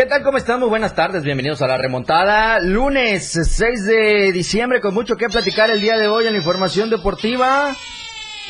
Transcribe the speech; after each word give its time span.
¿Qué 0.00 0.06
tal? 0.06 0.22
¿Cómo 0.22 0.38
están? 0.38 0.60
Muy 0.60 0.70
buenas 0.70 0.94
tardes, 0.94 1.24
bienvenidos 1.24 1.60
a 1.60 1.66
la 1.66 1.76
remontada. 1.76 2.58
Lunes 2.58 3.32
6 3.32 3.84
de 3.84 4.32
diciembre 4.32 4.80
con 4.80 4.94
mucho 4.94 5.14
que 5.14 5.28
platicar 5.28 5.68
el 5.68 5.82
día 5.82 5.98
de 5.98 6.08
hoy 6.08 6.26
en 6.26 6.32
la 6.32 6.38
información 6.38 6.88
deportiva. 6.88 7.76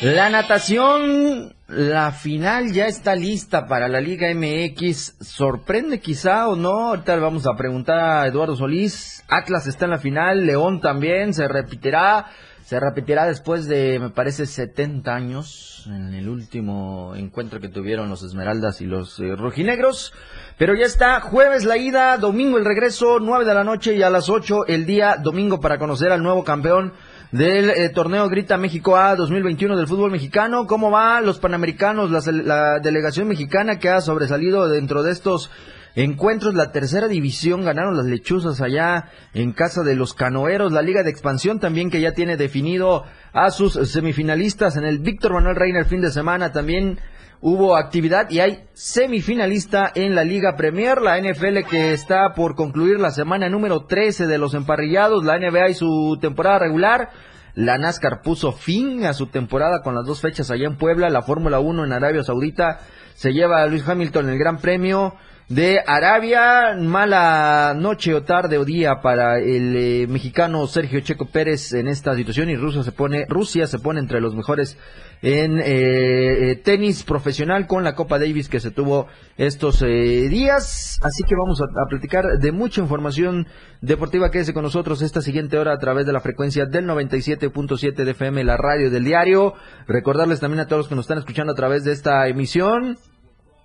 La 0.01 0.29
natación, 0.29 1.53
la 1.67 2.13
final 2.13 2.71
ya 2.71 2.87
está 2.87 3.15
lista 3.15 3.67
para 3.67 3.89
la 3.89 3.99
Liga 3.99 4.29
MX. 4.33 5.17
¿Sorprende 5.19 5.99
quizá 5.99 6.47
o 6.47 6.55
no? 6.55 6.87
Ahorita 6.87 7.15
le 7.15 7.21
vamos 7.21 7.45
a 7.45 7.57
preguntar 7.57 7.99
a 7.99 8.27
Eduardo 8.27 8.55
Solís. 8.55 9.25
Atlas 9.27 9.67
está 9.67 9.83
en 9.83 9.91
la 9.91 9.97
final, 9.97 10.45
León 10.45 10.79
también, 10.79 11.33
se 11.33 11.49
repetirá. 11.49 12.27
Se 12.71 12.79
repetirá 12.79 13.25
después 13.25 13.67
de, 13.67 13.99
me 13.99 14.11
parece, 14.11 14.45
70 14.45 15.13
años 15.13 15.83
en 15.87 16.13
el 16.13 16.29
último 16.29 17.13
encuentro 17.17 17.59
que 17.59 17.67
tuvieron 17.67 18.09
los 18.09 18.23
Esmeraldas 18.23 18.79
y 18.79 18.85
los 18.85 19.19
eh, 19.19 19.35
Rojinegros. 19.35 20.13
Pero 20.57 20.73
ya 20.73 20.85
está, 20.85 21.19
jueves 21.19 21.65
la 21.65 21.75
ida, 21.75 22.15
domingo 22.15 22.57
el 22.57 22.63
regreso, 22.63 23.19
9 23.19 23.43
de 23.43 23.53
la 23.53 23.65
noche 23.65 23.93
y 23.95 24.03
a 24.03 24.09
las 24.09 24.29
8 24.29 24.67
el 24.67 24.85
día 24.85 25.17
domingo 25.21 25.59
para 25.59 25.77
conocer 25.77 26.13
al 26.13 26.23
nuevo 26.23 26.45
campeón 26.45 26.93
del 27.33 27.71
eh, 27.71 27.89
torneo 27.89 28.29
Grita 28.29 28.55
México 28.55 28.95
A 28.95 29.17
2021 29.17 29.75
del 29.75 29.87
fútbol 29.87 30.09
mexicano. 30.09 30.65
¿Cómo 30.65 30.91
va 30.91 31.19
los 31.19 31.39
panamericanos, 31.39 32.09
la, 32.09 32.21
la 32.31 32.79
delegación 32.79 33.27
mexicana 33.27 33.79
que 33.79 33.89
ha 33.89 33.99
sobresalido 33.99 34.69
dentro 34.69 35.03
de 35.03 35.11
estos 35.11 35.51
encuentros, 35.95 36.53
la 36.53 36.71
tercera 36.71 37.07
división, 37.07 37.63
ganaron 37.63 37.97
las 37.97 38.05
lechuzas 38.05 38.61
allá 38.61 39.09
en 39.33 39.51
casa 39.51 39.83
de 39.83 39.95
los 39.95 40.13
canoeros, 40.13 40.71
la 40.71 40.81
liga 40.81 41.03
de 41.03 41.09
expansión 41.09 41.59
también 41.59 41.89
que 41.89 42.01
ya 42.01 42.13
tiene 42.13 42.37
definido 42.37 43.03
a 43.33 43.51
sus 43.51 43.73
semifinalistas. 43.91 44.77
En 44.77 44.85
el 44.85 44.99
Víctor 44.99 45.33
Manuel 45.33 45.55
Reina 45.55 45.79
el 45.79 45.85
fin 45.85 46.01
de 46.01 46.11
semana 46.11 46.51
también 46.51 46.99
hubo 47.41 47.75
actividad 47.75 48.29
y 48.29 48.39
hay 48.39 48.63
semifinalista 48.73 49.91
en 49.93 50.15
la 50.15 50.23
Liga 50.23 50.55
Premier, 50.55 51.01
la 51.01 51.19
NFL 51.19 51.67
que 51.69 51.93
está 51.93 52.33
por 52.33 52.55
concluir 52.55 52.99
la 52.99 53.11
semana 53.11 53.49
número 53.49 53.85
13 53.85 54.27
de 54.27 54.37
los 54.37 54.53
emparrillados, 54.53 55.25
la 55.25 55.39
NBA 55.39 55.69
y 55.69 55.73
su 55.73 56.17
temporada 56.21 56.59
regular. 56.59 57.09
La 57.53 57.77
NASCAR 57.77 58.21
puso 58.21 58.53
fin 58.53 59.03
a 59.05 59.13
su 59.13 59.27
temporada 59.27 59.81
con 59.81 59.93
las 59.93 60.05
dos 60.05 60.21
fechas 60.21 60.49
allá 60.51 60.67
en 60.67 60.77
Puebla, 60.77 61.09
la 61.09 61.21
Fórmula 61.21 61.59
1 61.59 61.83
en 61.83 61.91
Arabia 61.91 62.23
Saudita 62.23 62.79
se 63.13 63.33
lleva 63.33 63.61
a 63.61 63.67
Luis 63.67 63.87
Hamilton 63.87 64.29
el 64.29 64.39
Gran 64.39 64.57
Premio 64.57 65.15
de 65.51 65.81
Arabia. 65.85 66.75
Mala 66.79 67.73
noche 67.75 68.13
o 68.13 68.23
tarde 68.23 68.57
o 68.57 68.63
día 68.63 69.01
para 69.01 69.37
el 69.39 69.75
eh, 69.75 70.07
mexicano 70.07 70.65
Sergio 70.65 71.01
Checo 71.01 71.25
Pérez 71.25 71.73
en 71.73 71.89
esta 71.89 72.15
situación 72.15 72.49
y 72.49 72.55
Rusia 72.55 72.83
se 72.83 72.93
pone, 72.93 73.25
Rusia 73.27 73.67
se 73.67 73.77
pone 73.77 73.99
entre 73.99 74.21
los 74.21 74.33
mejores 74.33 74.77
en 75.21 75.59
eh, 75.59 76.51
eh, 76.51 76.55
tenis 76.55 77.03
profesional 77.03 77.67
con 77.67 77.83
la 77.83 77.95
Copa 77.95 78.17
Davis 78.17 78.47
que 78.47 78.61
se 78.61 78.71
tuvo 78.71 79.07
estos 79.35 79.81
días. 79.81 80.97
Así 81.01 81.23
que 81.23 81.35
vamos 81.35 81.61
a, 81.61 81.65
platicar 81.89 82.39
de 82.39 82.51
mucha 82.53 82.81
información 82.81 83.45
deportiva. 83.81 84.31
Quédese 84.31 84.53
con 84.53 84.63
nosotros 84.63 85.01
esta 85.01 85.21
siguiente 85.21 85.57
hora 85.57 85.73
a 85.73 85.79
través 85.79 86.05
de 86.05 86.13
la 86.13 86.21
frecuencia 86.21 86.65
del 86.65 86.85
97.7 86.85 88.05
de 88.05 88.11
FM, 88.11 88.45
la 88.45 88.55
radio 88.55 88.89
del 88.89 89.03
diario. 89.03 89.53
Recordarles 89.85 90.39
también 90.39 90.61
a 90.61 90.67
todos 90.67 90.79
los 90.79 90.87
que 90.87 90.95
nos 90.95 91.03
están 91.03 91.17
escuchando 91.17 91.51
a 91.51 91.55
través 91.55 91.83
de 91.83 91.91
esta 91.91 92.27
emisión 92.27 92.97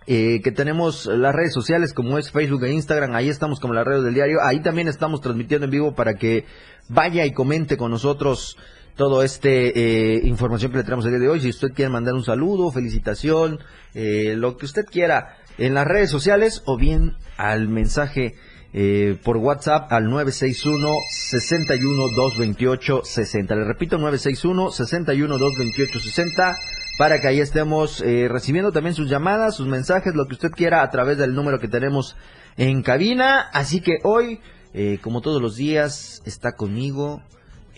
eh, 0.07 0.41
que 0.43 0.53
tenemos 0.53 1.07
las 1.07 1.35
redes 1.35 1.53
sociales 1.53 1.93
como 1.93 2.19
es 2.19 2.31
Facebook 2.31 2.65
e 2.65 2.73
Instagram, 2.73 3.15
ahí 3.15 3.29
estamos 3.29 3.61
como 3.61 3.75
la 3.75 3.85
radio 3.85 4.03
del 4.03 4.15
diario, 4.15 4.39
ahí 4.43 4.61
también 4.61 4.89
estamos 4.89 5.21
transmitiendo 5.21 5.65
en 5.65 5.71
vivo 5.71 5.95
para 5.95 6.15
que 6.15 6.45
vaya 6.89 7.25
y 7.25 7.33
comente 7.33 7.77
con 7.77 7.91
nosotros 7.91 8.57
todo 8.97 9.23
este 9.23 10.15
eh, 10.17 10.21
información 10.25 10.73
que 10.73 10.79
le 10.79 10.85
tenemos 10.85 11.05
el 11.05 11.13
día 11.13 11.21
de 11.21 11.29
hoy. 11.29 11.41
Si 11.41 11.51
usted 11.51 11.69
quiere 11.75 11.91
mandar 11.91 12.15
un 12.15 12.25
saludo, 12.25 12.73
felicitación, 12.73 13.61
eh, 13.95 14.35
lo 14.37 14.57
que 14.57 14.67
usted 14.67 14.85
quiera 14.85 15.37
en 15.59 15.75
las 15.75 15.87
redes 15.87 16.11
sociales 16.11 16.63
o 16.67 16.77
bien 16.77 17.17
al 17.37 17.69
mensaje 17.69 18.35
eh, 18.73 19.19
por 19.23 19.37
WhatsApp 19.37 19.93
al 19.93 20.05
961 20.05 20.95
61 21.11 22.03
228 22.15 23.03
60. 23.05 23.55
Le 23.55 23.65
repito 23.65 23.99
961 23.99 24.71
61 24.71 25.39
228 25.39 25.99
60 25.99 26.57
para 26.99 27.21
que 27.21 27.29
ahí 27.29 27.41
estemos 27.41 28.01
eh, 28.01 28.29
recibiendo 28.29 28.73
también 28.73 28.95
sus 28.95 29.11
llamadas, 29.11 29.57
sus 29.57 29.67
mensajes, 29.67 30.15
lo 30.15 30.27
que 30.27 30.35
usted 30.35 30.51
quiera 30.51 30.83
a 30.83 30.91
través 30.91 31.19
del 31.19 31.35
número 31.35 31.59
que 31.59 31.69
tenemos 31.69 32.17
en 32.57 32.83
cabina. 32.83 33.51
Así 33.53 33.81
que 33.81 33.99
hoy, 34.03 34.41
eh, 34.73 34.99
como 35.03 35.21
todos 35.21 35.43
los 35.43 35.57
días, 35.57 36.23
está 36.25 36.53
conmigo 36.53 37.23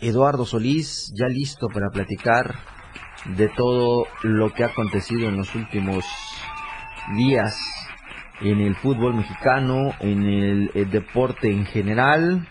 Eduardo 0.01 0.47
Solís, 0.47 1.13
ya 1.19 1.27
listo 1.27 1.69
para 1.69 1.91
platicar 1.91 2.55
de 3.37 3.49
todo 3.49 4.07
lo 4.23 4.53
que 4.55 4.63
ha 4.63 4.69
acontecido 4.69 5.29
en 5.29 5.37
los 5.37 5.55
últimos 5.55 6.05
días 7.17 7.57
en 8.41 8.61
el 8.61 8.77
fútbol 8.77 9.15
mexicano, 9.15 9.93
en 9.99 10.23
el, 10.23 10.71
el 10.75 10.91
deporte 10.91 11.51
en 11.51 11.67
general. 11.67 12.49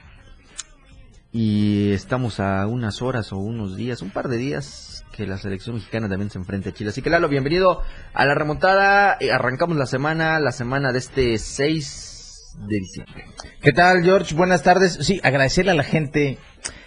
Y 1.31 1.91
estamos 1.91 2.41
a 2.41 2.67
unas 2.67 3.01
horas 3.01 3.31
o 3.31 3.37
unos 3.37 3.77
días, 3.77 4.01
un 4.01 4.09
par 4.09 4.27
de 4.27 4.37
días 4.37 4.96
que 5.17 5.25
la 5.25 5.37
selección 5.37 5.75
mexicana 5.75 6.07
también 6.07 6.29
se 6.29 6.37
enfrenta 6.37 6.69
a 6.69 6.73
Chile. 6.73 6.91
Así 6.91 7.01
que 7.01 7.09
Lalo, 7.09 7.27
bienvenido 7.27 7.81
a 8.13 8.25
la 8.25 8.35
remontada. 8.35 9.17
Eh, 9.19 9.31
arrancamos 9.31 9.75
la 9.75 9.87
semana, 9.87 10.39
la 10.39 10.51
semana 10.51 10.91
de 10.91 10.99
este 10.99 11.39
6 11.39 12.55
de 12.69 12.77
diciembre. 12.77 13.25
¿Qué 13.59 13.71
tal, 13.71 14.03
George? 14.03 14.35
Buenas 14.35 14.61
tardes. 14.61 14.99
Sí, 15.01 15.19
agradecerle 15.23 15.71
a 15.71 15.73
la 15.73 15.83
gente, 15.83 16.37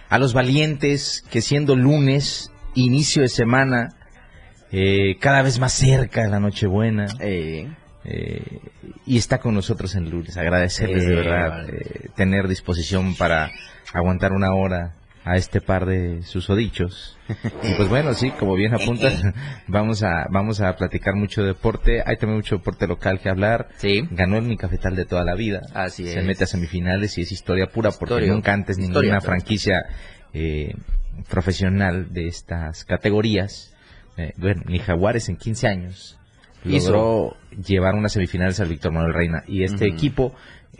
a 0.09 0.19
los 0.19 0.33
valientes, 0.33 1.25
que 1.29 1.41
siendo 1.41 1.75
lunes, 1.75 2.53
inicio 2.75 3.23
de 3.23 3.29
semana, 3.29 3.97
eh, 4.71 5.17
cada 5.19 5.43
vez 5.43 5.59
más 5.59 5.73
cerca 5.73 6.23
de 6.23 6.31
la 6.31 6.39
Nochebuena. 6.39 7.07
Eh. 7.19 7.69
Eh, 8.05 8.61
y 9.07 9.19
está 9.19 9.39
con 9.39 9.55
nosotros 9.55 9.97
en 9.97 10.09
lunes. 10.09 10.37
Agradecerles 10.37 11.05
de 11.05 11.15
verdad 11.17 11.67
tener 12.15 12.47
disposición 12.47 13.17
para 13.17 13.51
aguantar 13.93 14.33
una 14.33 14.55
hora 14.55 14.95
a 15.25 15.37
este 15.37 15.61
par 15.61 15.87
de 15.87 16.23
susodichos. 16.23 17.17
Y 17.63 17.75
pues 17.75 17.89
bueno, 17.89 18.13
sí, 18.15 18.31
como 18.33 18.55
bien 18.57 18.75
apuntas, 18.75 19.23
vamos 19.69 20.03
a 20.03 20.27
vamos 20.31 20.61
a 20.61 20.75
platicar 20.77 21.15
mucho 21.15 21.43
de 21.43 21.49
deporte. 21.49 22.03
Hay 22.05 22.17
también 22.17 22.39
mucho 22.39 22.57
deporte 22.57 22.87
local 22.89 23.21
que 23.21 23.29
hablar. 23.29 23.69
Sí. 23.77 24.03
Ganó 24.11 24.39
el 24.39 24.45
mi 24.45 24.57
cafetal 24.57 24.97
de 24.97 25.05
toda 25.05 25.25
la 25.25 25.35
vida. 25.37 25.61
Así 25.75 26.07
Se 26.07 26.23
mete 26.23 26.45
a 26.45 26.47
semifinales 26.47 27.17
y 27.19 27.23
es 27.23 27.31
historia 27.33 27.67
pura 27.69 27.91
porque 27.91 28.15
Historia. 28.15 28.33
nunca 28.33 28.53
antes 28.53 28.79
ninguna 28.79 29.21
franquicia 29.21 29.85
eh, 30.33 30.75
profesional 31.29 32.13
de 32.13 32.27
estas 32.27 32.85
categorías, 32.85 33.75
eh, 34.17 34.33
bueno, 34.37 34.63
ni 34.67 34.79
Jaguares 34.79 35.29
en 35.29 35.37
15 35.37 35.69
años, 35.69 36.19
Hizo. 36.65 36.93
logró 36.93 37.37
llevar 37.65 37.95
unas 37.95 38.13
semifinales 38.13 38.61
al 38.61 38.69
Víctor 38.69 38.93
Manuel 38.93 39.15
Reina. 39.15 39.45
Y 39.47 39.63
este 39.65 39.87
equipo, 39.87 40.35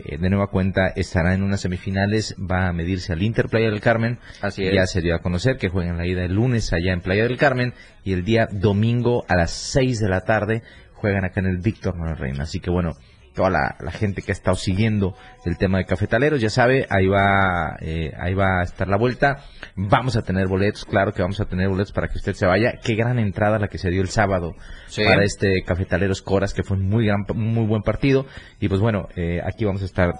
eh, 0.05 0.17
de 0.17 0.29
nueva 0.29 0.47
cuenta, 0.47 0.87
estará 0.87 1.33
en 1.33 1.43
unas 1.43 1.61
semifinales, 1.61 2.35
va 2.39 2.67
a 2.67 2.73
medirse 2.73 3.13
al 3.13 3.21
Inter 3.21 3.47
Playa 3.47 3.69
del 3.69 3.81
Carmen. 3.81 4.19
Así 4.41 4.63
es. 4.63 4.73
Ya 4.73 4.85
se 4.85 5.01
dio 5.01 5.15
a 5.15 5.19
conocer 5.19 5.57
que 5.57 5.69
juegan 5.69 5.97
la 5.97 6.07
ida 6.07 6.23
el 6.23 6.33
lunes 6.33 6.73
allá 6.73 6.93
en 6.93 7.01
Playa 7.01 7.23
del 7.23 7.37
Carmen 7.37 7.73
y 8.03 8.13
el 8.13 8.23
día 8.23 8.47
domingo 8.51 9.25
a 9.27 9.35
las 9.35 9.51
6 9.51 9.99
de 9.99 10.09
la 10.09 10.21
tarde 10.21 10.63
juegan 10.93 11.25
acá 11.25 11.39
en 11.39 11.47
el 11.47 11.57
Víctor 11.57 11.97
Manuel 11.97 12.17
Reina. 12.17 12.43
Así 12.43 12.59
que 12.59 12.69
bueno, 12.69 12.93
toda 13.33 13.49
la, 13.49 13.75
la 13.79 13.91
gente 13.91 14.21
que 14.21 14.31
ha 14.31 14.33
estado 14.33 14.55
siguiendo 14.55 15.15
el 15.45 15.57
tema 15.57 15.77
de 15.77 15.85
cafetaleros, 15.85 16.41
ya 16.41 16.49
sabe, 16.49 16.85
ahí 16.89 17.07
va, 17.07 17.77
eh, 17.79 18.11
ahí 18.19 18.33
va 18.33 18.59
a 18.59 18.63
estar 18.63 18.87
la 18.87 18.97
vuelta. 18.97 19.37
Vamos 19.75 20.15
a 20.17 20.21
tener 20.21 20.47
boletos, 20.47 20.85
claro 20.85 21.13
que 21.13 21.21
vamos 21.21 21.39
a 21.39 21.45
tener 21.45 21.69
boletos 21.69 21.91
para 21.93 22.07
que 22.07 22.17
usted 22.17 22.33
se 22.33 22.45
vaya. 22.45 22.73
Qué 22.83 22.95
gran 22.95 23.19
entrada 23.19 23.57
la 23.59 23.67
que 23.67 23.77
se 23.77 23.89
dio 23.89 24.01
el 24.01 24.09
sábado 24.09 24.53
Sí. 24.87 25.03
para 25.03 25.23
este 25.23 25.63
Cafetaleros 25.65 26.21
Coras, 26.21 26.53
que 26.53 26.63
fue 26.63 26.77
un 26.77 26.89
muy 26.89 27.05
gran, 27.05 27.25
muy 27.33 27.65
buen 27.65 27.81
partido. 27.81 28.25
Y 28.59 28.67
pues 28.67 28.81
bueno, 28.81 29.07
eh, 29.15 29.39
aquí 29.45 29.65
vamos 29.65 29.81
a 29.81 29.85
estar 29.85 30.13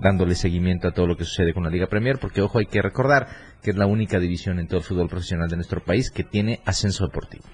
dándole 0.00 0.34
seguimiento 0.34 0.88
a 0.88 0.92
todo 0.92 1.06
lo 1.06 1.16
que 1.16 1.24
sucede 1.24 1.52
con 1.52 1.64
la 1.64 1.70
Liga 1.70 1.86
Premier, 1.86 2.18
porque 2.18 2.40
ojo, 2.42 2.58
hay 2.58 2.66
que 2.66 2.80
recordar 2.82 3.26
que 3.62 3.70
es 3.70 3.76
la 3.76 3.86
única 3.86 4.18
división 4.18 4.58
en 4.58 4.66
todo 4.66 4.78
el 4.78 4.84
fútbol 4.84 5.08
profesional 5.08 5.48
de 5.48 5.56
nuestro 5.56 5.82
país 5.82 6.10
que 6.10 6.24
tiene 6.24 6.60
ascenso 6.64 7.06
deportivo. 7.06 7.44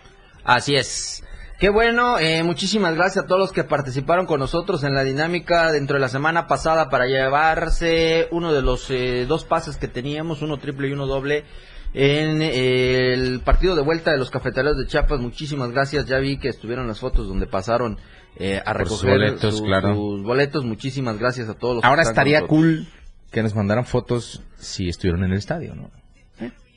Así 0.44 0.74
es. 0.74 1.22
Qué 1.60 1.68
bueno, 1.68 2.18
eh, 2.18 2.42
muchísimas 2.42 2.94
gracias 2.94 3.24
a 3.24 3.26
todos 3.26 3.38
los 3.38 3.52
que 3.52 3.64
participaron 3.64 4.24
con 4.24 4.40
nosotros 4.40 4.82
en 4.82 4.94
la 4.94 5.04
dinámica 5.04 5.70
dentro 5.72 5.94
de 5.96 6.00
la 6.00 6.08
semana 6.08 6.46
pasada 6.46 6.88
para 6.88 7.06
llevarse 7.06 8.28
uno 8.30 8.50
de 8.54 8.62
los 8.62 8.90
eh, 8.90 9.26
dos 9.28 9.44
pases 9.44 9.76
que 9.76 9.86
teníamos, 9.86 10.40
uno 10.40 10.56
triple 10.56 10.88
y 10.88 10.92
uno 10.92 11.06
doble, 11.06 11.44
en 11.92 12.40
eh, 12.40 13.12
el 13.12 13.40
partido 13.40 13.76
de 13.76 13.82
vuelta 13.82 14.10
de 14.10 14.16
los 14.16 14.30
cafetaleros 14.30 14.78
de 14.78 14.86
Chiapas. 14.86 15.20
Muchísimas 15.20 15.70
gracias, 15.70 16.06
ya 16.06 16.18
vi 16.18 16.38
que 16.38 16.48
estuvieron 16.48 16.88
las 16.88 16.98
fotos 16.98 17.28
donde 17.28 17.46
pasaron 17.46 17.98
eh, 18.36 18.62
a 18.64 18.70
sus 18.72 18.78
recoger 18.78 19.10
boletos, 19.10 19.58
sus- 19.58 19.62
claro. 19.62 19.94
sus 19.94 20.22
boletos. 20.22 20.64
Muchísimas 20.64 21.18
gracias 21.18 21.50
a 21.50 21.54
todos 21.54 21.74
los 21.74 21.82
que 21.82 21.88
Ahora 21.88 22.04
con 22.04 22.10
estaría 22.10 22.46
cool 22.46 22.86
que 23.30 23.42
nos 23.42 23.54
mandaran 23.54 23.84
fotos 23.84 24.42
si 24.56 24.88
estuvieron 24.88 25.24
en 25.24 25.32
el 25.32 25.38
estadio, 25.38 25.74
¿no? 25.74 25.90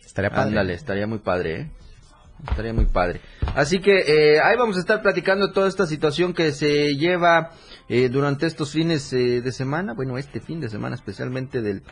Estaría 0.05 0.29
padre. 0.29 0.49
Ándale, 0.49 0.73
estaría 0.73 1.07
muy 1.07 1.19
padre, 1.19 1.61
¿eh? 1.61 1.71
Estaría 2.49 2.73
muy 2.73 2.85
padre. 2.85 3.21
Así 3.55 3.79
que 3.79 3.99
eh, 3.99 4.39
ahí 4.41 4.57
vamos 4.57 4.77
a 4.77 4.79
estar 4.79 5.01
platicando 5.01 5.51
toda 5.51 5.67
esta 5.67 5.85
situación 5.85 6.33
que 6.33 6.51
se 6.51 6.95
lleva 6.95 7.51
eh, 7.87 8.09
durante 8.09 8.45
estos 8.45 8.71
fines 8.71 9.11
eh, 9.13 9.41
de 9.41 9.51
semana. 9.51 9.93
Bueno, 9.93 10.17
este 10.17 10.39
fin 10.39 10.59
de 10.59 10.69
semana 10.69 10.95
especialmente 10.95 11.61
del, 11.61 11.83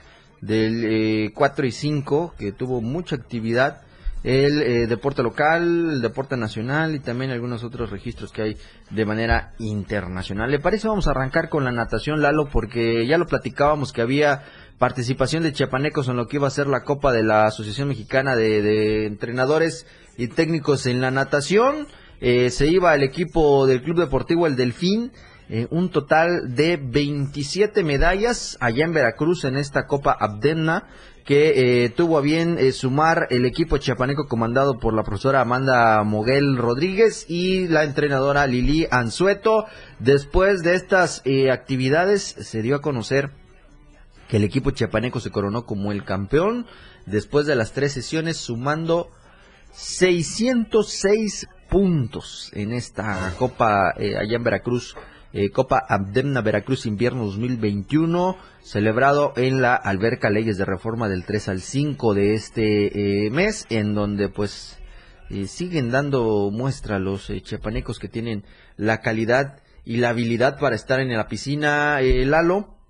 del 0.41 1.31
4 1.33 1.65
y 1.65 1.71
5, 1.71 2.35
que 2.37 2.51
tuvo 2.51 2.81
mucha 2.81 3.15
actividad. 3.15 3.81
El 4.23 4.87
deporte 4.87 5.23
local, 5.23 5.63
el 5.93 6.01
deporte 6.01 6.37
nacional 6.37 6.93
y 6.93 6.99
también 6.99 7.31
algunos 7.31 7.63
otros 7.63 7.89
registros 7.89 8.31
que 8.31 8.43
hay 8.43 8.57
de 8.91 9.03
manera 9.03 9.53
internacional. 9.57 10.51
¿Le 10.51 10.59
parece? 10.59 10.87
Vamos 10.87 11.07
a 11.07 11.11
arrancar 11.11 11.49
con 11.49 11.63
la 11.63 11.71
natación, 11.71 12.21
Lalo, 12.21 12.47
porque 12.47 13.07
ya 13.07 13.17
lo 13.17 13.25
platicábamos 13.25 13.91
que 13.91 14.03
había 14.03 14.43
participación 14.81 15.43
de 15.43 15.53
chiapanecos 15.53 16.07
en 16.07 16.17
lo 16.17 16.25
que 16.25 16.37
iba 16.37 16.47
a 16.47 16.49
ser 16.49 16.65
la 16.65 16.83
Copa 16.83 17.11
de 17.11 17.21
la 17.21 17.45
Asociación 17.45 17.87
Mexicana 17.87 18.35
de 18.35 19.05
Entrenadores 19.05 19.85
y 20.17 20.27
técnicos 20.27 20.87
en 20.87 21.01
la 21.01 21.11
natación. 21.11 21.85
Eh, 22.19 22.49
se 22.49 22.65
iba 22.65 22.95
el 22.95 23.03
equipo 23.03 23.67
del 23.67 23.83
Club 23.83 23.99
Deportivo 23.99 24.47
El 24.47 24.55
Delfín, 24.55 25.11
eh, 25.49 25.67
un 25.69 25.91
total 25.91 26.55
de 26.55 26.77
27 26.81 27.83
medallas 27.83 28.57
allá 28.59 28.83
en 28.83 28.93
Veracruz 28.93 29.43
en 29.43 29.55
esta 29.55 29.85
Copa 29.85 30.17
Abdemna 30.19 30.87
que 31.25 31.83
eh, 31.83 31.89
tuvo 31.89 32.17
a 32.17 32.21
bien 32.21 32.57
sumar 32.73 33.27
el 33.29 33.45
equipo 33.45 33.77
chiapaneco 33.77 34.27
comandado 34.27 34.79
por 34.79 34.95
la 34.95 35.03
profesora 35.03 35.41
Amanda 35.41 36.03
Moguel 36.03 36.57
Rodríguez 36.57 37.27
y 37.29 37.67
la 37.67 37.83
entrenadora 37.83 38.47
Lili 38.47 38.87
Anzueto. 38.89 39.67
Después 39.99 40.63
de 40.63 40.73
estas 40.73 41.21
actividades 41.51 42.23
se 42.23 42.63
dio 42.63 42.77
a 42.77 42.81
conocer 42.81 43.29
que 44.31 44.37
el 44.37 44.45
equipo 44.45 44.71
chiapaneco 44.71 45.19
se 45.19 45.29
coronó 45.29 45.65
como 45.65 45.91
el 45.91 46.05
campeón 46.05 46.65
después 47.05 47.45
de 47.47 47.55
las 47.57 47.73
tres 47.73 47.91
sesiones 47.91 48.37
sumando 48.37 49.11
606 49.73 51.49
puntos 51.69 52.49
en 52.53 52.71
esta 52.71 53.33
Copa 53.37 53.93
eh, 53.97 54.15
allá 54.15 54.37
en 54.37 54.43
Veracruz, 54.45 54.95
eh, 55.33 55.49
Copa 55.49 55.83
Abdemna 55.85 56.39
Veracruz 56.39 56.85
Invierno 56.85 57.25
2021, 57.25 58.37
celebrado 58.61 59.33
en 59.35 59.61
la 59.61 59.75
Alberca 59.75 60.29
Leyes 60.29 60.57
de 60.57 60.63
Reforma 60.63 61.09
del 61.09 61.25
3 61.25 61.49
al 61.49 61.59
5 61.59 62.13
de 62.13 62.33
este 62.33 63.25
eh, 63.25 63.31
mes, 63.31 63.65
en 63.69 63.93
donde 63.93 64.29
pues 64.29 64.77
siguen 65.47 65.91
dando 65.91 66.51
muestra 66.51 66.99
los 66.99 67.29
chiapanecos 67.43 67.99
que 67.99 68.07
tienen 68.07 68.45
la 68.77 69.01
calidad 69.01 69.61
y 69.83 69.97
la 69.97 70.09
habilidad 70.09 70.57
para 70.57 70.77
estar 70.77 71.01
en 71.01 71.11
la 71.11 71.27
piscina, 71.27 71.99
Lalo 72.01 72.80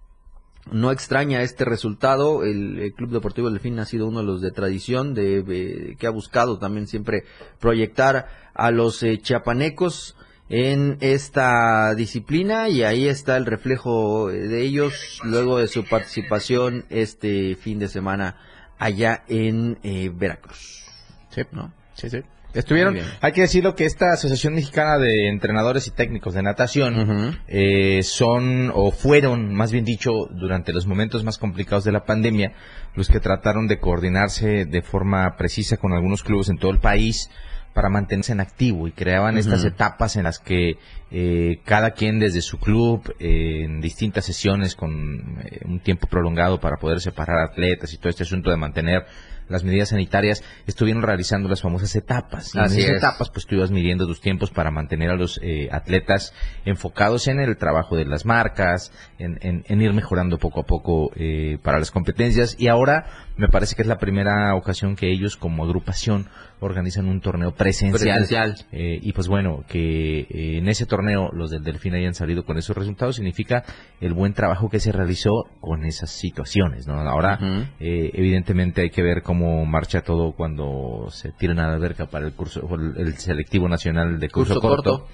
no 0.70 0.92
extraña 0.92 1.42
este 1.42 1.66
resultado. 1.66 2.44
El, 2.44 2.94
Club 2.96 3.12
Deportivo 3.12 3.50
Delfín 3.50 3.80
ha 3.80 3.86
sido 3.86 4.08
uno 4.08 4.20
de 4.20 4.26
los 4.26 4.42
de 4.42 4.52
tradición, 4.52 5.14
de, 5.14 5.96
que 5.98 6.08
ha 6.08 6.12
buscado 6.12 6.60
también 6.60 6.88
siempre 6.88 7.24
proyectar 7.60 8.28
a 8.54 8.72
los 8.72 9.02
eh, 9.04 9.18
chiapanecos 9.18 10.16
en 10.50 10.98
esta 11.00 11.96
disciplina 11.96 12.68
y 12.68 12.84
ahí 12.84 13.08
está 13.08 13.38
el 13.38 13.46
reflejo 13.46 14.28
de 14.28 14.62
ellos 14.62 15.22
luego 15.24 15.58
de 15.58 15.70
su 15.70 15.86
participación 15.86 16.84
este 16.90 17.56
fin 17.56 17.80
de 17.80 17.88
semana 17.88 18.36
allá 18.78 19.24
en 19.30 19.80
eh, 19.84 20.12
Veracruz. 20.14 20.84
Sí, 21.30 21.44
¿no? 21.54 21.74
Sí, 21.94 22.10
sí. 22.10 22.22
Estuvieron, 22.54 22.98
hay 23.22 23.32
que 23.32 23.42
decirlo 23.42 23.76
que 23.76 23.86
esta 23.86 24.14
Asociación 24.14 24.56
Mexicana 24.56 24.98
de 24.98 25.30
Entrenadores 25.30 25.88
y 25.88 25.92
Técnicos 25.92 26.34
de 26.34 26.44
Natación 26.44 27.40
eh, 27.48 28.04
son, 28.04 28.72
o 28.74 28.92
fueron, 28.92 29.54
más 29.54 29.72
bien 29.72 29.86
dicho, 29.86 30.12
durante 30.32 30.74
los 30.74 30.86
momentos 30.86 31.24
más 31.24 31.38
complicados 31.38 31.86
de 31.86 31.94
la 31.94 32.04
pandemia, 32.04 32.54
los 32.96 33.08
que 33.08 33.20
trataron 33.20 33.68
de 33.68 33.80
coordinarse 33.80 34.66
de 34.66 34.82
forma 34.82 35.38
precisa 35.38 35.78
con 35.78 35.94
algunos 35.94 36.24
clubes 36.24 36.50
en 36.50 36.58
todo 36.58 36.72
el 36.72 36.80
país 36.80 37.30
para 37.74 37.90
mantenerse 37.90 38.34
en 38.34 38.42
activo 38.42 38.88
y 38.88 38.92
creaban 38.92 39.38
estas 39.38 39.64
etapas 39.64 40.18
en 40.18 40.24
las 40.24 40.40
que 40.40 40.74
eh, 41.10 41.62
cada 41.64 41.92
quien 41.92 42.20
desde 42.20 42.42
su 42.42 42.60
club, 42.60 43.16
eh, 43.18 43.64
en 43.64 43.80
distintas 43.80 44.26
sesiones 44.26 44.76
con 44.76 44.92
un 44.92 45.80
tiempo 45.82 46.08
prolongado 46.08 46.60
para 46.60 46.76
poder 46.76 47.00
separar 47.00 47.40
atletas 47.40 47.94
y 47.94 47.98
todo 47.98 48.10
este 48.10 48.24
asunto 48.24 48.50
de 48.50 48.58
mantener 48.58 49.06
las 49.52 49.64
medidas 49.64 49.90
sanitarias, 49.90 50.44
estuvieron 50.68 51.04
realizando 51.04 51.50
las 51.50 51.62
famosas 51.62 51.96
etapas. 51.96 52.56
Y 52.56 52.60
en 52.60 52.66
esas 52.66 52.98
etapas, 52.98 53.30
pues 53.30 53.46
tú 53.46 53.56
ibas 53.56 53.72
midiendo 53.72 54.08
tus 54.08 54.22
tiempos 54.22 54.52
para 54.52 54.72
mantener 54.72 55.10
a 55.10 55.16
los 55.16 55.40
eh, 55.44 55.70
atletas 55.72 56.34
enfocados 56.66 57.28
en 57.28 57.40
el 57.40 57.58
trabajo 57.58 57.96
de 57.96 58.06
las 58.06 58.26
marcas, 58.26 58.92
en, 59.20 59.82
ir 59.82 59.94
mejorando 59.94 60.38
poco 60.38 60.62
a 60.62 60.64
poco 60.64 61.12
eh, 61.16 61.58
para 61.62 61.80
las 61.80 61.92
competencias. 61.92 62.56
Y 62.60 62.68
ahora 62.68 63.06
me 63.38 63.48
parece 63.48 63.76
que 63.76 63.82
es 63.82 63.88
la 63.88 63.98
primera 63.98 64.56
ocasión 64.56 64.96
que 64.96 65.12
ellos 65.12 65.38
como 65.38 65.64
agrupación 65.64 66.28
organizan 66.62 67.08
un 67.08 67.20
torneo 67.20 67.54
presencial. 67.54 68.56
Eh, 68.72 69.00
y 69.02 69.12
pues 69.12 69.28
bueno, 69.28 69.66
que 69.68 70.28
en 70.58 70.70
ese 70.70 70.86
torneo 70.86 71.30
los 71.34 71.52
del 71.52 71.64
Delfín 71.64 71.96
hayan 71.96 72.14
salido 72.14 72.46
con 72.46 72.58
esos 72.58 72.78
resultados 72.78 73.18
significa 73.18 73.64
el 74.00 74.14
buen 74.14 74.34
trabajo 74.34 74.70
que 74.70 74.80
se 74.80 74.92
realizó 74.92 75.46
con 75.60 75.84
esas 75.84 76.12
situaciones. 76.12 76.88
¿no? 76.88 76.94
Ahora, 76.94 77.40
evidentemente 77.80 78.82
hay 78.82 78.90
que 78.90 79.02
ver 79.02 79.22
cómo 79.22 79.66
marcha 79.66 80.02
todo 80.02 80.32
cuando 80.32 81.08
se 81.10 81.32
tiran 81.32 81.60
a 81.60 81.68
la 81.68 81.74
alberca 81.74 82.06
para 82.06 82.26
el 82.26 82.34
curso, 82.34 82.68
el 82.98 83.18
selectivo 83.18 83.68
nacional 83.68 84.20
de 84.20 84.30
curso, 84.30 84.60
corto. 84.62 85.08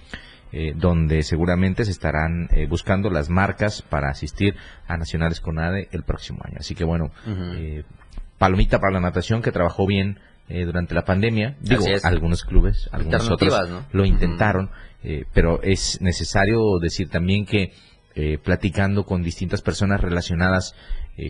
Eh, 0.54 0.74
donde 0.74 1.24
seguramente 1.24 1.84
se 1.84 1.92
estarán 1.92 2.48
eh, 2.52 2.68
buscando 2.68 3.10
las 3.10 3.30
marcas 3.30 3.82
para 3.82 4.10
asistir 4.10 4.56
a 4.88 4.96
Nacionales 4.96 5.42
con 5.42 5.60
ADE 5.60 5.90
el 5.92 6.04
próximo 6.04 6.40
año. 6.46 6.56
Así 6.60 6.74
que 6.74 6.86
bueno, 6.86 7.12
eh, 7.28 7.84
palomita 8.38 8.80
para 8.80 8.94
la 8.94 9.02
natación 9.02 9.42
que 9.42 9.52
trabajó 9.52 9.86
bien 9.86 10.20
durante 10.48 10.96
la 10.96 11.04
pandemia. 11.04 11.56
Digo, 11.60 11.86
algunos 12.04 12.44
clubes, 12.44 12.90
algunos 12.92 13.30
otros 13.30 13.54
lo 13.92 14.06
intentaron, 14.06 14.70
pero 15.34 15.62
es 15.62 16.02
necesario 16.02 16.80
decir 16.82 17.10
también 17.10 17.46
que 17.46 17.74
platicando 18.44 19.06
con 19.06 19.24
distintas 19.24 19.62
personas 19.62 20.02
relacionadas 20.02 20.76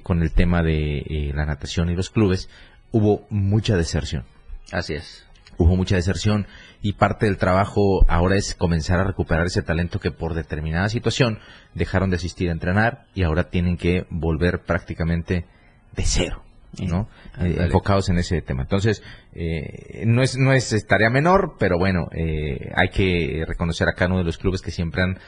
con 0.04 0.22
el 0.22 0.32
tema 0.32 0.64
de 0.64 1.32
la 1.34 1.46
natación 1.46 1.90
y 1.90 1.96
los 1.96 2.10
clubes, 2.10 2.50
hubo 2.92 3.26
mucha 3.30 3.76
deserción. 3.76 4.26
Así 4.72 4.94
es. 4.94 5.26
Hubo 5.58 5.76
mucha 5.76 5.96
deserción 5.96 6.46
y 6.84 6.94
parte 6.94 7.26
del 7.26 7.38
trabajo 7.38 8.06
ahora 8.08 8.36
es 8.36 8.54
comenzar 8.54 9.00
a 9.00 9.04
recuperar 9.04 9.48
ese 9.48 9.64
talento 9.64 10.00
que 10.00 10.12
por 10.12 10.36
determinada 10.36 10.88
situación 10.88 11.40
dejaron 11.74 12.12
de 12.12 12.18
asistir 12.18 12.50
a 12.50 12.52
entrenar 12.52 13.08
y 13.16 13.24
ahora 13.24 13.50
tienen 13.50 13.76
que 13.76 14.06
volver 14.12 14.62
prácticamente 14.62 15.48
de 15.96 16.04
cero. 16.04 16.44
¿No? 16.86 17.10
Eh, 17.40 17.56
enfocados 17.60 18.10
en 18.10 18.18
ese 18.18 18.42
tema. 18.42 18.64
Entonces, 18.64 19.02
eh, 19.34 20.04
no 20.06 20.22
es 20.22 20.38
no 20.38 20.54
es 20.54 20.86
tarea 20.88 21.10
menor, 21.10 21.56
pero 21.58 21.78
bueno, 21.78 22.08
eh, 22.12 22.72
hay 22.76 22.90
que 22.90 23.44
reconocer 23.48 23.88
a 23.88 23.94
cada 23.94 24.10
uno 24.10 24.20
de 24.20 24.26
los 24.26 24.38
clubes 24.38 24.62
que 24.62 24.72
siempre 24.72 25.02
han 25.02 25.20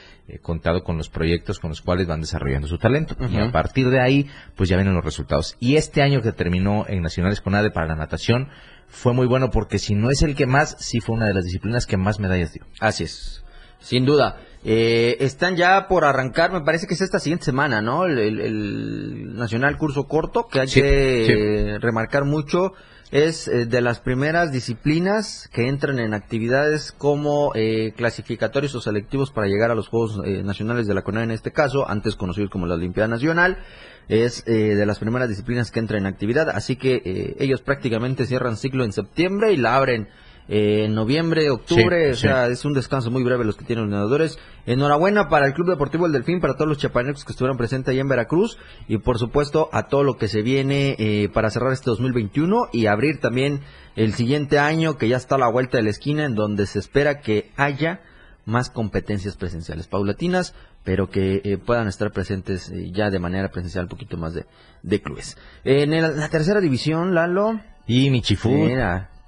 contado 0.42 0.84
con 0.84 0.96
los 0.96 1.08
proyectos 1.08 1.58
con 1.58 1.70
los 1.70 1.80
cuales 1.80 2.06
van 2.06 2.20
desarrollando 2.20 2.68
su 2.68 2.78
talento. 2.78 3.16
Y 3.28 3.38
a 3.38 3.50
partir 3.50 3.90
de 3.90 4.00
ahí, 4.00 4.30
pues 4.54 4.68
ya 4.68 4.76
vienen 4.76 4.94
los 4.94 5.04
resultados. 5.04 5.56
Y 5.58 5.76
este 5.76 6.02
año 6.02 6.22
que 6.22 6.32
terminó 6.32 6.84
en 6.86 7.02
Nacionales 7.02 7.40
con 7.40 7.54
ADE 7.54 7.70
para 7.70 7.88
la 7.88 7.96
natación 7.96 8.48
fue 8.86 9.12
muy 9.12 9.26
bueno 9.26 9.50
porque 9.50 9.78
si 9.78 9.94
no 9.94 10.10
es 10.10 10.22
el 10.22 10.34
que 10.34 10.46
más, 10.46 10.76
sí 10.78 11.00
fue 11.00 11.16
una 11.16 11.26
de 11.26 11.34
las 11.34 11.44
disciplinas 11.44 11.86
que 11.86 11.96
más 11.96 12.20
medallas 12.20 12.52
dio. 12.52 12.64
Así 12.80 13.04
es, 13.04 13.44
sin 13.80 14.04
duda. 14.04 14.40
Eh, 14.62 15.16
están 15.20 15.56
ya 15.56 15.88
por 15.88 16.04
arrancar, 16.04 16.52
me 16.52 16.60
parece 16.60 16.86
que 16.86 16.92
es 16.92 17.00
esta 17.00 17.18
siguiente 17.18 17.46
semana, 17.46 17.80
¿no? 17.80 18.04
El, 18.04 19.34
Nacional 19.34 19.78
Curso 19.78 20.06
Corto, 20.06 20.48
que 20.48 20.60
hay 20.60 20.68
que 20.68 21.78
remarcar 21.80 22.24
mucho, 22.26 22.74
es 23.10 23.48
eh, 23.48 23.64
de 23.64 23.80
las 23.80 24.00
primeras 24.00 24.52
disciplinas 24.52 25.48
que 25.50 25.66
entran 25.66 25.98
en 25.98 26.12
actividades 26.12 26.92
como 26.92 27.52
eh, 27.54 27.94
clasificatorios 27.96 28.74
o 28.74 28.82
selectivos 28.82 29.30
para 29.30 29.46
llegar 29.46 29.70
a 29.70 29.74
los 29.74 29.88
Juegos 29.88 30.18
Nacionales 30.44 30.86
de 30.86 30.94
la 30.94 31.02
CONADE 31.02 31.24
en 31.24 31.30
este 31.30 31.52
caso, 31.52 31.88
antes 31.88 32.14
conocidos 32.14 32.50
como 32.50 32.66
la 32.66 32.74
Olimpiada 32.74 33.08
Nacional. 33.08 33.58
Es 34.08 34.44
de 34.44 34.86
las 34.86 34.98
primeras 34.98 35.28
disciplinas 35.28 35.70
que 35.70 35.78
entran 35.78 36.00
en 36.00 36.06
actividad, 36.06 36.50
así 36.50 36.74
que 36.74 37.36
ellos 37.38 37.62
prácticamente 37.62 38.26
cierran 38.26 38.56
ciclo 38.56 38.84
en 38.84 38.92
septiembre 38.92 39.52
y 39.52 39.56
la 39.56 39.76
abren 39.76 40.08
eh, 40.48 40.84
en 40.86 40.94
noviembre, 40.94 41.48
octubre, 41.50 42.10
o 42.10 42.16
sea, 42.16 42.48
es 42.48 42.64
un 42.64 42.72
descanso 42.72 43.10
muy 43.10 43.22
breve 43.22 43.44
los 43.44 43.56
que 43.56 43.64
tienen 43.64 43.84
los 43.84 43.92
nadadores. 43.92 44.38
Enhorabuena 44.66 45.28
para 45.28 45.46
el 45.46 45.54
Club 45.54 45.68
Deportivo 45.68 46.06
El 46.06 46.12
Delfín, 46.12 46.40
para 46.40 46.54
todos 46.54 46.68
los 46.68 46.78
chapanecos 46.78 47.24
que 47.24 47.32
estuvieron 47.32 47.56
presentes 47.56 47.92
allá 47.92 48.00
en 48.00 48.08
Veracruz 48.08 48.58
y 48.88 48.98
por 48.98 49.18
supuesto 49.18 49.68
a 49.72 49.88
todo 49.88 50.02
lo 50.02 50.16
que 50.16 50.28
se 50.28 50.42
viene 50.42 50.96
eh, 50.98 51.28
para 51.32 51.50
cerrar 51.50 51.72
este 51.72 51.90
2021 51.90 52.68
y 52.72 52.86
abrir 52.86 53.20
también 53.20 53.60
el 53.94 54.14
siguiente 54.14 54.58
año 54.58 54.98
que 54.98 55.08
ya 55.08 55.16
está 55.16 55.36
a 55.36 55.38
la 55.38 55.50
vuelta 55.50 55.76
de 55.76 55.84
la 55.84 55.90
esquina 55.90 56.24
en 56.24 56.34
donde 56.34 56.66
se 56.66 56.80
espera 56.80 57.20
que 57.20 57.52
haya 57.56 58.00
más 58.44 58.70
competencias 58.70 59.36
presenciales 59.36 59.86
paulatinas, 59.86 60.54
pero 60.82 61.10
que 61.10 61.42
eh, 61.44 61.58
puedan 61.58 61.86
estar 61.86 62.10
presentes 62.10 62.72
ya 62.92 63.10
de 63.10 63.18
manera 63.18 63.50
presencial 63.50 63.84
un 63.84 63.90
poquito 63.90 64.16
más 64.16 64.34
de, 64.34 64.46
de 64.82 65.00
clubes. 65.00 65.36
En 65.62 65.90
la 66.00 66.28
tercera 66.28 66.60
división, 66.60 67.14
Lalo. 67.14 67.60
Y 67.86 68.10
Michifu. 68.10 68.50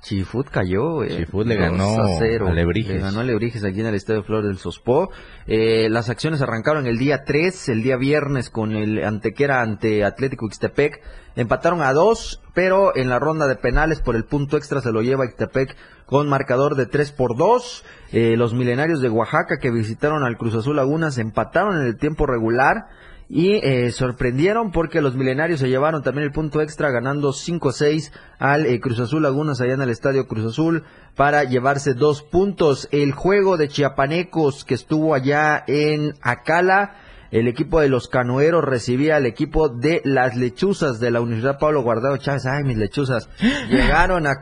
Chifut 0.02 0.48
cayó. 0.50 1.04
Eh, 1.04 1.18
Chifut 1.18 1.46
le 1.46 1.54
ganó 1.54 2.02
a, 2.02 2.08
cero. 2.18 2.50
Le 2.52 2.98
ganó 2.98 3.20
a 3.20 3.24
Lebrijes 3.24 3.64
aquí 3.64 3.80
en 3.80 3.86
el 3.86 3.94
Estadio 3.94 4.24
Flor 4.24 4.44
del 4.44 4.58
Sospó. 4.58 5.10
Eh, 5.46 5.88
las 5.88 6.10
acciones 6.10 6.42
arrancaron 6.42 6.86
el 6.86 6.98
día 6.98 7.22
3, 7.24 7.68
el 7.68 7.82
día 7.82 7.96
viernes 7.96 8.50
con 8.50 8.72
el 8.72 9.04
Antequera 9.04 9.62
ante 9.62 10.04
Atlético 10.04 10.46
Ixtepec. 10.46 11.00
Empataron 11.36 11.82
a 11.82 11.92
dos, 11.92 12.42
pero 12.52 12.94
en 12.96 13.08
la 13.08 13.18
ronda 13.18 13.46
de 13.46 13.54
penales 13.54 14.00
por 14.00 14.16
el 14.16 14.24
punto 14.24 14.56
extra 14.56 14.80
se 14.80 14.90
lo 14.90 15.02
lleva 15.02 15.24
Ixtepec 15.24 15.76
con 16.04 16.28
marcador 16.28 16.74
de 16.74 16.86
3 16.86 17.12
por 17.12 17.36
2. 17.36 17.84
Eh, 18.12 18.36
los 18.36 18.52
milenarios 18.54 19.00
de 19.00 19.08
Oaxaca 19.08 19.58
que 19.58 19.70
visitaron 19.70 20.24
al 20.24 20.36
Cruz 20.36 20.54
Azul 20.54 20.76
Lagunas 20.76 21.16
empataron 21.16 21.80
en 21.80 21.86
el 21.86 21.96
tiempo 21.96 22.26
regular 22.26 22.88
y 23.34 23.54
eh, 23.54 23.90
sorprendieron 23.92 24.72
porque 24.72 25.00
los 25.00 25.16
milenarios 25.16 25.60
se 25.60 25.70
llevaron 25.70 26.02
también 26.02 26.26
el 26.26 26.32
punto 26.32 26.60
extra 26.60 26.90
ganando 26.90 27.30
5-6 27.30 28.12
al 28.38 28.66
eh, 28.66 28.78
Cruz 28.78 29.00
Azul 29.00 29.22
Lagunas 29.22 29.58
allá 29.62 29.72
en 29.72 29.80
el 29.80 29.88
estadio 29.88 30.26
Cruz 30.28 30.44
Azul 30.44 30.84
para 31.16 31.44
llevarse 31.44 31.94
dos 31.94 32.22
puntos. 32.22 32.90
El 32.92 33.12
juego 33.12 33.56
de 33.56 33.68
Chiapanecos 33.68 34.66
que 34.66 34.74
estuvo 34.74 35.14
allá 35.14 35.64
en 35.66 36.12
Acala 36.20 36.94
el 37.32 37.48
equipo 37.48 37.80
de 37.80 37.88
los 37.88 38.08
canoeros 38.08 38.62
recibía 38.62 39.16
al 39.16 39.24
equipo 39.24 39.70
de 39.70 40.02
las 40.04 40.36
lechuzas 40.36 41.00
de 41.00 41.10
la 41.10 41.22
Universidad 41.22 41.58
Pablo 41.58 41.82
Guardado 41.82 42.18
Chávez. 42.18 42.44
Ay, 42.46 42.62
mis 42.62 42.76
lechuzas. 42.76 43.28
Llegaron 43.70 44.26
a, 44.26 44.34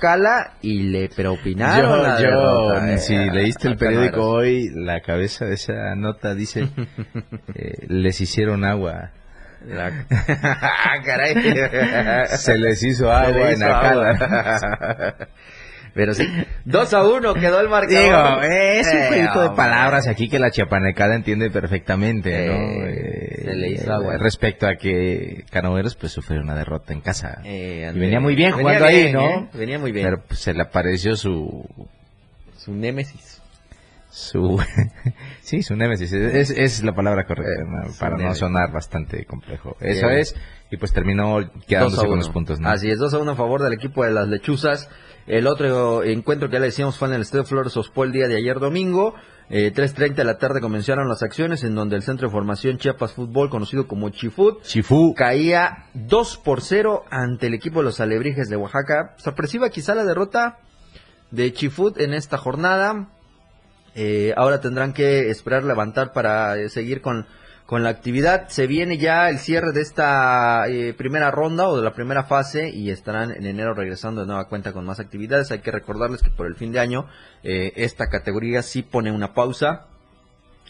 Cala 0.00 0.52
y 0.62 0.84
le 0.84 1.08
preopinaron. 1.08 2.22
Yo, 2.22 2.98
si 2.98 3.16
leíste 3.16 3.66
el 3.68 3.76
periódico 3.76 4.24
hoy, 4.24 4.70
la 4.72 5.00
cabeza 5.00 5.46
de 5.46 5.54
esa 5.54 5.96
nota 5.96 6.34
dice, 6.34 6.68
eh, 7.54 7.86
les 7.88 8.20
hicieron 8.20 8.64
agua. 8.64 9.10
Se 12.36 12.56
les 12.56 12.80
hizo 12.84 13.12
agua 13.12 13.50
en 13.50 13.64
Acala. 13.64 15.16
Pero 15.94 16.14
sí, 16.14 16.26
2 16.64 16.94
a 16.94 17.06
1 17.06 17.34
quedó 17.34 17.60
el 17.60 17.68
marcador. 17.68 18.40
Digo, 18.40 18.42
es 18.42 18.86
un 18.86 18.98
eh, 18.98 19.06
jueguito 19.08 19.42
de 19.42 19.50
palabras 19.50 20.06
aquí 20.06 20.28
que 20.28 20.38
la 20.38 20.50
chiapanecada 20.50 21.14
entiende 21.14 21.50
perfectamente, 21.50 22.46
¿no? 22.46 22.86
Eh, 22.86 23.42
se 23.44 23.54
le 23.54 23.70
hizo 23.70 23.92
agua. 23.92 24.16
Respecto 24.18 24.66
a 24.66 24.76
que 24.76 25.44
Canoveros 25.50 25.96
pues 25.96 26.12
sufrió 26.12 26.40
una 26.40 26.54
derrota 26.54 26.92
en 26.92 27.00
casa. 27.00 27.40
Eh, 27.44 27.90
y 27.94 27.98
venía 27.98 28.20
muy 28.20 28.34
bien 28.34 28.52
jugando 28.52 28.84
ahí, 28.84 29.12
¿no? 29.12 29.48
Venía 29.52 29.78
muy 29.78 29.92
bien. 29.92 30.06
Pero 30.06 30.22
pues, 30.26 30.40
se 30.40 30.54
le 30.54 30.62
apareció 30.62 31.16
su... 31.16 31.66
Su 32.56 32.74
némesis. 32.74 33.40
Su... 34.10 34.60
sí, 35.42 35.62
su 35.62 35.76
némesis. 35.76 36.12
Es, 36.12 36.50
es 36.50 36.82
la 36.82 36.92
palabra 36.94 37.24
correcta, 37.24 37.64
para 37.98 38.16
no 38.16 38.34
sonar 38.34 38.72
bastante 38.72 39.24
complejo. 39.24 39.76
Eso 39.80 40.08
es. 40.10 40.34
Y 40.70 40.76
pues 40.76 40.92
terminó 40.92 41.38
quedándose 41.66 42.06
con 42.06 42.18
los 42.18 42.28
puntos, 42.28 42.60
¿no? 42.60 42.68
Así 42.68 42.90
es, 42.90 42.98
2 42.98 43.14
a 43.14 43.18
1 43.18 43.30
a 43.30 43.36
favor 43.36 43.62
del 43.62 43.72
equipo 43.72 44.04
de 44.04 44.10
las 44.10 44.28
lechuzas. 44.28 44.90
El 45.28 45.46
otro 45.46 46.04
encuentro 46.04 46.48
que 46.48 46.54
ya 46.54 46.60
le 46.60 46.66
decíamos 46.66 46.96
fue 46.96 47.06
en 47.08 47.14
el 47.14 47.20
Estadio 47.20 47.44
Flores 47.44 47.76
Ospó 47.76 48.04
el 48.04 48.12
día 48.12 48.28
de 48.28 48.36
ayer 48.36 48.58
domingo. 48.58 49.14
Eh, 49.50 49.70
3.30 49.74 50.14
de 50.14 50.24
la 50.24 50.38
tarde 50.38 50.62
comenzaron 50.62 51.06
las 51.06 51.22
acciones 51.22 51.64
en 51.64 51.74
donde 51.74 51.96
el 51.96 52.02
Centro 52.02 52.28
de 52.28 52.32
Formación 52.32 52.78
Chiapas 52.78 53.12
Fútbol, 53.12 53.50
conocido 53.50 53.86
como 53.86 54.08
Chifut, 54.08 54.62
Chifú. 54.62 55.14
caía 55.14 55.84
2 55.92 56.38
por 56.38 56.62
0 56.62 57.04
ante 57.10 57.48
el 57.48 57.54
equipo 57.54 57.80
de 57.80 57.84
los 57.84 58.00
Alebrijes 58.00 58.48
de 58.48 58.56
Oaxaca. 58.56 59.16
Sorpresiva 59.18 59.68
quizá 59.68 59.94
la 59.94 60.04
derrota 60.04 60.60
de 61.30 61.52
Chifut 61.52 62.00
en 62.00 62.14
esta 62.14 62.38
jornada. 62.38 63.10
Eh, 63.94 64.32
ahora 64.34 64.62
tendrán 64.62 64.94
que 64.94 65.28
esperar 65.28 65.62
levantar 65.62 66.14
para 66.14 66.56
eh, 66.56 66.70
seguir 66.70 67.02
con 67.02 67.26
con 67.68 67.82
la 67.82 67.90
actividad. 67.90 68.48
Se 68.48 68.66
viene 68.66 68.96
ya 68.96 69.28
el 69.28 69.38
cierre 69.38 69.72
de 69.72 69.82
esta 69.82 70.66
eh, 70.68 70.94
primera 70.94 71.30
ronda 71.30 71.68
o 71.68 71.76
de 71.76 71.82
la 71.82 71.92
primera 71.92 72.24
fase 72.24 72.70
y 72.70 72.90
estarán 72.90 73.30
en 73.30 73.44
enero 73.44 73.74
regresando 73.74 74.22
de 74.22 74.26
nueva 74.26 74.48
cuenta 74.48 74.72
con 74.72 74.86
más 74.86 75.00
actividades. 75.00 75.50
Hay 75.50 75.58
que 75.58 75.70
recordarles 75.70 76.22
que 76.22 76.30
por 76.30 76.46
el 76.46 76.56
fin 76.56 76.72
de 76.72 76.80
año 76.80 77.04
eh, 77.42 77.74
esta 77.76 78.06
categoría 78.08 78.62
sí 78.62 78.80
pone 78.80 79.12
una 79.12 79.34
pausa 79.34 79.86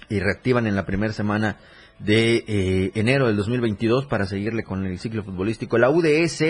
y 0.09 0.19
reactivan 0.19 0.67
en 0.67 0.75
la 0.75 0.87
primera 0.87 1.13
semana 1.13 1.59
de 2.01 2.45
eh, 2.49 2.91
enero 2.97 3.29
del 3.29 3.37
2022 3.37 4.07
para 4.07 4.27
seguirle 4.27 4.65
con 4.65 4.85
el 4.85 4.99
ciclo 4.99 5.23
futbolístico. 5.23 5.79
La 5.79 5.91
UDS 5.91 6.43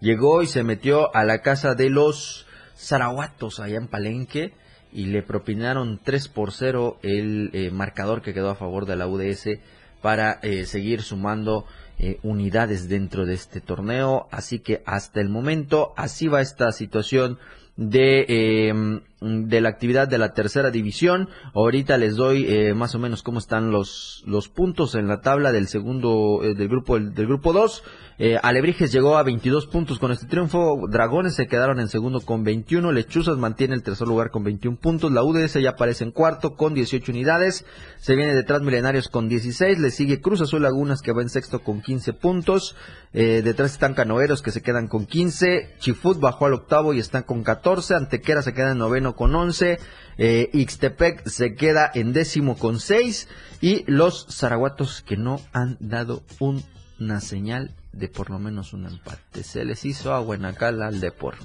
llegó 0.00 0.40
y 0.40 0.46
se 0.46 0.62
metió 0.62 1.14
a 1.14 1.24
la 1.24 1.42
casa 1.42 1.74
de 1.74 1.90
los 1.90 2.46
Zarahuatos 2.74 3.60
allá 3.60 3.76
en 3.76 3.86
Palenque 3.86 4.54
y 4.94 5.08
le 5.08 5.22
propinaron 5.22 6.00
3 6.02 6.28
por 6.28 6.52
0 6.52 7.00
el 7.02 7.70
marcador 7.74 8.22
que 8.22 8.32
quedó 8.32 8.48
a 8.48 8.54
favor 8.56 8.86
de 8.86 8.96
la 8.96 9.06
UDS 9.06 9.60
para 10.00 10.38
eh, 10.42 10.66
seguir 10.66 11.02
sumando 11.02 11.66
eh, 11.98 12.18
unidades 12.22 12.88
dentro 12.88 13.26
de 13.26 13.34
este 13.34 13.60
torneo. 13.60 14.28
Así 14.30 14.58
que 14.58 14.82
hasta 14.86 15.20
el 15.20 15.28
momento 15.28 15.92
así 15.96 16.28
va 16.28 16.40
esta 16.40 16.72
situación 16.72 17.38
de, 17.76 18.24
eh, 18.28 19.00
de 19.20 19.60
la 19.60 19.68
actividad 19.68 20.08
de 20.08 20.18
la 20.18 20.32
tercera 20.32 20.70
división. 20.70 21.28
Ahorita 21.54 21.98
les 21.98 22.16
doy 22.16 22.46
eh, 22.48 22.74
más 22.74 22.94
o 22.94 22.98
menos 22.98 23.22
cómo 23.22 23.38
están 23.38 23.70
los, 23.70 24.22
los 24.26 24.48
puntos 24.48 24.94
en 24.94 25.08
la 25.08 25.20
tabla 25.20 25.52
del 25.52 25.68
segundo, 25.68 26.40
del 26.42 26.68
grupo, 26.68 26.98
del 26.98 27.26
grupo 27.26 27.52
2. 27.52 27.82
Eh, 28.22 28.38
Alebrijes 28.42 28.92
llegó 28.92 29.16
a 29.16 29.22
22 29.22 29.66
puntos 29.66 29.98
con 29.98 30.12
este 30.12 30.26
triunfo. 30.26 30.86
Dragones 30.90 31.34
se 31.36 31.46
quedaron 31.46 31.80
en 31.80 31.88
segundo 31.88 32.20
con 32.20 32.44
21. 32.44 32.92
Lechuzas 32.92 33.38
mantiene 33.38 33.74
el 33.74 33.82
tercer 33.82 34.06
lugar 34.06 34.30
con 34.30 34.44
21 34.44 34.76
puntos. 34.76 35.10
La 35.10 35.24
UDS 35.24 35.54
ya 35.54 35.70
aparece 35.70 36.04
en 36.04 36.10
cuarto 36.10 36.54
con 36.54 36.74
18 36.74 37.12
unidades. 37.12 37.64
Se 37.96 38.16
viene 38.16 38.34
detrás 38.34 38.60
Milenarios 38.60 39.08
con 39.08 39.30
16. 39.30 39.78
Le 39.78 39.90
sigue 39.90 40.20
Cruz 40.20 40.42
Azul 40.42 40.60
Lagunas 40.60 41.00
que 41.00 41.12
va 41.12 41.22
en 41.22 41.30
sexto 41.30 41.60
con 41.60 41.80
15 41.80 42.12
puntos. 42.12 42.76
Eh, 43.14 43.40
detrás 43.42 43.72
están 43.72 43.94
Canoeros 43.94 44.42
que 44.42 44.50
se 44.50 44.60
quedan 44.60 44.86
con 44.86 45.06
15. 45.06 45.76
Chifut 45.78 46.20
bajó 46.20 46.44
al 46.44 46.52
octavo 46.52 46.92
y 46.92 46.98
están 46.98 47.22
con 47.22 47.42
14. 47.42 47.94
Antequera 47.94 48.42
se 48.42 48.52
queda 48.52 48.72
en 48.72 48.78
noveno 48.78 49.09
con 49.16 49.34
11. 49.34 49.78
Eh, 50.18 50.50
Ixtepec 50.52 51.26
se 51.26 51.54
queda 51.54 51.90
en 51.94 52.12
décimo 52.12 52.58
con 52.58 52.80
6. 52.80 53.28
Y 53.60 53.84
los 53.90 54.26
Zaraguatos 54.30 55.02
que 55.02 55.16
no 55.16 55.40
han 55.52 55.76
dado 55.80 56.22
una 56.38 57.20
señal 57.20 57.74
de 57.92 58.08
por 58.08 58.30
lo 58.30 58.38
menos 58.38 58.72
un 58.72 58.86
empate. 58.86 59.42
Se 59.42 59.64
les 59.64 59.84
hizo 59.84 60.14
agua 60.14 60.36
en 60.36 60.44
Acala 60.44 60.86
al 60.86 61.00
Depor. 61.00 61.36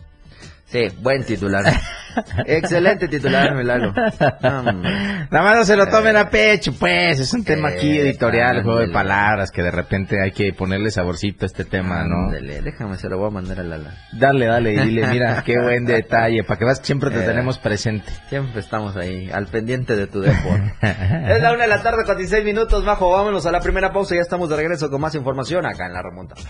Sí, 0.66 0.88
buen 1.00 1.24
titular. 1.24 1.64
Excelente 2.46 3.08
titular, 3.08 3.54
Melalo. 3.54 3.94
Nada 4.42 5.30
más 5.32 5.56
no 5.58 5.64
se 5.64 5.76
lo 5.76 5.88
tomen 5.88 6.18
a 6.18 6.30
pecho, 6.30 6.74
pues. 6.74 7.20
Es 7.20 7.34
un 7.34 7.44
tema 7.44 7.70
aquí 7.70 8.00
editorial, 8.00 8.64
juego 8.64 8.80
de 8.80 8.90
palabras, 8.90 9.52
que 9.52 9.62
de 9.62 9.70
repente 9.70 10.22
hay 10.22 10.32
que 10.32 10.54
ponerle 10.54 10.90
saborcito 10.90 11.46
a 11.46 11.48
este 11.48 11.66
tema, 11.66 12.04
¿no? 12.04 12.32
déjame, 12.32 12.98
se 12.98 13.10
lo 13.10 13.18
voy 13.18 13.28
a 13.28 13.32
mandar 13.32 13.60
a 13.60 13.64
Lala. 13.64 13.94
Dale, 14.12 14.48
dale, 14.48 14.74
y 14.74 14.78
dile, 14.78 15.08
mira, 15.08 15.44
qué 15.46 15.60
buen 15.62 15.86
detalle, 15.86 16.44
para 16.44 16.60
que 16.60 16.66
que 16.66 16.76
siempre 16.86 17.12
te 17.12 17.20
eh, 17.20 17.26
tenemos 17.26 17.60
presente. 17.60 18.12
Siempre 18.30 18.60
estamos 18.60 18.96
ahí, 18.96 19.30
al 19.32 19.46
pendiente 19.48 19.96
de 19.96 20.08
tu 20.08 20.22
deporte. 20.22 20.74
es 20.82 21.42
la 21.42 21.54
una 21.54 21.64
de 21.64 21.70
la 21.70 21.84
tarde 21.84 22.04
con 22.06 22.18
16 22.18 22.44
minutos, 22.44 22.84
bajo. 22.84 23.12
Vámonos 23.12 23.46
a 23.46 23.52
la 23.52 23.60
primera 23.60 23.94
pausa, 23.94 24.16
ya 24.16 24.22
estamos 24.22 24.50
de 24.50 24.56
regreso 24.56 24.90
con 24.90 25.00
más 25.00 25.14
información 25.14 25.66
acá 25.66 25.86
en 25.86 25.94
la 25.94 26.02
remontada. 26.02 26.42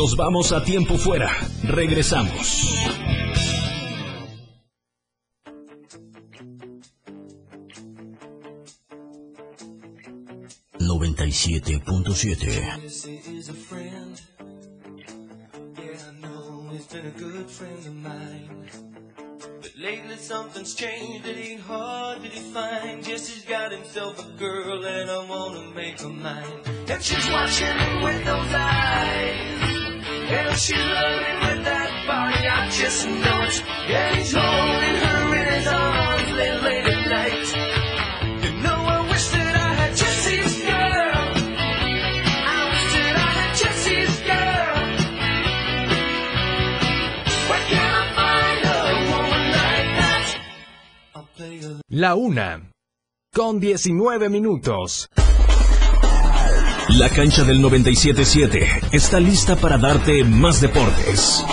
Nos 0.00 0.16
vamos 0.16 0.50
a 0.50 0.64
tiempo 0.64 0.96
fuera. 0.96 1.30
Regresamos. 1.62 2.74
Noventa 10.78 11.26
y 11.26 11.32
siete 11.32 11.78
punto 11.80 12.14
siete. 12.14 12.46
Lately 19.76 20.16
something's 20.16 20.74
changed, 20.74 21.26
it 21.26 21.36
ain't 21.36 21.60
hard 21.60 22.22
to 22.22 22.28
define. 22.28 23.02
Jesse's 23.02 23.44
got 23.44 23.70
himself 23.70 24.18
a 24.18 24.38
girl 24.38 24.82
and 24.82 25.10
I 25.10 25.26
wanna 25.28 25.74
make 25.74 26.00
her 26.00 26.08
mine. 26.08 26.62
And 26.88 27.02
she's 27.02 27.30
watching 27.30 28.02
with 28.02 28.24
those 28.24 28.54
eyes. 28.54 29.69
La 51.92 52.14
una, 52.14 52.70
con 53.34 53.58
19 53.58 54.28
minutos. 54.28 55.08
La 56.88 57.08
cancha 57.08 57.44
del 57.44 57.62
97.7 57.62 58.88
está 58.92 59.20
lista 59.20 59.56
para 59.56 59.78
darte 59.78 60.24
más 60.24 60.60
deportes. 60.60 61.44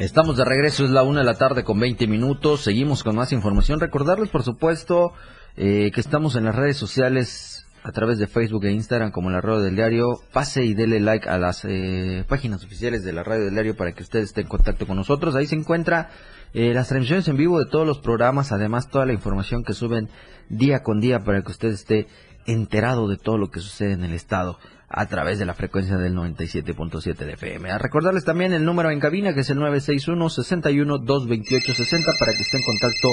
Estamos 0.00 0.36
de 0.36 0.44
regreso, 0.44 0.84
es 0.84 0.90
la 0.90 1.02
una 1.02 1.20
de 1.20 1.26
la 1.26 1.34
tarde 1.34 1.62
con 1.62 1.78
20 1.78 2.06
minutos. 2.08 2.62
Seguimos 2.62 3.04
con 3.04 3.14
más 3.14 3.32
información. 3.32 3.78
Recordarles, 3.78 4.28
por 4.30 4.42
supuesto, 4.42 5.12
eh, 5.56 5.90
que 5.94 6.00
estamos 6.00 6.34
en 6.36 6.44
las 6.44 6.56
redes 6.56 6.76
sociales 6.76 7.66
a 7.84 7.92
través 7.92 8.18
de 8.18 8.26
Facebook 8.26 8.64
e 8.64 8.72
Instagram 8.72 9.12
como 9.12 9.30
la 9.30 9.40
radio 9.40 9.60
del 9.60 9.76
diario. 9.76 10.20
Pase 10.32 10.64
y 10.64 10.74
dele 10.74 11.00
like 11.00 11.28
a 11.28 11.38
las 11.38 11.64
eh, 11.64 12.24
páginas 12.26 12.64
oficiales 12.64 13.04
de 13.04 13.12
la 13.12 13.22
radio 13.22 13.44
del 13.44 13.54
diario 13.54 13.76
para 13.76 13.92
que 13.92 14.02
usted 14.02 14.20
esté 14.20 14.40
en 14.40 14.48
contacto 14.48 14.86
con 14.86 14.96
nosotros. 14.96 15.36
Ahí 15.36 15.46
se 15.46 15.54
encuentra 15.54 16.10
eh, 16.54 16.72
las 16.72 16.88
transmisiones 16.88 17.28
en 17.28 17.36
vivo 17.36 17.58
de 17.58 17.66
todos 17.66 17.86
los 17.86 17.98
programas, 17.98 18.52
además 18.52 18.88
toda 18.88 19.06
la 19.06 19.12
información 19.12 19.64
que 19.64 19.74
suben 19.74 20.08
día 20.48 20.82
con 20.82 21.00
día 21.00 21.24
para 21.24 21.42
que 21.42 21.50
usted 21.50 21.68
esté 21.68 22.06
enterado 22.46 23.08
de 23.08 23.16
todo 23.16 23.38
lo 23.38 23.50
que 23.50 23.60
sucede 23.60 23.92
en 23.92 24.04
el 24.04 24.12
estado 24.12 24.58
a 24.88 25.06
través 25.06 25.38
de 25.38 25.46
la 25.46 25.54
frecuencia 25.54 25.96
del 25.96 26.14
97.7 26.14 27.16
de 27.16 27.32
FM. 27.32 27.70
A 27.70 27.78
recordarles 27.78 28.24
también 28.24 28.52
el 28.52 28.64
número 28.64 28.90
en 28.90 29.00
cabina 29.00 29.34
que 29.34 29.40
es 29.40 29.50
el 29.50 29.58
961 29.58 30.28
61 30.28 30.98
228 30.98 31.74
60 31.74 32.12
para 32.18 32.32
que 32.32 32.42
esté 32.42 32.58
en 32.58 32.64
contacto 32.64 33.08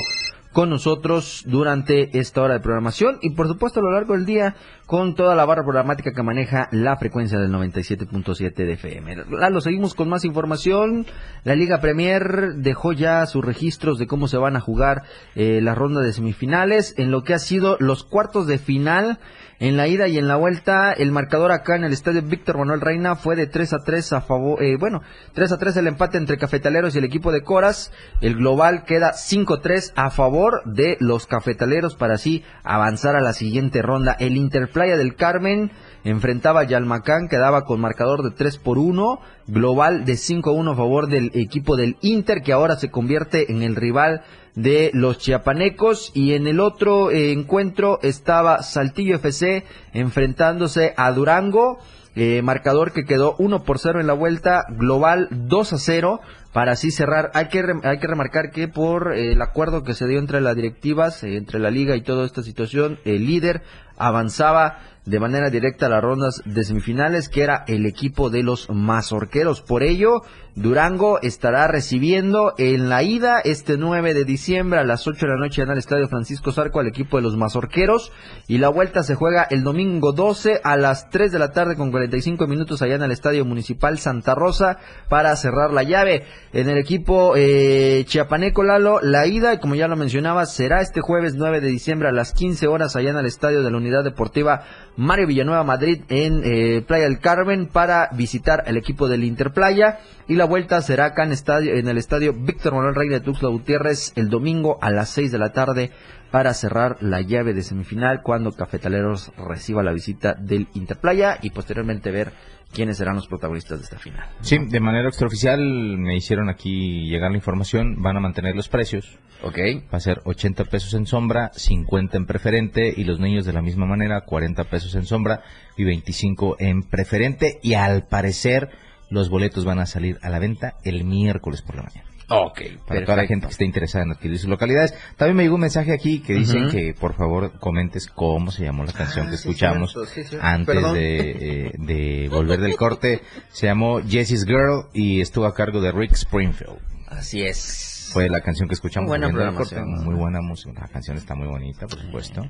con 0.52 0.70
nosotros 0.70 1.44
durante 1.48 2.18
esta 2.20 2.42
hora 2.42 2.56
de 2.56 2.60
programación 2.60 3.20
y 3.22 3.32
por 3.32 3.48
supuesto 3.48 3.80
a 3.80 3.84
lo 3.84 3.92
largo 3.92 4.14
del 4.14 4.26
día 4.26 4.56
con 4.86 5.16
toda 5.16 5.34
la 5.36 5.46
barra 5.46 5.64
programática 5.64 6.12
que 6.12 6.24
maneja 6.24 6.68
la 6.72 6.98
frecuencia 6.98 7.40
del 7.40 7.52
97.7 7.52 8.54
de 8.54 8.74
FM. 8.74 9.16
Lo 9.50 9.62
seguimos 9.62 9.94
con 9.94 10.10
más 10.10 10.26
información. 10.26 11.06
La 11.46 11.56
Liga 11.56 11.80
Premier 11.80 12.56
dejó 12.56 12.92
ya 12.92 13.26
sus 13.26 13.46
registros 13.46 13.98
de 13.98 14.08
cómo 14.08 14.28
se 14.28 14.38
van 14.38 14.58
a 14.58 14.60
jugar 14.60 15.04
eh, 15.36 15.62
la 15.62 15.76
ronda 15.76 16.02
de 16.02 16.12
semifinales 16.12 16.94
en 16.98 17.12
lo 17.12 17.24
que 17.24 17.34
ha 17.34 17.40
sido 17.40 17.78
los 17.80 18.04
cuartos 18.04 18.48
de 18.48 18.58
final 18.58 19.20
en 19.62 19.78
la 19.78 19.88
ida 19.88 20.08
y 20.08 20.18
en 20.18 20.28
la 20.28 20.38
vuelta, 20.38 20.92
el 20.92 21.12
marcador 21.12 21.52
acá 21.52 21.76
en 21.76 21.84
el 21.84 21.94
estadio 21.94 22.24
Víctor 22.24 22.58
Manuel 22.58 22.82
Reina 22.82 23.16
fue 23.16 23.36
de 23.36 23.46
3 23.46 23.74
a 23.74 23.78
3 23.86 24.14
a 24.14 24.22
favor, 24.22 24.64
eh, 24.64 24.76
bueno, 24.76 25.04
3 25.36 25.52
a 25.52 25.60
3 25.60 25.78
el 25.78 25.86
empate 25.86 26.18
entre 26.18 26.40
Cafetaleros 26.40 26.96
y 26.96 26.98
el 26.98 27.04
equipo 27.04 27.32
de 27.32 27.44
Coras. 27.44 27.92
El 28.22 28.38
global 28.38 28.86
queda 28.86 29.14
5-3 29.14 29.94
a 29.96 30.10
favor 30.10 30.64
de 30.66 30.98
los 31.00 31.28
Cafetaleros 31.28 31.96
para 31.96 32.16
así 32.16 32.44
avanzar 32.64 33.16
a 33.16 33.22
la 33.22 33.34
siguiente 33.34 33.84
ronda. 33.84 34.18
El 34.20 34.36
Interplaya 34.36 34.98
del 34.98 35.14
Carmen 35.14 35.72
enfrentaba 36.04 36.62
a 36.62 36.64
Yalmacán, 36.66 37.28
quedaba 37.28 37.66
con 37.66 37.80
marcador 37.80 38.24
de 38.24 38.32
3 38.32 38.58
por 38.58 38.78
1, 38.78 39.20
global 39.48 40.06
de 40.06 40.14
5-1 40.14 40.72
a 40.72 40.76
favor 40.76 41.08
del 41.08 41.32
equipo 41.34 41.76
del 41.76 41.98
Inter, 42.02 42.42
que 42.42 42.54
ahora 42.54 42.76
se 42.76 42.90
convierte 42.90 43.52
en 43.52 43.62
el 43.62 43.76
rival 43.76 44.22
de 44.56 44.92
los 44.94 45.18
chiapanecos 45.18 46.12
y 46.14 46.34
en 46.34 46.48
el 46.48 46.60
otro 46.60 47.12
eh, 47.12 47.32
encuentro 47.32 48.00
estaba 48.02 48.64
Saltillo 48.64 49.16
FC 49.16 49.64
enfrentándose 49.94 50.94
a 50.98 51.12
Durango. 51.12 51.80
Eh, 52.14 52.42
marcador 52.42 52.92
que 52.92 53.06
quedó 53.06 53.36
1 53.40 53.64
por 53.64 53.80
0 53.80 54.02
en 54.02 54.08
la 54.08 54.14
vuelta, 54.14 54.66
global 54.70 55.30
2 55.32 55.74
a 55.74 55.78
0 55.78 56.20
para 56.52 56.74
así 56.74 56.92
cerrar. 56.92 57.32
Hay 57.34 57.48
que, 57.48 57.64
hay 57.84 58.00
que 58.00 58.08
remarcar 58.08 58.52
que 58.52 58.68
por 58.68 59.14
eh, 59.14 59.32
el 59.32 59.42
acuerdo 59.42 59.84
que 59.84 59.94
se 59.94 60.08
dio 60.08 60.20
entre 60.20 60.42
las 60.42 60.58
directivas, 60.58 61.24
entre 61.24 61.60
la 61.60 61.72
liga 61.72 61.96
y 61.96 62.02
toda 62.02 62.26
esta 62.26 62.44
situación, 62.44 63.00
el 63.06 63.26
líder 63.26 63.62
avanzaba 63.98 64.80
de 65.06 65.20
manera 65.20 65.50
directa 65.50 65.88
a 65.88 65.90
las 65.90 66.02
rondas 66.02 66.42
de 66.46 66.64
semifinales, 66.64 67.30
que 67.30 67.42
era 67.42 67.64
el 67.68 67.86
equipo 67.86 68.30
de 68.30 68.44
los 68.44 68.70
mazorqueros. 68.70 69.62
Por 69.62 69.84
ello, 69.84 70.22
Durango 70.56 71.22
estará 71.22 71.68
recibiendo 71.68 72.54
en 72.58 72.90
la 72.90 73.04
ida 73.04 73.40
este 73.40 73.78
9 73.78 74.14
de 74.14 74.26
diciembre 74.26 74.80
a 74.80 74.84
las 74.84 75.08
8 75.08 75.26
de 75.26 75.32
la 75.32 75.40
noche 75.40 75.62
en 75.62 75.70
el 75.70 75.78
Estadio 75.78 76.10
Francisco 76.10 76.52
Zarco 76.52 76.82
al 76.82 76.88
equipo 76.88 77.16
de 77.16 77.24
los 77.24 77.38
mazorqueros 77.38 78.12
y 78.50 78.58
la 78.58 78.68
vuelta 78.68 79.02
se 79.04 79.16
juega 79.16 79.44
el 79.50 79.64
domingo 79.64 80.12
12 80.12 80.60
a 80.62 80.76
las 80.76 81.10
3 81.10 81.32
de 81.32 81.40
la 81.40 81.54
tarde 81.54 81.78
con 81.78 81.92
45 81.92 82.48
minutos 82.48 82.82
allá 82.82 82.96
en 82.96 83.04
el 83.04 83.12
Estadio 83.12 83.46
Municipal 83.46 83.98
Santa 83.98 84.36
Rosa 84.36 84.78
para 85.08 85.34
cerrar 85.38 85.72
la 85.72 85.84
llave. 85.84 86.24
En 86.52 86.68
el 86.68 86.78
equipo 86.78 87.34
eh, 87.38 88.04
chiapaneco 88.06 88.64
Lalo, 88.64 89.00
la 89.02 89.28
ida, 89.28 89.58
como 89.62 89.76
ya 89.76 89.88
lo 89.88 89.96
mencionaba, 89.96 90.46
será 90.46 90.82
este 90.82 91.00
jueves 91.00 91.36
9 91.36 91.62
de 91.62 91.70
diciembre 91.70 92.10
a 92.10 92.12
las 92.12 92.34
15 92.34 92.68
horas 92.68 92.98
allá 92.98 93.12
en 93.12 93.18
el 93.18 93.26
Estadio 93.26 93.64
de 93.64 93.72
la 93.72 93.78
Unidad 93.78 94.04
Deportiva 94.04 94.66
Mario 94.98 95.28
Villanueva 95.28 95.64
Madrid 95.64 96.02
en 96.10 96.42
eh, 96.44 96.82
Playa 96.86 97.06
del 97.06 97.20
Carmen 97.20 97.68
para 97.68 98.10
visitar 98.12 98.64
el 98.68 98.78
equipo 98.78 99.08
del 99.08 99.24
Interplaya 99.24 100.00
y 100.28 100.36
la 100.36 100.46
vuelta 100.46 100.82
será 100.82 101.06
acá 101.06 101.24
en, 101.24 101.32
estadio, 101.32 101.74
en 101.74 101.88
el 101.88 101.98
estadio 101.98 102.34
Víctor 102.34 102.74
Manuel 102.74 102.96
Rey 102.96 103.10
de 103.10 103.22
Tuxtla 103.22 103.50
Gutiérrez 103.50 104.14
el 104.16 104.30
domingo 104.30 104.78
a 104.82 104.92
las 104.92 105.10
6 105.10 105.32
de 105.32 105.38
la 105.38 105.54
tarde 105.54 105.92
para 106.30 106.54
cerrar 106.54 106.98
la 107.02 107.22
llave 107.22 107.54
de 107.54 107.64
semifinal 107.64 108.22
cuando 108.22 108.52
Cafetaleros 108.52 109.32
reciba 109.38 109.84
la 109.84 109.92
visita 109.92 110.34
del 110.34 110.68
Interplaya 110.74 111.38
y 111.42 111.50
posteriormente 111.50 112.12
ver 112.12 112.34
quiénes 112.74 112.98
serán 112.98 113.16
los 113.16 113.28
protagonistas 113.28 113.80
de 113.80 113.84
esta 113.86 113.98
final. 113.98 114.30
Sí, 114.42 114.58
de 114.60 114.80
manera 114.80 115.08
extraoficial 115.08 115.60
me 115.60 116.16
hicieron 116.16 116.50
aquí 116.50 117.10
llegar 117.10 117.32
la 117.32 117.38
información, 117.38 118.02
van 118.02 118.18
a 118.18 118.20
mantener 118.20 118.56
los 118.56 118.70
precios. 118.70 119.18
Ok. 119.44 119.58
Va 119.92 119.98
a 119.98 120.00
ser 120.00 120.22
80 120.26 120.66
pesos 120.66 120.94
en 120.94 121.06
sombra, 121.06 121.52
50 121.54 122.18
en 122.18 122.26
preferente 122.26 122.94
y 122.96 123.04
los 123.04 123.20
niños 123.20 123.46
de 123.46 123.54
la 123.54 123.62
misma 123.62 123.86
manera, 123.86 124.22
40 124.22 124.64
pesos 124.66 124.96
en 124.96 125.06
sombra 125.06 125.42
y 125.78 125.84
25 125.84 126.58
en 126.60 126.84
preferente 126.84 127.60
y 127.64 127.74
al 127.74 128.08
parecer 128.08 128.70
los 129.10 129.30
boletos 129.30 129.66
van 129.66 129.80
a 129.80 129.86
salir 129.86 130.20
a 130.22 130.30
la 130.30 130.40
venta 130.40 130.76
el 130.84 131.04
miércoles 131.04 131.62
por 131.62 131.76
la 131.76 131.84
mañana. 131.84 132.11
Ok. 132.32 132.62
Para 132.88 133.04
toda 133.04 133.18
la 133.18 133.28
gente 133.28 133.48
que 133.48 133.52
esté 133.52 133.66
interesada 133.66 134.06
en 134.06 134.12
adquirir 134.12 134.40
sus 134.40 134.50
localidades. 134.50 134.94
También 135.18 135.36
me 135.36 135.44
llegó 135.44 135.56
un 135.56 135.62
mensaje 135.62 135.92
aquí 135.92 136.22
que 136.22 136.34
dicen 136.34 136.70
que 136.70 136.94
por 136.98 137.14
favor 137.14 137.60
comentes 137.60 138.08
cómo 138.08 138.52
se 138.52 138.64
llamó 138.64 138.86
la 138.86 138.94
canción 138.94 139.28
que 139.28 139.34
ah, 139.34 139.36
escuchamos 139.36 139.96
antes 140.40 140.78
eh, 140.96 141.72
de, 141.78 142.30
volver 142.30 142.62
del 142.62 142.76
corte. 142.78 143.22
Se 143.50 143.68
llamó 143.68 144.02
Jessie's 144.02 144.46
Girl 144.46 144.88
y 144.94 145.20
estuvo 145.20 145.46
a 145.46 145.54
cargo 145.54 145.82
de 145.82 145.92
Rick 145.92 146.14
Springfield. 146.14 146.80
Así 147.08 147.44
es. 147.44 148.10
Fue 148.14 148.30
la 148.30 148.42
canción 148.42 148.68
que 148.68 148.76
escuchamos. 148.76 149.10
Muy 149.10 149.20
buena 149.20 149.52
Muy 149.86 150.16
buena 150.16 150.42
música. 150.42 150.82
La 150.82 150.88
canción 150.88 151.18
está 151.18 151.36
muy 151.36 151.48
bonita, 151.48 151.88
por 151.88 152.00
supuesto. 152.00 152.44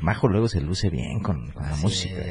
Majo 0.00 0.28
luego 0.28 0.48
se 0.48 0.60
luce 0.60 0.90
bien 0.90 1.20
con, 1.20 1.52
la 1.54 1.76
música. 1.76 2.22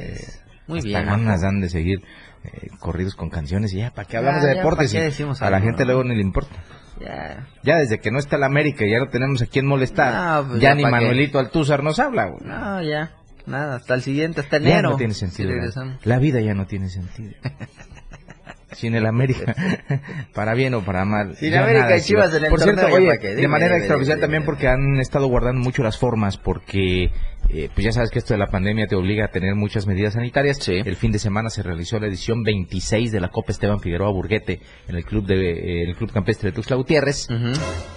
Muy 0.68 0.82
bien. 0.82 1.06
ganas 1.06 1.42
dan 1.42 1.62
de 1.62 1.70
seguir 1.70 2.02
eh, 2.44 2.68
corridos 2.80 3.16
con 3.16 3.30
canciones 3.30 3.74
y 3.74 3.78
ya, 3.78 3.92
¿para 3.92 4.06
qué 4.06 4.18
hablamos 4.18 4.44
de 4.44 4.56
deportes? 4.56 4.94
a 5.42 5.50
la 5.50 5.62
gente 5.62 5.86
luego 5.86 6.04
ni 6.04 6.16
le 6.16 6.22
importa. 6.22 6.56
Ya. 7.00 7.78
desde 7.78 8.00
que 8.00 8.12
no 8.12 8.20
está 8.20 8.38
la 8.38 8.48
América 8.48 8.86
y 8.86 8.92
ya 8.92 9.00
lo 9.00 9.10
tenemos 9.10 9.42
aquí 9.42 9.60
en 9.60 9.68
molestar, 9.68 10.46
pues 10.48 10.60
ya, 10.60 10.76
ni 10.76 10.84
Manuelito 10.84 11.40
Altúzar 11.40 11.84
nos 11.84 12.00
habla. 12.00 12.32
No, 12.42 12.82
ya. 12.82 13.12
Nada, 13.46 13.78
hasta 13.78 13.94
el 13.94 14.02
siguiente, 14.02 14.42
hasta 14.42 14.58
enero. 14.58 14.76
Ya 14.76 14.82
no 14.82 14.98
tiene 14.98 15.14
sentido. 15.14 15.52
la 16.04 16.20
vida 16.20 16.42
ya 16.42 16.54
no 16.54 16.66
tiene 16.66 16.90
sentido. 16.90 17.34
sin 18.74 18.96
el 18.96 19.06
América, 19.06 19.56
para 20.34 20.54
bien 20.54 20.74
o 20.74 20.84
para 20.84 21.06
mal. 21.06 21.36
Sin 21.36 21.56
América 21.56 21.98
y 21.98 22.02
Chivas 22.02 22.34
en 22.36 22.46
el 22.46 22.50
Por 22.50 22.62
cierto, 22.62 22.86
oye, 22.88 23.18
de 23.18 23.48
manera 23.48 23.78
extraoficial 23.78 24.20
también 24.20 24.46
porque 24.46 24.68
han 24.68 25.00
estado 25.00 25.28
guardando 25.28 25.62
mucho 25.62 25.84
las 25.84 25.98
formas, 25.98 26.38
porque 26.38 27.12
eh, 27.50 27.70
pues 27.74 27.86
ya 27.86 27.92
sabes 27.92 28.10
que 28.10 28.20
esto 28.20 28.34
de 28.34 28.40
la 28.40 28.48
pandemia 28.48 28.88
te 28.88 28.96
obliga 28.96 29.26
a 29.26 29.28
tener 29.30 29.56
muchas 29.56 29.88
medidas 29.88 30.14
sanitarias. 30.14 30.68
El 30.68 30.96
fin 30.96 31.12
de 31.12 31.20
semana 31.20 31.50
se 31.50 31.64
realizó 31.64 32.00
la 32.00 32.08
edición 32.08 32.44
26 32.44 33.12
de 33.12 33.20
la 33.20 33.30
Copa 33.30 33.52
Esteban 33.52 33.80
Figueroa 33.80 34.12
Burguete 34.12 34.60
en 34.88 34.96
el 34.96 35.06
club 35.06 35.26
de 35.26 35.52
eh, 35.52 35.84
el 35.84 35.96
club 35.96 36.12
campestre 36.12 36.50
de 36.50 36.56
Tuxtla 36.56 36.76
Gutiérrez. 36.76 37.28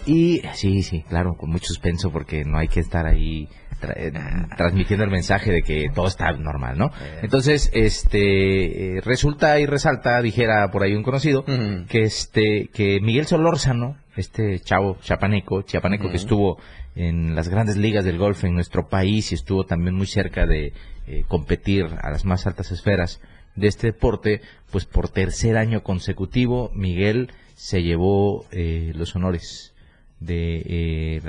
Y 0.06 0.42
sí, 0.54 0.82
sí, 0.82 1.02
claro, 1.08 1.34
con 1.34 1.50
mucho 1.50 1.66
suspenso 1.66 2.10
porque 2.10 2.44
no 2.44 2.58
hay 2.58 2.68
que 2.68 2.80
estar 2.80 3.06
ahí 3.06 3.48
eh, 3.96 4.12
transmitiendo 4.56 5.04
el 5.04 5.10
mensaje 5.10 5.50
de 5.50 5.62
que 5.62 5.90
todo 5.94 6.06
está 6.06 6.32
normal, 6.32 6.78
¿no? 6.78 6.90
Entonces, 7.22 7.70
este 7.72 9.00
resulta 9.04 9.58
y 9.58 9.66
resalta, 9.66 10.20
dijera 10.22 10.70
por 10.70 10.82
ahí 10.82 10.94
un 10.94 11.02
conocido, 11.02 11.44
que 11.88 12.02
este 12.02 12.68
que 12.72 13.00
Miguel 13.00 13.26
Solórzano, 13.26 13.96
este 14.20 14.60
chavo 14.60 14.98
chapaneco, 15.02 15.62
chiapaneco 15.62 16.10
que 16.10 16.16
estuvo 16.16 16.58
en 16.94 17.34
las 17.34 17.48
grandes 17.48 17.76
ligas 17.76 18.04
del 18.04 18.18
golf 18.18 18.44
en 18.44 18.54
nuestro 18.54 18.88
país 18.88 19.32
y 19.32 19.34
estuvo 19.34 19.64
también 19.64 19.94
muy 19.94 20.06
cerca 20.06 20.46
de 20.46 20.72
eh, 21.06 21.24
competir 21.28 21.86
a 22.02 22.10
las 22.10 22.24
más 22.24 22.46
altas 22.46 22.70
esferas 22.72 23.20
de 23.56 23.68
este 23.68 23.88
deporte, 23.88 24.40
pues 24.70 24.84
por 24.84 25.08
tercer 25.08 25.56
año 25.56 25.82
consecutivo 25.82 26.70
Miguel 26.74 27.32
se 27.54 27.82
llevó 27.82 28.46
eh, 28.52 28.92
los 28.94 29.14
honores 29.16 29.74
de, 30.20 30.62
eh, 30.66 31.20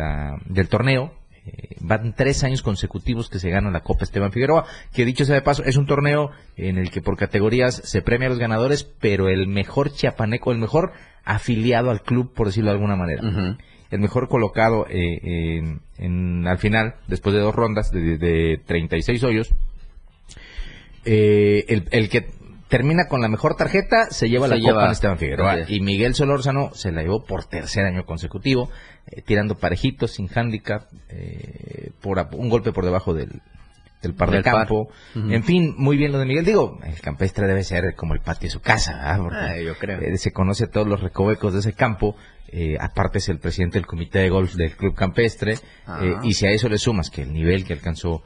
del 0.46 0.70
torneo. 0.70 1.14
Van 1.80 2.14
tres 2.14 2.44
años 2.44 2.62
consecutivos 2.62 3.30
que 3.30 3.40
se 3.40 3.50
gana 3.50 3.72
la 3.72 3.82
Copa 3.82 4.04
Esteban 4.04 4.32
Figueroa, 4.32 4.66
que 4.94 5.06
dicho 5.06 5.26
sea 5.26 5.36
de 5.36 5.42
paso, 5.42 5.64
es 5.64 5.78
un 5.78 5.88
torneo 5.88 6.32
en 6.58 6.78
el 6.78 6.92
que 6.92 7.02
por 7.02 7.18
categorías 7.18 7.82
se 7.84 8.02
premia 8.02 8.28
a 8.28 8.30
los 8.30 8.40
ganadores, 8.40 8.84
pero 8.84 9.30
el 9.30 9.48
mejor 9.48 9.92
chiapaneco, 9.92 10.52
el 10.52 10.58
mejor 10.60 10.94
afiliado 11.24 11.90
al 11.92 12.02
club, 12.02 12.34
por 12.34 12.48
decirlo 12.48 12.70
de 12.70 12.76
alguna 12.76 12.96
manera. 12.96 13.58
El 13.90 14.00
mejor 14.00 14.30
colocado 14.30 14.86
eh, 14.90 15.80
en, 15.98 16.48
al 16.48 16.58
final, 16.58 16.96
después 17.08 17.36
de 17.36 17.42
dos 17.42 17.54
rondas 17.54 17.92
de, 17.92 18.18
de 18.18 18.62
36 18.66 19.24
hoyos, 19.24 19.54
eh, 21.04 21.66
el, 21.68 21.88
el, 21.92 22.10
que 22.10 22.28
termina 22.72 23.08
con 23.08 23.20
la 23.20 23.28
mejor 23.28 23.56
tarjeta 23.56 24.10
se 24.10 24.30
lleva 24.30 24.48
la 24.48 24.58
copa 24.58 24.86
en 24.86 24.92
Esteban 24.92 25.18
Figueroa. 25.18 25.70
Y 25.70 25.82
Miguel 25.82 26.16
Solórzano 26.16 26.72
se 26.74 26.94
la 26.94 27.04
llevó 27.04 27.26
por 27.26 27.44
tercer 27.44 27.86
año 27.86 28.06
consecutivo, 28.06 28.70
eh, 29.08 29.22
tirando 29.22 29.56
parejitos, 29.56 30.12
sin 30.12 30.30
handicap, 30.34 30.84
por 32.02 32.26
un 32.32 32.50
golpe 32.50 32.72
por 32.72 32.86
debajo 32.86 33.14
del, 33.14 33.42
del 34.02 34.14
par 34.14 34.32
de 34.32 34.42
campo. 34.42 34.88
En 35.14 35.44
fin, 35.44 35.76
muy 35.78 35.98
bien 35.98 36.14
lo 36.14 36.20
de 36.20 36.26
Miguel. 36.26 36.46
Digo, 36.46 36.80
el 36.86 37.00
campestre 37.02 37.46
debe 37.46 37.66
ser 37.66 37.94
como 37.94 38.14
el 38.14 38.22
patio 38.22 38.48
de 38.48 38.52
su 38.52 38.62
casa, 38.62 39.18
Porque, 39.22 39.38
ah, 39.38 39.62
yo 39.62 39.76
creo. 39.76 40.00
se 40.18 40.32
conoce 40.32 40.68
todos 40.68 40.88
los 40.88 41.02
recovecos 41.02 41.54
de 41.54 41.60
ese 41.60 41.74
campo 41.74 42.16
eh, 42.54 42.78
aparte 42.80 43.20
es 43.20 43.30
el 43.30 43.40
presidente 43.40 43.78
del 43.78 43.86
comité 43.86 44.20
de 44.20 44.30
golf 44.30 44.56
del 44.56 44.76
club 44.76 44.94
campestre, 44.94 45.54
eh, 46.02 46.16
y 46.24 46.34
si 46.34 46.48
a 46.48 46.52
eso 46.52 46.68
le 46.68 46.78
sumas 46.80 47.10
que 47.10 47.22
el 47.22 47.32
nivel 47.32 47.64
que 47.66 47.74
alcanzó 47.74 48.24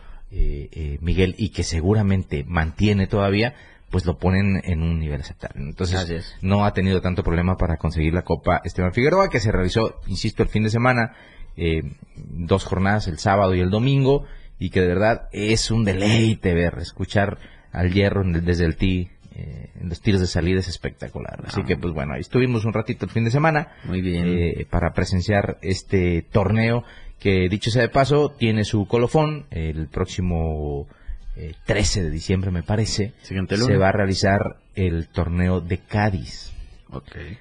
Miguel 1.00 1.36
y 1.38 1.50
que 1.50 1.64
seguramente 1.64 2.44
mantiene 2.46 3.08
todavía, 3.08 3.54
pues 3.90 4.06
lo 4.06 4.18
ponen 4.18 4.62
en 4.64 4.82
un 4.82 5.00
nivel 5.00 5.22
aceptable. 5.22 5.62
Entonces, 5.62 6.36
no 6.42 6.66
ha 6.66 6.74
tenido 6.74 7.02
tanto 7.02 7.24
problema 7.24 7.56
para 7.58 7.78
conseguir 7.78 8.14
la 8.14 8.24
Copa 8.24 8.62
Esteban 8.64 8.94
Figueroa, 8.94 9.30
que 9.30 9.40
se 9.40 9.52
realizó, 9.52 10.02
insisto, 10.08 10.44
el 10.44 10.50
fin 10.50 10.64
de 10.64 10.70
semana, 10.70 11.14
dos 12.16 12.66
jornadas, 12.66 13.08
el 13.08 13.20
sábado 13.20 13.56
y 13.56 13.62
el 13.62 13.70
domingo, 13.70 14.26
y 14.60 14.70
que 14.70 14.82
de 14.82 14.88
verdad 14.88 15.30
es 15.32 15.72
un 15.72 15.86
deleite 15.86 16.54
ver, 16.54 16.78
escuchar 16.80 17.38
al 17.72 17.94
hierro 17.94 18.24
desde 18.26 18.66
el 18.66 18.78
tee 18.78 19.12
eh, 19.38 19.70
en 19.82 19.90
los 19.90 20.00
tiros 20.00 20.22
de 20.22 20.28
salida 20.28 20.60
es 20.60 20.70
espectacular. 20.70 21.44
Así 21.46 21.64
que, 21.64 21.76
pues 21.76 21.94
bueno, 21.94 22.14
ahí 22.14 22.22
estuvimos 22.22 22.64
un 22.64 22.72
ratito 22.72 23.06
el 23.06 23.12
fin 23.12 23.26
de 23.26 23.32
semana. 23.32 23.74
Muy 23.84 24.02
bien. 24.02 24.28
Eh, 24.28 24.66
para 24.70 24.94
presenciar 24.94 25.58
este 25.62 26.22
torneo 26.32 26.86
que, 27.20 27.50
dicho 27.50 27.70
sea 27.70 27.82
de 27.82 27.90
paso, 27.90 28.30
tiene 28.30 28.64
su 28.64 28.88
colofón 28.88 29.46
el 29.52 29.90
próximo 29.90 30.88
13 31.66 32.00
eh, 32.00 32.04
de 32.04 32.10
diciembre, 32.10 32.52
me 32.52 32.64
parece. 32.64 33.14
Se 33.22 33.78
va 33.78 33.90
a 33.90 33.92
realizar 33.92 34.58
el 34.76 35.08
torneo 35.10 35.62
de 35.62 35.80
Cádiz. 35.80 36.52
Okay. 36.88 37.38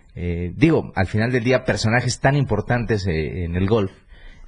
digo, 0.57 0.91
al 0.97 1.07
final 1.07 1.31
del 1.31 1.45
día, 1.45 1.65
personajes 1.65 2.19
tan 2.19 2.35
importantes 2.35 3.07
en 3.07 3.55
el 3.55 3.69
golf, 3.69 3.93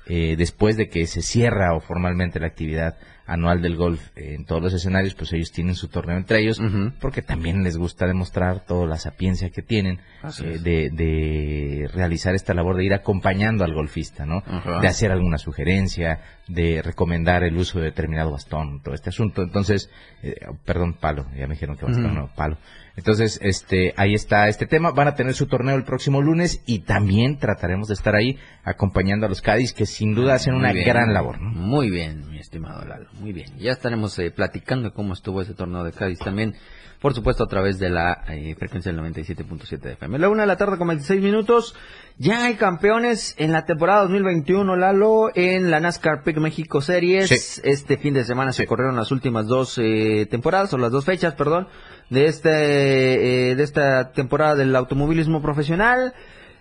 después 0.06 0.76
de 0.76 0.88
que 0.88 1.06
se 1.06 1.22
cierra 1.22 1.74
o 1.74 1.80
formalmente 1.80 2.38
la 2.38 2.46
actividad 2.46 2.96
anual 3.26 3.60
del 3.60 3.76
golf 3.76 4.00
en 4.14 4.44
todos 4.44 4.62
los 4.62 4.72
escenarios, 4.72 5.14
pues 5.14 5.32
ellos 5.32 5.50
tienen 5.50 5.74
su 5.74 5.88
torneo 5.88 6.16
entre 6.16 6.40
ellos, 6.40 6.60
porque 7.00 7.22
también 7.22 7.64
les 7.64 7.76
gusta 7.76 8.06
demostrar 8.06 8.60
toda 8.64 8.86
la 8.86 8.96
sapiencia 8.96 9.50
que 9.50 9.62
tienen 9.62 10.00
eh, 10.42 10.58
de, 10.60 11.90
realizar 11.92 12.34
esta 12.34 12.54
labor 12.54 12.76
de 12.76 12.84
ir 12.84 12.94
acompañando 12.94 13.64
al 13.64 13.74
golfista, 13.74 14.26
¿no? 14.26 14.42
De 14.80 14.86
hacer 14.86 15.10
alguna 15.10 15.38
sugerencia, 15.38 16.20
de 16.46 16.82
recomendar 16.82 17.42
el 17.42 17.56
uso 17.56 17.80
de 17.80 17.86
determinado 17.86 18.30
bastón, 18.30 18.80
todo 18.80 18.94
este 18.94 19.10
asunto. 19.10 19.42
Entonces, 19.42 19.90
eh, 20.22 20.36
perdón, 20.64 20.94
palo, 20.94 21.26
ya 21.36 21.46
me 21.48 21.54
dijeron 21.54 21.76
que 21.76 21.86
bastón, 21.86 22.14
no, 22.14 22.30
palo. 22.34 22.58
Entonces, 22.96 23.38
este, 23.42 23.92
ahí 23.96 24.14
está 24.14 24.48
este 24.48 24.66
tema. 24.66 24.90
Van 24.90 25.08
a 25.08 25.14
tener 25.14 25.34
su 25.34 25.46
torneo 25.46 25.76
el 25.76 25.84
próximo 25.84 26.22
lunes 26.22 26.62
y 26.66 26.80
también 26.80 27.38
trataremos 27.38 27.88
de 27.88 27.94
estar 27.94 28.14
ahí 28.14 28.38
acompañando 28.64 29.26
a 29.26 29.28
los 29.28 29.42
Cádiz, 29.42 29.74
que 29.74 29.84
sin 29.84 30.14
duda 30.14 30.34
hacen 30.34 30.54
una 30.54 30.72
gran 30.72 31.12
labor. 31.12 31.40
Muy 31.40 31.90
bien, 31.90 32.28
mi 32.30 32.38
estimado 32.38 32.84
Lalo. 32.84 33.08
Muy 33.20 33.32
bien. 33.32 33.52
Ya 33.58 33.72
estaremos 33.72 34.18
eh, 34.18 34.30
platicando 34.30 34.92
cómo 34.92 35.12
estuvo 35.12 35.42
ese 35.42 35.54
torneo 35.54 35.84
de 35.84 35.92
Cádiz 35.92 36.18
también. 36.18 36.54
Por 37.00 37.14
supuesto, 37.14 37.44
a 37.44 37.48
través 37.48 37.78
de 37.78 37.90
la 37.90 38.24
eh, 38.28 38.54
frecuencia 38.58 38.92
del 38.92 39.00
97.7 39.00 39.78
de 39.80 39.92
FM. 39.92 40.18
La 40.18 40.28
una 40.28 40.42
de 40.42 40.46
la 40.46 40.56
tarde 40.56 40.78
con 40.78 40.88
26 40.88 41.20
minutos. 41.22 41.74
Ya 42.18 42.44
hay 42.44 42.54
campeones 42.54 43.34
en 43.38 43.52
la 43.52 43.66
temporada 43.66 44.02
2021, 44.02 44.76
Lalo, 44.76 45.30
en 45.34 45.70
la 45.70 45.80
NASCAR 45.80 46.22
Pick 46.24 46.38
México 46.38 46.80
Series. 46.80 47.60
Este 47.62 47.98
fin 47.98 48.14
de 48.14 48.24
semana 48.24 48.52
se 48.52 48.66
corrieron 48.66 48.96
las 48.96 49.12
últimas 49.12 49.46
dos 49.46 49.78
eh, 49.78 50.26
temporadas, 50.30 50.72
o 50.72 50.78
las 50.78 50.92
dos 50.92 51.04
fechas, 51.04 51.34
perdón 51.34 51.68
de, 52.10 52.26
este, 52.26 53.50
eh, 53.50 53.54
de 53.56 53.62
esta 53.62 54.12
temporada 54.12 54.54
del 54.54 54.74
automovilismo 54.76 55.42
profesional. 55.42 56.14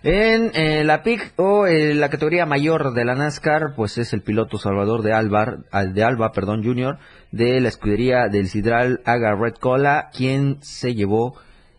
En 0.08 0.52
eh, 0.54 0.84
la 0.84 1.02
PIC 1.02 1.32
o 1.34 1.66
eh, 1.66 1.92
la 1.92 2.08
categoría 2.08 2.46
mayor 2.46 2.94
de 2.94 3.04
la 3.04 3.16
NASCAR, 3.16 3.74
pues 3.74 3.98
es 3.98 4.12
el 4.12 4.22
piloto 4.22 4.56
Salvador 4.56 5.02
de 5.02 5.12
Alba, 5.12 5.64
de 5.92 6.04
Alba, 6.04 6.30
perdón, 6.30 6.62
Junior, 6.62 6.98
de 7.32 7.60
la 7.60 7.68
escudería 7.68 8.28
del 8.28 8.46
Sidral 8.46 9.00
Aga 9.04 9.34
Red 9.34 9.54
Cola, 9.54 10.10
quien 10.16 10.58
se 10.62 10.94
llevó 10.94 11.34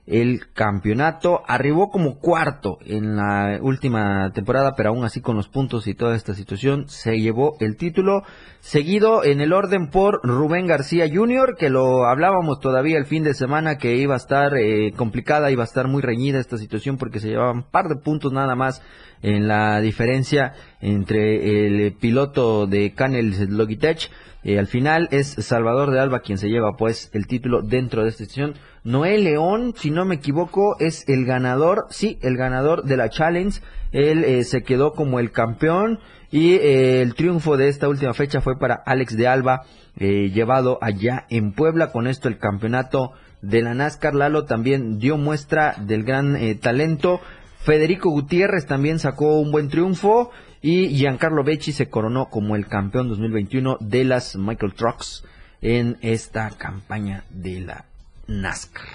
el 0.07 0.47
campeonato. 0.53 1.43
Arribó 1.47 1.89
como 1.89 2.17
cuarto 2.17 2.79
en 2.85 3.17
la 3.17 3.59
última 3.61 4.31
temporada, 4.33 4.73
pero 4.75 4.89
aún 4.89 5.03
así 5.03 5.21
con 5.21 5.35
los 5.35 5.49
puntos 5.49 5.85
y 5.87 5.93
toda 5.93 6.15
esta 6.15 6.33
situación 6.33 6.85
se 6.87 7.19
llevó 7.19 7.57
el 7.59 7.75
título. 7.75 8.23
Seguido 8.59 9.23
en 9.23 9.41
el 9.41 9.53
orden 9.53 9.89
por 9.89 10.19
Rubén 10.23 10.65
García 10.65 11.05
Jr., 11.13 11.55
que 11.57 11.69
lo 11.69 12.05
hablábamos 12.05 12.59
todavía 12.59 12.97
el 12.97 13.05
fin 13.05 13.23
de 13.23 13.33
semana 13.33 13.77
que 13.77 13.95
iba 13.95 14.15
a 14.15 14.17
estar 14.17 14.57
eh, 14.57 14.93
complicada, 14.95 15.51
iba 15.51 15.63
a 15.63 15.67
estar 15.67 15.87
muy 15.87 16.01
reñida 16.01 16.39
esta 16.39 16.57
situación 16.57 16.97
porque 16.97 17.19
se 17.19 17.27
llevaban 17.27 17.57
un 17.57 17.69
par 17.69 17.87
de 17.87 17.95
puntos 17.95 18.33
nada 18.33 18.55
más 18.55 18.81
en 19.21 19.47
la 19.47 19.81
diferencia 19.81 20.53
entre 20.81 21.65
el 21.67 21.93
piloto 21.93 22.67
de 22.67 22.93
Canel 22.93 23.35
Logitech. 23.49 24.09
Eh, 24.43 24.59
al 24.59 24.67
final 24.67 25.09
es 25.11 25.27
Salvador 25.27 25.91
de 25.91 25.99
Alba 25.99 26.19
quien 26.19 26.37
se 26.37 26.47
lleva 26.47 26.77
pues 26.77 27.09
el 27.13 27.27
título 27.27 27.61
dentro 27.61 28.03
de 28.03 28.09
esta 28.09 28.25
sesión. 28.25 28.53
Noé 28.87 29.17
León, 29.17 29.73
si 29.75 29.91
no 29.91 30.05
me 30.05 30.15
equivoco, 30.15 30.77
es 30.79 31.03
el 31.09 31.25
ganador, 31.25 31.87
sí, 31.89 32.19
el 32.21 32.37
ganador 32.37 32.85
de 32.85 32.95
la 32.95 33.09
Challenge. 33.09 33.59
Él 33.91 34.23
eh, 34.23 34.45
se 34.45 34.63
quedó 34.63 34.93
como 34.93 35.19
el 35.19 35.33
campeón 35.33 35.99
y 36.31 36.53
eh, 36.53 37.01
el 37.01 37.13
triunfo 37.13 37.57
de 37.57 37.67
esta 37.67 37.89
última 37.89 38.13
fecha 38.13 38.39
fue 38.39 38.57
para 38.57 38.75
Alex 38.75 39.17
de 39.17 39.27
Alba, 39.27 39.63
eh, 39.97 40.31
llevado 40.33 40.79
allá 40.81 41.25
en 41.29 41.51
Puebla. 41.51 41.91
Con 41.91 42.07
esto 42.07 42.29
el 42.29 42.37
campeonato 42.37 43.11
de 43.41 43.61
la 43.61 43.73
NASCAR 43.73 44.15
Lalo 44.15 44.45
también 44.45 44.99
dio 44.99 45.17
muestra 45.17 45.75
del 45.81 46.05
gran 46.05 46.37
talento. 46.61 47.19
Federico 47.59 48.09
Gutiérrez 48.09 48.67
también 48.67 48.99
sacó 48.99 49.37
un 49.41 49.51
buen 49.51 49.67
triunfo 49.67 50.31
y 50.61 50.95
Giancarlo 50.95 51.43
Becci 51.43 51.73
se 51.73 51.89
coronó 51.89 52.29
como 52.29 52.55
el 52.55 52.67
campeón 52.67 53.09
2021 53.09 53.79
de 53.81 54.05
las 54.05 54.37
Michael 54.37 54.75
Trucks 54.75 55.25
en 55.61 55.97
esta 55.99 56.51
campaña 56.51 57.25
de 57.31 57.59
la 57.59 57.83
NASCAR. 58.27 58.85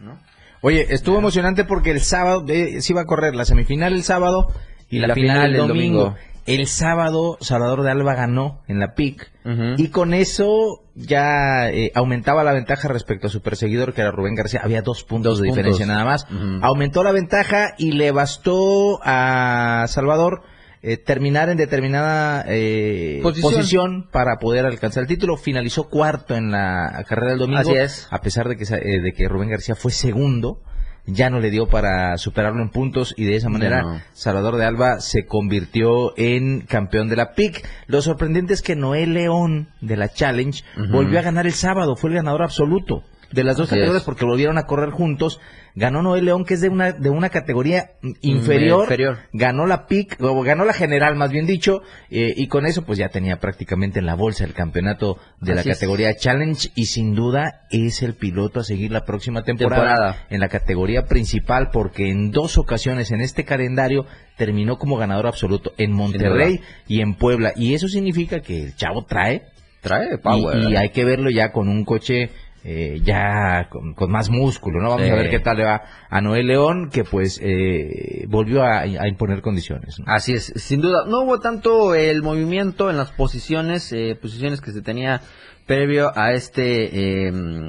¿no? 0.00 0.18
Oye, 0.60 0.86
estuvo 0.90 1.18
emocionante 1.18 1.64
porque 1.64 1.90
el 1.90 2.00
sábado 2.00 2.44
eh, 2.48 2.80
se 2.80 2.92
iba 2.92 3.02
a 3.02 3.06
correr 3.06 3.34
la 3.34 3.44
semifinal 3.44 3.92
el 3.92 4.04
sábado 4.04 4.52
y, 4.88 5.00
la, 5.00 5.14
final, 5.14 5.54
el 5.54 5.66
domingo. 5.66 6.14
El 6.46 6.66
sábado 6.66 7.38
Salvador 7.40 7.82
de 7.82 7.90
Alba 7.90 8.14
ganó 8.14 8.62
en 8.66 8.78
la 8.80 8.94
PIC 8.94 9.30
y 9.76 9.88
con 9.88 10.12
eso 10.12 10.82
ya 10.94 11.70
eh, 11.70 11.92
aumentaba 11.94 12.44
la 12.44 12.52
ventaja 12.52 12.88
respecto 12.88 13.28
a 13.28 13.30
su 13.30 13.42
perseguidor 13.42 13.92
que 13.92 14.00
era 14.00 14.10
Rubén 14.10 14.34
García. 14.34 14.60
Había 14.62 14.82
dos 14.82 15.04
puntos 15.04 15.40
de 15.40 15.48
diferencia 15.48 15.86
nada 15.86 16.04
más. 16.04 16.26
Aumentó 16.60 17.04
la 17.04 17.12
ventaja 17.12 17.74
y 17.78 17.92
le 17.92 18.10
bastó 18.10 19.00
a 19.02 19.84
Salvador 19.88 20.42
eh, 20.84 20.96
terminar 20.96 21.48
en 21.48 21.56
determinada 21.56 22.44
eh, 22.48 23.20
posición. 23.22 24.08
para 24.10 24.38
poder 24.38 24.66
alcanzar 24.66 25.02
el 25.02 25.08
título. 25.08 25.36
Finalizó 25.36 25.88
cuarto 25.88 26.34
en 26.34 26.50
la 26.50 27.04
carrera 27.08 27.30
del 27.30 27.38
domingo. 27.38 27.60
Así 27.60 27.74
es. 27.74 28.08
A 28.10 28.20
pesar 28.20 28.48
de 28.48 28.56
que, 28.56 28.64
eh, 28.64 29.00
de 29.00 29.12
que 29.12 29.28
Rubén 29.28 29.50
García 29.50 29.76
fue 29.76 29.92
segundo, 29.92 30.60
ya 31.06 31.30
no 31.30 31.38
le 31.38 31.50
dio 31.50 31.68
para 31.68 32.18
superarlo 32.18 32.62
en 32.62 32.70
puntos 32.70 33.14
y 33.16 33.24
de 33.24 33.36
esa 33.36 33.48
manera 33.48 34.04
Salvador 34.12 34.56
de 34.56 34.64
Alba 34.64 35.00
se 35.00 35.24
convirtió 35.24 36.16
en 36.16 36.62
campeón 36.62 37.08
de 37.08 37.16
la 37.16 37.34
PIC. 37.34 37.64
Lo 37.86 38.02
sorprendente 38.02 38.52
es 38.52 38.62
que 38.62 38.74
Noel 38.74 39.14
León 39.14 39.68
de 39.80 39.96
la 39.96 40.08
Challenge 40.08 40.64
volvió 40.90 41.20
a 41.20 41.22
ganar 41.22 41.46
el 41.46 41.52
sábado, 41.52 41.94
fue 41.94 42.10
el 42.10 42.16
ganador 42.16 42.42
absoluto 42.42 43.04
de 43.32 43.44
las 43.44 43.56
dos 43.56 43.68
categorías 43.68 44.04
porque 44.04 44.24
volvieron 44.24 44.58
a 44.58 44.64
correr 44.64 44.90
juntos. 44.90 45.40
Ganó 45.74 46.02
Noel 46.02 46.26
León, 46.26 46.44
que 46.44 46.54
es 46.54 46.60
de 46.60 46.68
una, 46.68 46.92
de 46.92 47.08
una 47.08 47.30
categoría 47.30 47.92
inferior. 48.20 48.86
Ganó 49.32 49.66
la 49.66 49.86
PIC, 49.86 50.18
o 50.20 50.42
ganó 50.42 50.64
la 50.64 50.74
general, 50.74 51.16
más 51.16 51.30
bien 51.30 51.46
dicho, 51.46 51.82
eh, 52.10 52.34
y 52.36 52.46
con 52.48 52.66
eso 52.66 52.84
pues 52.84 52.98
ya 52.98 53.08
tenía 53.08 53.40
prácticamente 53.40 53.98
en 53.98 54.06
la 54.06 54.14
bolsa 54.14 54.44
el 54.44 54.52
campeonato 54.52 55.18
de 55.40 55.54
la 55.54 55.64
categoría 55.64 56.14
Challenge 56.14 56.68
y 56.74 56.86
sin 56.86 57.14
duda 57.14 57.66
es 57.70 58.02
el 58.02 58.14
piloto 58.14 58.60
a 58.60 58.64
seguir 58.64 58.92
la 58.92 59.04
próxima 59.04 59.42
temporada, 59.44 60.26
en 60.28 60.40
la 60.40 60.48
categoría 60.48 61.06
principal 61.06 61.70
porque 61.72 62.10
en 62.10 62.30
dos 62.30 62.58
ocasiones 62.58 63.10
en 63.10 63.22
este 63.22 63.44
calendario 63.44 64.06
terminó 64.36 64.76
como 64.76 64.96
ganador 64.96 65.26
absoluto 65.26 65.72
en 65.78 65.92
Monterrey 65.92 66.60
y 66.86 67.00
en 67.00 67.14
Puebla. 67.14 67.52
Y 67.56 67.74
eso 67.74 67.88
significa 67.88 68.40
que 68.40 68.64
el 68.64 68.76
chavo 68.76 69.04
trae 69.04 69.42
trae 69.80 70.16
power. 70.18 70.70
y, 70.70 70.76
hay 70.76 70.90
que 70.90 71.04
verlo 71.04 71.28
ya 71.28 71.52
con 71.52 71.68
un 71.68 71.84
coche 71.84 72.30
eh, 72.64 73.00
ya 73.02 73.68
con, 73.68 74.10
más 74.10 74.30
músculo, 74.30 74.80
¿no? 74.80 74.90
Vamos 74.90 75.10
a 75.10 75.14
ver 75.14 75.30
qué 75.30 75.40
tal 75.40 75.56
le 75.56 75.64
va 75.64 75.82
a 76.08 76.20
Noel 76.20 76.46
León, 76.46 76.90
que 76.90 77.02
pues 77.02 77.40
eh, 77.42 78.24
volvió 78.28 78.62
a, 78.62 78.86
imponer 78.86 79.42
condiciones. 79.42 79.96
Así 80.06 80.34
es, 80.34 80.52
sin 80.56 80.80
duda. 80.80 81.04
No 81.06 81.22
hubo 81.22 81.40
tanto 81.40 81.94
el 81.94 82.22
movimiento 82.22 82.88
en 82.88 82.96
las 82.96 83.10
posiciones, 83.10 83.92
eh, 83.92 84.16
posiciones 84.20 84.60
que 84.60 84.70
se 84.70 84.82
tenía 84.82 85.22
previo 85.66 86.12
a 86.14 86.32
este... 86.32 87.26
Em, 87.26 87.68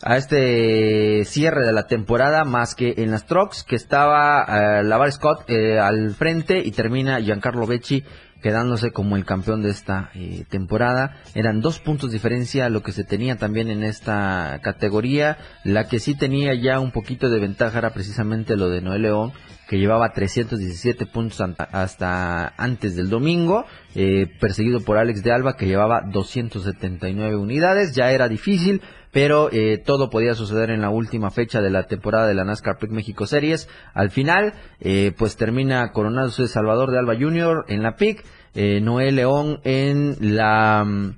a 0.00 0.16
este 0.16 1.24
cierre 1.24 1.66
de 1.66 1.72
la 1.72 1.88
temporada 1.88 2.44
más 2.44 2.76
que 2.76 2.94
en 2.98 3.10
las 3.10 3.26
trucks 3.26 3.64
que 3.64 3.74
estaba 3.74 4.44
eh, 4.78 4.84
Lavar 4.84 5.10
Scott 5.10 5.50
al 5.50 6.14
frente 6.14 6.62
y 6.64 6.70
termina 6.70 7.18
Giancarlo 7.18 7.66
Becci 7.66 8.04
quedándose 8.42 8.92
como 8.92 9.16
el 9.16 9.24
campeón 9.24 9.62
de 9.62 9.70
esta 9.70 10.10
eh, 10.14 10.44
temporada. 10.48 11.16
Eran 11.34 11.60
dos 11.60 11.78
puntos 11.78 12.10
de 12.10 12.16
diferencia 12.16 12.66
a 12.66 12.70
lo 12.70 12.82
que 12.82 12.92
se 12.92 13.04
tenía 13.04 13.36
también 13.36 13.68
en 13.68 13.82
esta 13.82 14.60
categoría. 14.62 15.38
La 15.64 15.88
que 15.88 15.98
sí 15.98 16.14
tenía 16.14 16.54
ya 16.54 16.80
un 16.80 16.92
poquito 16.92 17.30
de 17.30 17.40
ventaja 17.40 17.78
era 17.78 17.90
precisamente 17.90 18.56
lo 18.56 18.68
de 18.68 18.80
Noel 18.80 19.02
León, 19.02 19.32
que 19.68 19.78
llevaba 19.78 20.12
317 20.12 21.06
puntos 21.06 21.40
hasta 21.56 22.54
antes 22.56 22.96
del 22.96 23.10
domingo, 23.10 23.66
eh, 23.94 24.26
perseguido 24.40 24.80
por 24.80 24.96
Alex 24.96 25.22
de 25.22 25.30
Alba, 25.30 25.56
que 25.56 25.66
llevaba 25.66 26.00
279 26.10 27.36
unidades. 27.36 27.94
Ya 27.94 28.10
era 28.10 28.28
difícil, 28.28 28.80
pero 29.12 29.50
eh, 29.52 29.76
todo 29.84 30.08
podía 30.08 30.34
suceder 30.34 30.70
en 30.70 30.80
la 30.80 30.88
última 30.88 31.30
fecha 31.30 31.60
de 31.60 31.70
la 31.70 31.86
temporada 31.86 32.26
de 32.26 32.34
la 32.34 32.44
NASCAR 32.44 32.78
PIC 32.78 32.90
México 32.90 33.26
Series. 33.26 33.68
Al 33.92 34.10
final, 34.10 34.54
eh, 34.80 35.12
pues 35.16 35.36
termina 35.36 35.92
coronándose 35.92 36.48
Salvador 36.48 36.90
de 36.90 36.98
Alba 36.98 37.16
Jr. 37.18 37.66
en 37.68 37.82
la 37.82 37.96
PIC, 37.96 38.24
eh, 38.54 38.80
Noé 38.80 39.12
León 39.12 39.60
en 39.64 40.16
la 40.34 40.82
mm, 40.84 41.16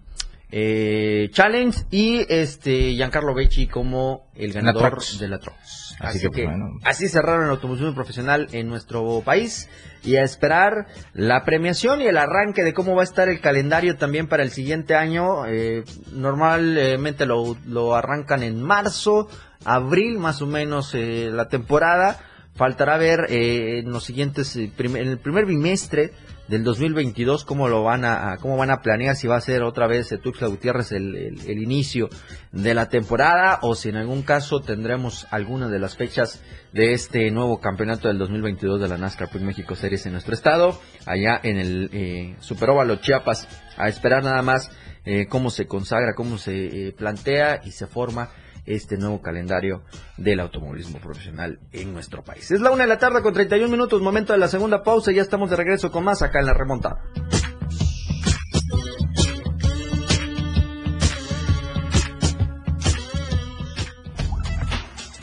eh, 0.53 1.29
Challenge 1.33 1.79
y 1.91 2.27
este 2.29 2.95
Giancarlo 2.95 3.35
Becci 3.35 3.69
como 3.69 4.27
el 4.35 4.53
ganador 4.53 5.01
de 5.19 5.29
la 5.29 5.39
Trox. 5.39 5.90
Así, 6.01 6.29
que, 6.31 6.49
así 6.85 7.09
cerraron 7.09 7.45
el 7.45 7.51
automovilismo 7.51 7.95
profesional 7.95 8.49
en 8.53 8.69
nuestro 8.69 9.21
país 9.23 9.69
y 10.03 10.17
a 10.17 10.23
esperar 10.23 10.87
la 11.13 11.45
premiación 11.45 12.01
y 12.01 12.07
el 12.07 12.17
arranque 12.17 12.65
de 12.65 12.73
cómo 12.73 12.95
va 12.95 13.03
a 13.03 13.05
estar 13.05 13.29
el 13.29 13.41
calendario 13.41 13.97
también 13.97 14.27
para 14.27 14.43
el 14.43 14.51
siguiente 14.51 14.95
año. 14.95 15.47
Eh, 15.47 15.85
normalmente 16.13 17.27
lo, 17.27 17.57
lo, 17.67 17.95
arrancan 17.95 18.43
en 18.43 18.63
marzo, 18.63 19.29
abril 19.65 20.19
más 20.19 20.41
o 20.41 20.47
menos 20.47 20.95
eh, 20.95 21.29
la 21.31 21.49
temporada. 21.49 22.19
Faltará 22.55 22.97
ver 22.97 23.27
eh, 23.29 23.81
en 23.81 23.91
los 23.91 24.05
siguientes, 24.05 24.57
en 24.57 24.97
el 24.97 25.19
primer 25.19 25.45
bimestre 25.45 26.13
del 26.51 26.65
2022 26.65 27.45
cómo 27.45 27.69
lo 27.69 27.85
van 27.85 28.05
a, 28.05 28.37
cómo 28.41 28.57
van 28.57 28.73
a 28.73 28.83
planear 28.83 29.15
si 29.15 29.29
va 29.29 29.37
a 29.37 29.41
ser 29.41 29.63
otra 29.63 29.87
vez 29.87 30.09
Tuxtla 30.21 30.49
Gutiérrez 30.49 30.91
el, 30.91 31.15
el, 31.15 31.63
inicio 31.63 32.09
de 32.51 32.75
la 32.75 32.89
temporada 32.89 33.61
o 33.63 33.77
si 33.77 33.89
en 33.89 33.97
algún 33.97 34.23
caso 34.23 34.61
tendremos 34.61 35.29
alguna 35.31 35.69
de 35.69 35.79
las 35.79 35.97
fechas 35.97 36.43
de 36.73 36.93
este 36.93 37.31
nuevo 37.31 37.61
campeonato 37.61 38.09
del 38.09 38.19
2022 38.19 38.81
de 38.81 38.89
la 38.89 38.99
NASCAR 38.99 39.31
Pro 39.31 39.41
México 39.41 39.77
Series 39.77 40.05
en 40.07 40.13
nuestro 40.13 40.35
estado 40.35 40.81
allá 41.07 41.41
en 41.41 41.57
el 41.57 41.89
eh, 41.93 42.37
Superóvalo 42.41 42.97
Chiapas 42.97 43.47
a 43.77 43.89
esperar 43.89 44.25
nada 44.25 44.43
más 44.43 44.73
eh, 45.05 45.27
cómo 45.29 45.51
se 45.51 45.69
consagra 45.69 46.15
cómo 46.17 46.37
se 46.37 46.89
eh, 46.89 46.93
plantea 46.93 47.61
y 47.65 47.71
se 47.71 47.87
forma 47.87 48.31
este 48.75 48.97
nuevo 48.97 49.21
calendario 49.21 49.83
del 50.17 50.41
automovilismo 50.41 50.99
profesional 50.99 51.59
en 51.73 51.93
nuestro 51.93 52.23
país. 52.23 52.51
Es 52.51 52.61
la 52.61 52.71
una 52.71 52.85
de 52.85 52.89
la 52.89 52.99
tarde 52.99 53.23
con 53.23 53.35
31 53.35 53.69
minutos, 53.71 54.01
momento 54.01 54.33
de 54.33 54.39
la 54.39 54.49
segunda 54.49 54.83
pausa, 54.83 55.13
ya 55.13 55.23
estamos 55.23 55.51
de 55.51 55.57
regreso 55.57 55.91
con 55.91 56.05
más 56.05 56.23
acá 56.23 56.41
en 56.41 56.47
la 56.47 56.55
remontada. 56.55 57.03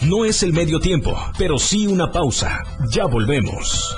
No 0.02 0.24
es 0.24 0.42
el 0.42 0.54
medio 0.54 0.80
tiempo, 0.80 1.18
pero 1.38 1.58
sí 1.58 1.86
una 1.86 2.12
pausa. 2.12 2.64
Ya 2.92 3.06
volvemos. 3.06 3.98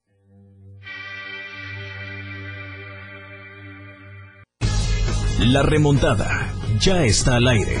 La 5.45 5.63
remontada 5.63 6.53
ya 6.79 7.03
está 7.03 7.37
al 7.37 7.47
aire. 7.47 7.75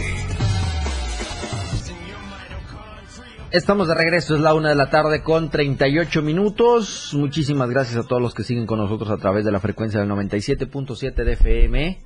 Estamos 3.51 3.87
de 3.87 3.93
regreso, 3.93 4.33
es 4.33 4.41
la 4.41 4.55
una 4.55 4.69
de 4.69 4.75
la 4.75 4.89
tarde 4.89 5.21
con 5.21 5.51
38 5.51 6.23
minutos. 6.23 7.13
Muchísimas 7.13 7.69
gracias 7.69 8.03
a 8.03 8.07
todos 8.07 8.19
los 8.19 8.33
que 8.33 8.43
siguen 8.43 8.65
con 8.65 8.79
nosotros 8.79 9.11
a 9.11 9.17
través 9.17 9.45
de 9.45 9.51
la 9.51 9.59
frecuencia 9.59 9.99
del 9.99 10.09
97.7 10.09 11.23
de 11.23 11.33
FM. 11.33 11.99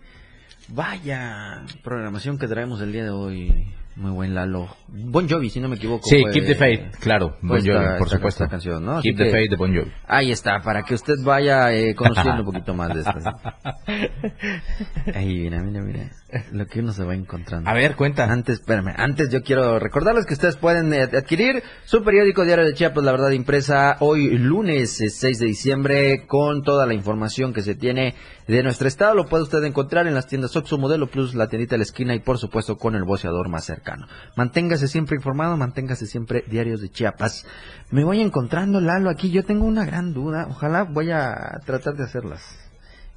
Vaya 0.67 1.63
programación 1.83 2.37
que 2.37 2.47
traemos 2.47 2.81
el 2.81 2.91
día 2.91 3.05
de 3.05 3.11
hoy. 3.11 3.65
Muy 3.95 4.11
buen 4.11 4.35
Lalo. 4.35 4.67
Bon 4.89 5.27
Jovi, 5.27 5.49
si 5.49 5.61
no 5.61 5.69
me 5.69 5.77
equivoco. 5.77 6.05
Sí, 6.05 6.21
Keep 6.33 6.47
the 6.47 6.55
Faith, 6.55 6.97
claro. 6.99 7.37
Bon 7.41 7.59
Jovi, 7.59 7.97
por 7.97 8.09
supuesto. 8.09 8.45
canción, 8.49 8.83
¿no? 8.83 9.01
Keep 9.01 9.17
the 9.17 9.31
Faith 9.31 9.49
de 9.49 9.55
Bon 9.55 9.73
Jovi. 9.73 9.89
Ahí 10.05 10.31
está, 10.31 10.59
para 10.59 10.83
que 10.83 10.95
usted 10.95 11.15
vaya 11.23 11.73
eh, 11.73 11.95
conociendo 11.95 12.41
un 12.41 12.45
poquito 12.45 12.73
más 12.73 12.93
de 12.93 12.99
esto. 12.99 13.13
Ahí, 15.15 15.39
mira, 15.39 15.61
mira, 15.61 15.81
mira. 15.81 16.11
Lo 16.51 16.67
que 16.67 16.81
uno 16.81 16.91
se 16.91 17.05
va 17.05 17.15
encontrando. 17.15 17.69
A 17.69 17.73
ver, 17.73 17.95
cuenta. 17.95 18.25
Antes, 18.25 18.59
espérame, 18.59 18.93
antes 18.97 19.29
yo 19.29 19.43
quiero 19.43 19.79
recordarles 19.79 20.25
que 20.25 20.33
ustedes 20.33 20.57
pueden 20.57 20.93
eh, 20.93 21.03
adquirir 21.03 21.63
su 21.85 22.03
periódico 22.03 22.43
Diario 22.43 22.65
de 22.65 22.73
Chiapas, 22.73 23.03
La 23.03 23.13
Verdad 23.13 23.31
Impresa, 23.31 23.95
hoy 24.01 24.37
lunes 24.37 24.97
6 24.97 25.23
eh, 25.23 25.39
de 25.39 25.45
diciembre, 25.45 26.25
con 26.27 26.63
toda 26.63 26.85
la 26.85 26.93
información 26.93 27.53
que 27.53 27.61
se 27.61 27.75
tiene 27.75 28.15
de 28.47 28.61
nuestro 28.61 28.89
estado. 28.89 29.15
Lo 29.15 29.27
puede 29.27 29.43
usted 29.43 29.63
encontrar 29.63 30.07
en 30.07 30.13
las 30.13 30.27
tiendas 30.27 30.55
Oxxo 30.55 30.77
Modelo 30.77 31.07
Plus, 31.07 31.33
la 31.33 31.47
tiendita 31.47 31.75
de 31.75 31.79
la 31.79 31.83
esquina 31.83 32.13
y 32.13 32.19
por 32.19 32.37
supuesto 32.37 32.77
con 32.77 32.95
el 32.95 33.03
boceador 33.03 33.47
más 33.47 33.69
cercano. 33.85 34.07
Manténgase 34.35 34.87
siempre 34.87 35.15
informado, 35.15 35.55
manténgase 35.57 36.07
siempre 36.07 36.43
Diarios 36.47 36.81
de 36.81 36.89
Chiapas. 36.89 37.45
Me 37.91 38.03
voy 38.03 38.21
encontrando, 38.21 38.81
Lalo, 38.81 39.09
aquí 39.09 39.29
yo 39.29 39.43
tengo 39.43 39.65
una 39.65 39.85
gran 39.85 40.13
duda. 40.13 40.47
Ojalá 40.49 40.83
voy 40.83 41.11
a 41.11 41.61
tratar 41.65 41.95
de 41.95 42.03
hacerlas 42.03 42.41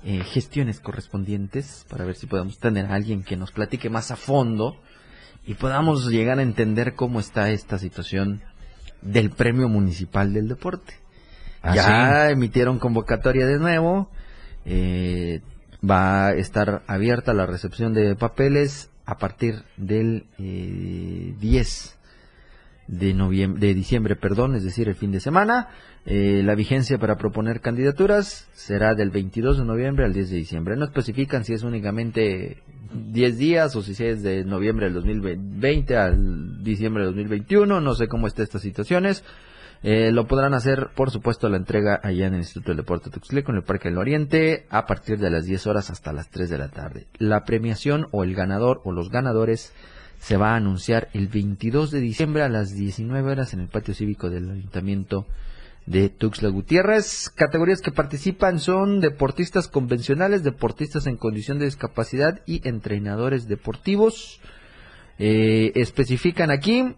eh, 0.05 0.23
gestiones 0.25 0.81
correspondientes 0.81 1.87
para 1.89 2.05
ver 2.05 2.15
si 2.15 2.27
podemos 2.27 2.59
tener 2.59 2.87
a 2.87 2.95
alguien 2.95 3.23
que 3.23 3.37
nos 3.37 3.51
platique 3.51 3.91
más 3.91 4.11
a 4.11 4.17
fondo 4.17 4.77
y 5.47 5.55
podamos 5.55 6.09
llegar 6.09 6.39
a 6.39 6.43
entender 6.43 6.95
cómo 6.95 7.21
está 7.21 7.51
esta 7.51 7.79
situación 7.79 8.43
del 9.01 9.31
Premio 9.31 9.69
Municipal 9.69 10.33
del 10.33 10.49
Deporte. 10.49 10.95
Ah, 11.63 11.75
ya 11.75 12.31
emitieron 12.31 12.79
convocatoria 12.79 13.47
de 13.47 13.59
nuevo, 13.59 14.11
eh, 14.65 15.41
va 15.89 16.29
a 16.29 16.33
estar 16.35 16.83
abierta 16.87 17.33
la 17.33 17.47
recepción 17.47 17.95
de 17.95 18.15
papeles 18.15 18.91
a 19.09 19.17
partir 19.17 19.63
del 19.79 20.27
10 20.37 20.39
eh, 20.39 21.99
de, 22.89 23.15
noviembre, 23.15 23.67
de 23.67 23.73
diciembre, 23.73 24.17
perdón, 24.17 24.55
es 24.55 24.65
decir, 24.65 24.87
el 24.87 24.97
fin 24.97 25.13
de 25.13 25.21
semana. 25.21 25.69
Eh, 26.05 26.43
la 26.45 26.55
vigencia 26.55 26.99
para 26.99 27.17
proponer 27.17 27.63
candidaturas 27.63 28.51
será 28.53 28.95
del 28.95 29.09
22 29.09 29.59
de 29.59 29.65
noviembre 29.65 30.05
al 30.05 30.13
10 30.13 30.29
de 30.29 30.37
diciembre. 30.37 30.77
No 30.77 30.85
especifican 30.85 31.47
si 31.47 31.55
es 31.55 31.63
únicamente 31.63 32.59
10 32.93 33.39
días 33.39 33.75
o 33.77 33.83
si 33.83 33.93
es 34.05 34.23
de 34.23 34.45
noviembre 34.45 34.87
del 34.87 34.95
2020 34.95 35.97
al 35.97 36.63
diciembre 36.63 37.05
del 37.05 37.13
2021. 37.15 37.81
No 37.81 37.95
sé 37.95 38.09
cómo 38.09 38.27
están 38.27 38.45
estas 38.45 38.61
situaciones. 38.61 39.25
Eh, 39.83 40.11
lo 40.11 40.27
podrán 40.27 40.55
hacer, 40.55 40.89
por 40.95 41.11
supuesto, 41.11 41.49
la 41.49 41.57
entrega 41.57 42.01
allá 42.03 42.27
en 42.27 42.35
el 42.35 42.41
Instituto 42.41 42.71
del 42.71 42.79
Deporte 42.79 43.11
Tuxtleco, 43.11 43.53
en 43.53 43.59
el 43.59 43.63
Parque 43.63 43.89
del 43.89 43.99
Oriente, 43.99 44.67
a 44.71 44.87
partir 44.87 45.19
de 45.19 45.31
las 45.31 45.45
10 45.45 45.67
horas 45.69 45.91
hasta 45.91 46.13
las 46.13 46.29
3 46.31 46.51
de 46.51 46.59
la 46.59 46.69
tarde. 46.69 47.07
La 47.19 47.45
premiación 47.45 48.09
o 48.11 48.25
el 48.25 48.35
ganador 48.35 48.81
o 48.85 48.93
los 48.93 49.11
ganadores 49.11 49.73
se 50.19 50.37
va 50.37 50.53
a 50.53 50.57
anunciar 50.57 51.09
el 51.13 51.29
22 51.29 51.93
de 51.93 52.01
diciembre 52.01 52.43
a 52.43 52.49
las 52.49 52.75
19 52.75 53.31
horas 53.31 53.55
en 53.55 53.61
el 53.61 53.69
patio 53.69 53.95
cívico 53.95 54.31
del 54.31 54.51
Ayuntamiento 54.51 55.27
de 55.87 56.09
Tuxtla 56.09 56.49
Gutiérrez. 56.49 57.31
Categorías 57.31 57.81
que 57.81 57.93
participan 57.93 58.59
son 58.59 59.01
deportistas 59.01 59.69
convencionales, 59.69 60.43
deportistas 60.43 61.07
en 61.07 61.17
condición 61.17 61.59
de 61.59 61.67
discapacidad 61.67 62.41
y 62.47 62.67
entrenadores 62.69 63.47
deportivos. 63.47 64.41
Eh, 65.21 65.73
especifican 65.77 66.51
aquí 66.51 66.95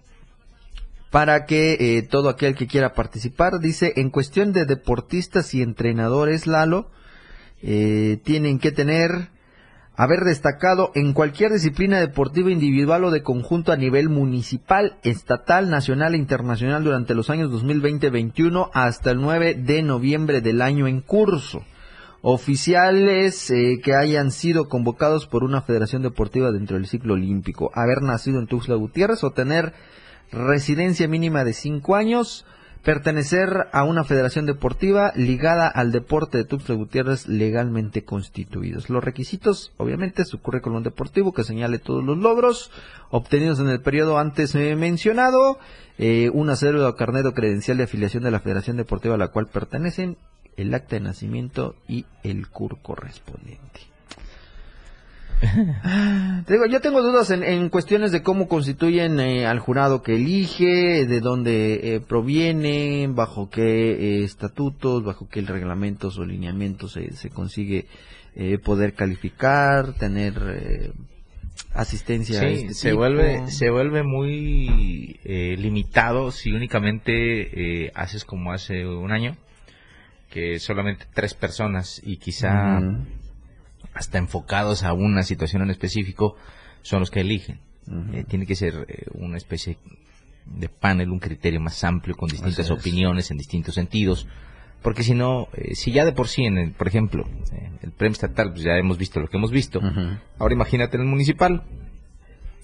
para 1.11 1.44
que 1.44 1.77
eh, 1.81 2.03
todo 2.03 2.29
aquel 2.29 2.55
que 2.55 2.66
quiera 2.66 2.94
participar, 2.94 3.59
dice, 3.61 3.92
en 3.96 4.11
cuestión 4.11 4.53
de 4.53 4.64
deportistas 4.64 5.55
y 5.55 5.62
entrenadores, 5.62 6.46
Lalo, 6.46 6.90
eh, 7.62 8.18
tienen 8.25 8.59
que 8.59 8.73
tener 8.73 9.31
haber 9.96 10.20
destacado 10.20 10.92
en 10.94 11.12
cualquier 11.12 11.53
disciplina 11.53 12.01
deportiva 12.01 12.51
individual 12.51 13.05
o 13.05 13.11
de 13.11 13.23
conjunto 13.23 13.70
a 13.70 13.77
nivel 13.77 14.09
municipal, 14.09 14.96
estatal, 15.03 15.68
nacional 15.68 16.14
e 16.14 16.16
internacional 16.16 16.83
durante 16.83 17.14
los 17.14 17.29
años 17.29 17.51
2020-21 17.51 18.70
hasta 18.73 19.11
el 19.11 19.20
9 19.20 19.57
de 19.57 19.83
noviembre 19.83 20.40
del 20.40 20.62
año 20.62 20.87
en 20.87 21.03
curso. 21.03 21.64
Oficiales 22.23 23.51
eh, 23.51 23.81
que 23.83 23.94
hayan 23.94 24.31
sido 24.31 24.70
convocados 24.70 25.27
por 25.27 25.44
una 25.44 25.61
federación 25.61 26.01
deportiva 26.01 26.51
dentro 26.51 26.77
del 26.79 26.87
ciclo 26.87 27.12
olímpico, 27.12 27.70
haber 27.75 28.01
nacido 28.01 28.38
en 28.38 28.46
Tuxtla 28.46 28.77
Gutiérrez 28.77 29.23
o 29.23 29.33
tener 29.33 29.75
residencia 30.32 31.08
mínima 31.08 31.44
de 31.44 31.52
5 31.52 31.96
años, 31.96 32.46
pertenecer 32.82 33.68
a 33.72 33.84
una 33.84 34.04
federación 34.04 34.46
deportiva 34.46 35.12
ligada 35.14 35.68
al 35.68 35.92
deporte 35.92 36.38
de 36.38 36.44
Tuxtla 36.44 36.74
Gutiérrez 36.76 37.28
legalmente 37.28 38.04
constituidos. 38.04 38.88
Los 38.88 39.04
requisitos, 39.04 39.72
obviamente, 39.76 40.24
su 40.24 40.40
currículum 40.40 40.82
deportivo 40.82 41.32
que 41.32 41.44
señale 41.44 41.78
todos 41.78 42.02
los 42.02 42.16
logros 42.16 42.70
obtenidos 43.10 43.60
en 43.60 43.68
el 43.68 43.82
periodo 43.82 44.18
antes 44.18 44.54
mencionado, 44.54 45.58
eh, 45.98 46.30
una 46.32 46.56
cédula 46.56 46.88
o 46.88 46.96
carnet 46.96 47.26
o 47.26 47.34
credencial 47.34 47.76
de 47.76 47.84
afiliación 47.84 48.22
de 48.22 48.30
la 48.30 48.40
federación 48.40 48.76
deportiva 48.76 49.16
a 49.16 49.18
la 49.18 49.28
cual 49.28 49.48
pertenecen, 49.48 50.16
el 50.56 50.74
acta 50.74 50.96
de 50.96 51.00
nacimiento 51.00 51.74
y 51.88 52.06
el 52.22 52.48
CUR 52.48 52.78
correspondiente. 52.82 53.89
Te 55.40 56.53
digo, 56.53 56.66
yo 56.66 56.81
tengo 56.81 57.03
dudas 57.03 57.31
en, 57.31 57.68
cuestiones 57.70 58.12
de 58.12 58.22
cómo 58.22 58.46
constituyen 58.46 59.20
eh, 59.20 59.46
al 59.46 59.59
jurado 59.59 60.03
que 60.03 60.16
elige, 60.16 61.07
de 61.07 61.20
dónde 61.20 61.94
eh, 61.94 62.00
proviene, 62.00 63.09
bajo 63.09 63.48
qué 63.48 63.92
eh, 63.92 64.24
estatutos, 64.24 65.03
bajo 65.03 65.29
qué 65.29 65.40
reglamentos 65.40 66.18
o 66.18 66.24
lineamientos 66.24 66.92
se, 66.92 67.12
se 67.12 67.31
consigue 67.31 67.87
poder 68.64 68.94
calificar, 68.94 69.92
tener 69.94 70.94
asistencia. 71.74 72.40
Sí, 72.40 72.46
este 72.46 72.74
se 72.74 72.92
vuelve 72.92 73.48
se 73.48 73.70
vuelve 73.70 74.05
muy 74.05 75.18
limitado 75.24 76.31
si 76.31 76.53
únicamente 76.53 77.90
haces 77.94 78.24
como 78.24 78.53
hace 78.53 78.87
un 78.87 79.11
año, 79.11 79.37
que 80.31 80.61
solamente 80.61 81.07
tres 81.12 81.35
personas 81.35 82.00
y 82.05 82.18
quizá 82.18 82.81
hasta 83.94 84.18
enfocados 84.18 84.82
a 84.82 84.92
una 84.92 85.22
situación 85.22 85.62
en 85.62 85.70
específico, 85.70 86.36
son 86.82 87.00
los 87.00 87.10
que 87.10 87.20
eligen. 87.20 87.60
Eh, 88.12 88.24
tiene 88.28 88.46
que 88.46 88.54
ser 88.54 88.86
eh, 88.88 89.06
una 89.14 89.36
especie 89.36 89.78
de 90.46 90.68
panel, 90.68 91.10
un 91.10 91.18
criterio 91.18 91.60
más 91.60 91.82
amplio, 91.82 92.16
con 92.16 92.28
distintas 92.28 92.70
opiniones 92.70 93.30
en 93.30 93.38
distintos 93.38 93.74
sentidos. 93.74 94.26
Porque 94.82 95.02
si 95.02 95.14
no, 95.14 95.48
eh, 95.54 95.74
si 95.74 95.92
ya 95.92 96.04
de 96.04 96.12
por 96.12 96.28
sí, 96.28 96.44
en 96.44 96.56
el, 96.56 96.72
por 96.72 96.88
ejemplo, 96.88 97.28
el 97.82 97.90
premio 97.92 98.12
estatal, 98.12 98.52
pues 98.52 98.62
ya 98.62 98.76
hemos 98.78 98.96
visto 98.96 99.20
lo 99.20 99.28
que 99.28 99.36
hemos 99.36 99.50
visto. 99.50 99.80
Ahora 100.38 100.54
imagínate 100.54 100.96
en 100.96 101.02
el 101.02 101.08
municipal. 101.08 101.64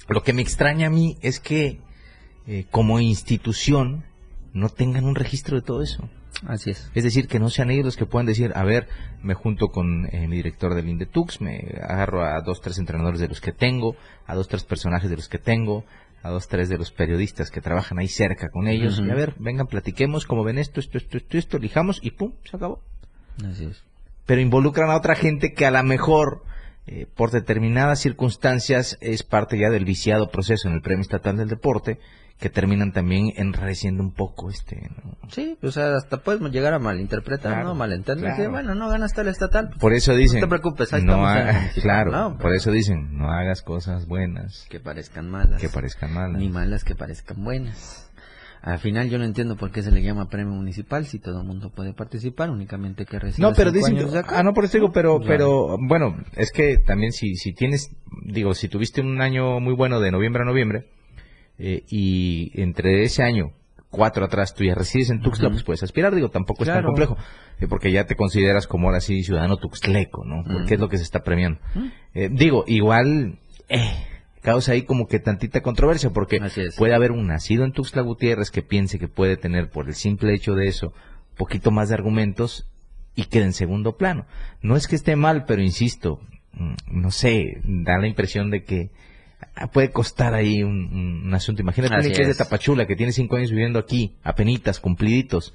Lo 0.08 0.22
que 0.22 0.32
me 0.32 0.42
extraña 0.42 0.86
a 0.86 0.90
mí 0.90 1.18
es 1.20 1.40
que, 1.40 1.80
como 2.70 3.00
institución, 3.00 4.04
no 4.54 4.68
tengan 4.68 5.04
un 5.04 5.16
registro 5.16 5.56
de 5.56 5.62
todo 5.62 5.82
eso. 5.82 6.08
Así 6.46 6.70
es. 6.70 6.90
Es 6.94 7.04
decir, 7.04 7.28
que 7.28 7.38
no 7.38 7.48
sean 7.48 7.70
ellos 7.70 7.84
los 7.84 7.96
que 7.96 8.06
puedan 8.06 8.26
decir, 8.26 8.52
a 8.54 8.64
ver, 8.64 8.88
me 9.22 9.34
junto 9.34 9.68
con 9.68 10.06
eh, 10.12 10.26
mi 10.28 10.36
director 10.36 10.74
del 10.74 10.88
Indetux, 10.88 11.40
me 11.40 11.58
agarro 11.82 12.24
a 12.24 12.40
dos, 12.42 12.60
tres 12.60 12.78
entrenadores 12.78 13.20
de 13.20 13.28
los 13.28 13.40
que 13.40 13.52
tengo, 13.52 13.96
a 14.26 14.34
dos, 14.34 14.48
tres 14.48 14.64
personajes 14.64 15.08
de 15.08 15.16
los 15.16 15.28
que 15.28 15.38
tengo, 15.38 15.84
a 16.22 16.30
dos, 16.30 16.48
tres 16.48 16.68
de 16.68 16.76
los 16.76 16.90
periodistas 16.90 17.50
que 17.50 17.60
trabajan 17.60 17.98
ahí 17.98 18.08
cerca 18.08 18.48
con 18.50 18.68
ellos, 18.68 19.00
y 19.04 19.10
a 19.10 19.14
ver, 19.14 19.34
vengan, 19.38 19.66
platiquemos, 19.66 20.26
cómo 20.26 20.44
ven 20.44 20.58
esto, 20.58 20.80
esto, 20.80 20.98
esto, 20.98 21.16
esto, 21.16 21.38
esto, 21.38 21.56
elijamos, 21.56 22.00
y 22.02 22.10
pum, 22.10 22.32
se 22.44 22.56
acabó. 22.56 22.80
Así 23.48 23.64
es. 23.64 23.82
Pero 24.26 24.40
involucran 24.40 24.90
a 24.90 24.96
otra 24.96 25.14
gente 25.14 25.52
que 25.52 25.66
a 25.66 25.70
lo 25.70 25.82
mejor, 25.84 26.42
eh, 26.86 27.06
por 27.14 27.30
determinadas 27.30 28.00
circunstancias, 28.00 28.98
es 29.00 29.22
parte 29.22 29.58
ya 29.58 29.70
del 29.70 29.84
viciado 29.84 30.28
proceso 30.28 30.68
en 30.68 30.74
el 30.74 30.82
Premio 30.82 31.02
Estatal 31.02 31.36
del 31.36 31.48
Deporte, 31.48 31.98
que 32.38 32.50
terminan 32.50 32.92
también 32.92 33.32
enrareciendo 33.36 34.02
un 34.02 34.12
poco 34.12 34.50
este 34.50 34.90
sí 35.28 35.56
o 35.62 35.70
sea 35.70 35.96
hasta 35.96 36.18
podemos 36.18 36.50
llegar 36.50 36.74
a 36.74 36.78
malinterpretar 36.78 37.64
no 37.64 37.74
malentender 37.74 38.34
que 38.36 38.48
bueno 38.48 38.74
no 38.74 38.88
ganaste 38.88 39.22
el 39.22 39.28
estatal. 39.28 39.70
Por 39.80 39.92
eso 39.92 40.14
dicen 40.14 40.40
no 40.40 40.46
te 40.46 40.50
preocupes 40.50 40.92
ahí 40.92 41.02
no 41.02 41.24
claro 41.80 42.36
por 42.38 42.54
eso 42.54 42.70
dicen 42.70 43.16
no 43.16 43.30
hagas 43.30 43.62
cosas 43.62 44.06
buenas. 44.06 44.66
Que 44.68 44.80
parezcan 44.80 45.30
malas. 45.30 45.60
Que 45.60 45.68
parezcan 45.68 46.12
malas. 46.12 46.40
Ni 46.40 46.48
malas 46.48 46.84
que 46.84 46.94
parezcan 46.94 47.42
buenas. 47.44 48.10
Al 48.62 48.78
final 48.78 49.08
yo 49.08 49.18
no 49.18 49.24
entiendo 49.24 49.56
por 49.56 49.70
qué 49.70 49.82
se 49.82 49.92
le 49.92 50.02
llama 50.02 50.28
premio 50.28 50.52
municipal 50.52 51.06
si 51.06 51.20
todo 51.20 51.40
el 51.42 51.46
mundo 51.46 51.70
puede 51.70 51.92
participar, 51.92 52.50
únicamente 52.50 53.04
que 53.04 53.18
recibe 53.18 53.46
No, 53.46 53.54
pero 53.54 53.70
dicen 53.70 53.96
ah 54.28 54.42
no, 54.42 54.54
por 54.54 54.64
eso 54.64 54.78
digo, 54.78 54.90
pero 54.92 55.20
pero 55.20 55.76
bueno, 55.78 56.16
es 56.34 56.50
que 56.50 56.78
también 56.78 57.12
si 57.12 57.36
si 57.36 57.52
tienes 57.52 57.90
digo, 58.24 58.54
si 58.54 58.68
tuviste 58.68 59.00
un 59.00 59.20
año 59.20 59.60
muy 59.60 59.74
bueno 59.74 60.00
de 60.00 60.10
noviembre 60.10 60.42
a 60.42 60.46
noviembre, 60.46 60.88
eh, 61.58 61.84
y 61.88 62.52
entre 62.60 63.02
ese 63.02 63.22
año, 63.22 63.52
cuatro 63.90 64.24
atrás, 64.24 64.54
tú 64.54 64.64
ya 64.64 64.74
resides 64.74 65.10
en 65.10 65.20
Tuxtla, 65.20 65.50
pues 65.50 65.62
puedes 65.62 65.82
aspirar, 65.82 66.14
digo, 66.14 66.28
tampoco 66.28 66.64
es 66.64 66.68
tan 66.68 66.84
complejo, 66.84 67.16
eh, 67.60 67.66
porque 67.66 67.90
ya 67.90 68.04
te 68.04 68.14
consideras 68.14 68.66
como 68.66 68.88
ahora 68.88 69.00
sí 69.00 69.22
ciudadano 69.22 69.56
tuxtleco, 69.56 70.24
¿no? 70.24 70.44
Porque 70.44 70.74
es 70.74 70.80
lo 70.80 70.88
que 70.88 70.98
se 70.98 71.02
está 71.02 71.20
premiando. 71.22 71.60
Eh, 72.14 72.28
digo, 72.30 72.64
igual, 72.66 73.38
causa 74.42 74.72
ahí 74.72 74.82
como 74.82 75.08
que 75.08 75.18
tantita 75.18 75.62
controversia, 75.62 76.10
porque 76.10 76.40
puede 76.76 76.94
haber 76.94 77.12
un 77.12 77.26
nacido 77.26 77.64
en 77.64 77.72
Tuxtla 77.72 78.02
Gutiérrez 78.02 78.50
que 78.50 78.62
piense 78.62 78.98
que 78.98 79.08
puede 79.08 79.36
tener, 79.36 79.70
por 79.70 79.88
el 79.88 79.94
simple 79.94 80.34
hecho 80.34 80.54
de 80.54 80.68
eso, 80.68 80.92
poquito 81.36 81.70
más 81.70 81.88
de 81.88 81.94
argumentos 81.94 82.68
y 83.14 83.24
quede 83.24 83.44
en 83.44 83.52
segundo 83.52 83.96
plano. 83.96 84.26
No 84.62 84.76
es 84.76 84.86
que 84.86 84.96
esté 84.96 85.16
mal, 85.16 85.44
pero 85.46 85.62
insisto, 85.62 86.20
mm, 86.52 86.74
no 86.90 87.10
sé, 87.10 87.60
da 87.64 87.98
la 87.98 88.06
impresión 88.06 88.50
de 88.50 88.64
que 88.64 88.90
puede 89.72 89.90
costar 89.90 90.34
ahí 90.34 90.62
un, 90.62 91.32
asunto. 91.34 91.62
Imagínate 91.62 92.12
que 92.12 92.22
es 92.22 92.28
de 92.28 92.34
Tapachula, 92.34 92.86
que 92.86 92.96
tiene 92.96 93.12
cinco 93.12 93.36
años 93.36 93.50
viviendo 93.50 93.78
aquí, 93.78 94.16
apenitas, 94.22 94.80
cumpliditos. 94.80 95.54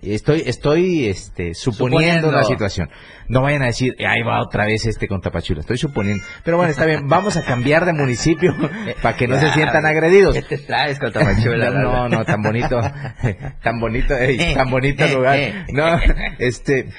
Estoy, 0.00 0.44
estoy, 0.46 1.06
este, 1.08 1.54
suponiendo, 1.54 2.28
una 2.28 2.44
situación. 2.44 2.88
No 3.26 3.42
vayan 3.42 3.62
a 3.62 3.66
decir, 3.66 3.96
ahí 4.06 4.22
va 4.22 4.40
otra 4.40 4.64
vez 4.64 4.86
este 4.86 5.08
con 5.08 5.20
Tapachula. 5.20 5.60
Estoy 5.60 5.76
suponiendo. 5.76 6.22
Pero 6.44 6.56
bueno, 6.56 6.70
está 6.70 6.86
bien. 6.86 7.08
Vamos 7.08 7.36
a 7.36 7.44
cambiar 7.44 7.84
de 7.84 7.92
municipio 7.92 8.54
para 9.02 9.16
que 9.16 9.26
no 9.26 9.40
se 9.40 9.50
sientan 9.52 9.84
agredidos. 9.86 10.34
¿Qué 10.34 10.42
te 10.42 10.58
traes 10.58 11.00
con 11.00 11.12
Tapachula? 11.12 11.70
no, 11.82 12.08
no, 12.08 12.24
tan 12.24 12.42
bonito, 12.42 12.80
tan 13.62 13.80
bonito, 13.80 14.14
tan 14.54 14.70
bonito 14.70 15.06
lugar. 15.08 15.66
No, 15.72 15.98
este, 16.38 16.90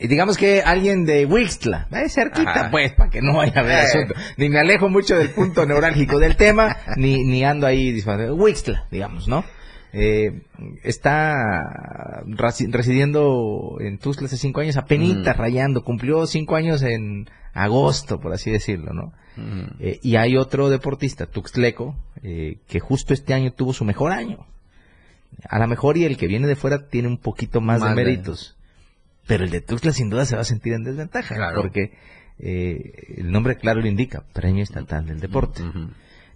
y 0.00 0.08
digamos 0.08 0.38
que 0.38 0.62
alguien 0.62 1.04
de 1.04 1.26
Wixtla, 1.26 1.86
es 1.92 2.14
cerquita, 2.14 2.70
pues, 2.70 2.94
para 2.94 3.10
que 3.10 3.20
no 3.20 3.36
vaya 3.36 3.60
a 3.60 3.62
ver 3.62 3.78
eh. 3.78 3.82
asunto. 3.82 4.14
Ni 4.38 4.48
me 4.48 4.58
alejo 4.58 4.88
mucho 4.88 5.14
del 5.14 5.30
punto 5.30 5.66
neurálgico 5.66 6.18
del 6.18 6.36
tema, 6.36 6.78
ni, 6.96 7.22
ni 7.22 7.44
ando 7.44 7.66
ahí 7.66 7.92
disparando. 7.92 8.34
Wixtla, 8.34 8.86
digamos, 8.90 9.28
¿no? 9.28 9.44
Eh, 9.92 10.42
está 10.84 12.22
residiendo 12.26 13.76
en 13.80 13.98
Tuzla 13.98 14.26
hace 14.26 14.36
cinco 14.36 14.60
años, 14.60 14.76
apenas 14.78 15.16
mm. 15.16 15.38
rayando, 15.38 15.82
cumplió 15.82 16.26
cinco 16.26 16.56
años 16.56 16.82
en 16.82 17.28
agosto, 17.52 18.20
por 18.20 18.32
así 18.32 18.50
decirlo, 18.50 18.94
¿no? 18.94 19.12
Mm. 19.36 19.80
Eh, 19.80 19.98
y 20.02 20.16
hay 20.16 20.36
otro 20.36 20.70
deportista, 20.70 21.26
Tuxtleco, 21.26 21.96
eh, 22.22 22.58
que 22.68 22.80
justo 22.80 23.12
este 23.12 23.34
año 23.34 23.52
tuvo 23.52 23.72
su 23.72 23.84
mejor 23.84 24.12
año. 24.12 24.46
A 25.48 25.58
lo 25.58 25.66
mejor 25.66 25.96
y 25.96 26.04
el 26.04 26.16
que 26.16 26.26
viene 26.26 26.46
de 26.46 26.56
fuera 26.56 26.86
tiene 26.88 27.08
un 27.08 27.18
poquito 27.18 27.60
más, 27.60 27.82
de 27.82 27.94
méritos. 27.94 28.56
Pero 29.30 29.44
el 29.44 29.50
de 29.50 29.60
Tuxtla 29.60 29.92
sin 29.92 30.10
duda 30.10 30.24
se 30.24 30.34
va 30.34 30.42
a 30.42 30.44
sentir 30.44 30.72
en 30.72 30.82
desventaja, 30.82 31.52
porque 31.54 31.92
eh, 32.40 33.14
el 33.18 33.30
nombre 33.30 33.54
claro 33.54 33.80
lo 33.80 33.86
indica, 33.86 34.24
Premio 34.32 34.64
Estatal 34.64 35.06
del 35.06 35.20
Deporte. 35.20 35.62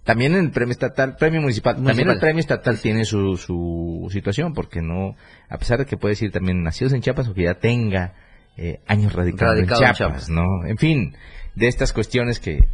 También 0.05 0.33
el 0.33 0.49
premio 0.51 0.71
estatal, 0.71 1.17
premio 1.17 1.41
municipal, 1.41 1.75
también 1.83 2.09
el 2.09 2.19
premio 2.19 2.39
estatal 2.39 2.79
tiene 2.79 3.03
su, 3.03 3.35
su 3.35 4.07
situación, 4.11 4.53
porque 4.53 4.81
no, 4.81 5.17
a 5.49 5.57
pesar 5.57 5.79
de 5.79 5.85
que 5.85 5.97
puede 5.97 6.13
decir 6.13 6.31
también 6.31 6.63
nacidos 6.63 6.93
en 6.93 7.01
Chiapas 7.01 7.27
o 7.27 7.33
que 7.33 7.43
ya 7.43 7.55
tenga 7.55 8.13
eh, 8.55 8.79
años 8.87 9.11
radicados 9.11 9.59
en, 9.59 9.67
Chiapas, 9.67 10.29
¿no? 10.29 10.45
En 10.65 10.77
fin, 10.77 11.17
de 11.55 11.67
estas 11.67 11.91
cuestiones 11.91 12.39
que, 12.39 12.65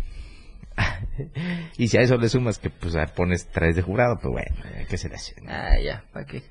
y 1.79 1.87
si 1.87 1.97
a 1.97 2.01
eso 2.01 2.17
le 2.17 2.29
sumas 2.29 2.59
que 2.59 2.69
pues 2.69 2.93
pones 3.15 3.47
tres 3.47 3.75
de 3.75 3.81
jurado, 3.81 4.19
pues 4.21 4.31
bueno, 4.31 4.85
¿qué 4.87 4.97
se 4.97 5.09
le 5.09 5.15
hace? 5.15 5.33
Ah, 5.47 5.79
ya, 5.83 6.03
¿para 6.13 6.27
qué? 6.27 6.43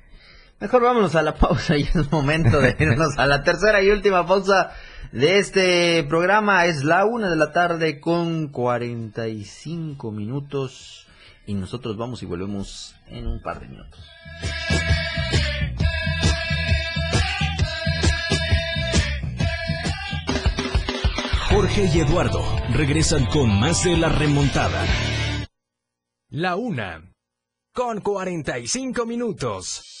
Mejor 0.61 0.83
vámonos 0.83 1.15
a 1.15 1.23
la 1.23 1.33
pausa 1.33 1.75
y 1.75 1.81
es 1.81 2.11
momento 2.11 2.61
de 2.61 2.75
irnos 2.77 3.17
a 3.17 3.25
la 3.25 3.41
tercera 3.41 3.81
y 3.81 3.89
última 3.89 4.27
pausa 4.27 4.69
de 5.11 5.39
este 5.39 6.03
programa. 6.03 6.67
Es 6.67 6.83
la 6.83 7.03
una 7.05 7.31
de 7.31 7.35
la 7.35 7.51
tarde 7.51 7.99
con 7.99 8.49
45 8.49 10.11
minutos 10.11 11.07
y 11.47 11.55
nosotros 11.55 11.97
vamos 11.97 12.21
y 12.21 12.27
volvemos 12.27 12.95
en 13.07 13.25
un 13.25 13.41
par 13.41 13.59
de 13.59 13.69
minutos. 13.69 14.07
Jorge 21.49 21.89
y 21.91 21.99
Eduardo 22.01 22.45
regresan 22.71 23.25
con 23.25 23.59
más 23.59 23.83
de 23.83 23.97
la 23.97 24.09
remontada. 24.09 24.85
La 26.29 26.55
una 26.55 27.11
con 27.73 27.99
45 27.99 29.07
minutos. 29.07 30.00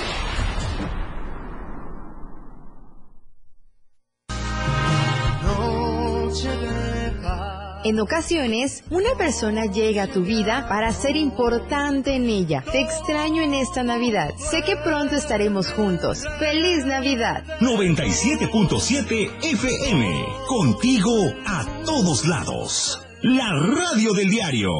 En 7.83 7.99
ocasiones, 7.99 8.83
una 8.91 9.15
persona 9.17 9.65
llega 9.65 10.03
a 10.03 10.07
tu 10.07 10.21
vida 10.21 10.67
para 10.69 10.91
ser 10.91 11.15
importante 11.15 12.15
en 12.15 12.29
ella. 12.29 12.63
Te 12.71 12.79
extraño 12.79 13.41
en 13.41 13.55
esta 13.55 13.81
Navidad. 13.81 14.35
Sé 14.37 14.61
que 14.61 14.75
pronto 14.75 15.15
estaremos 15.15 15.73
juntos. 15.73 16.23
¡Feliz 16.37 16.85
Navidad! 16.85 17.43
97.7 17.59 19.31
FM. 19.43 20.25
Contigo 20.47 21.33
a 21.47 21.65
todos 21.83 22.27
lados. 22.27 23.01
La 23.23 23.49
radio 23.51 24.13
del 24.13 24.29
diario. 24.29 24.71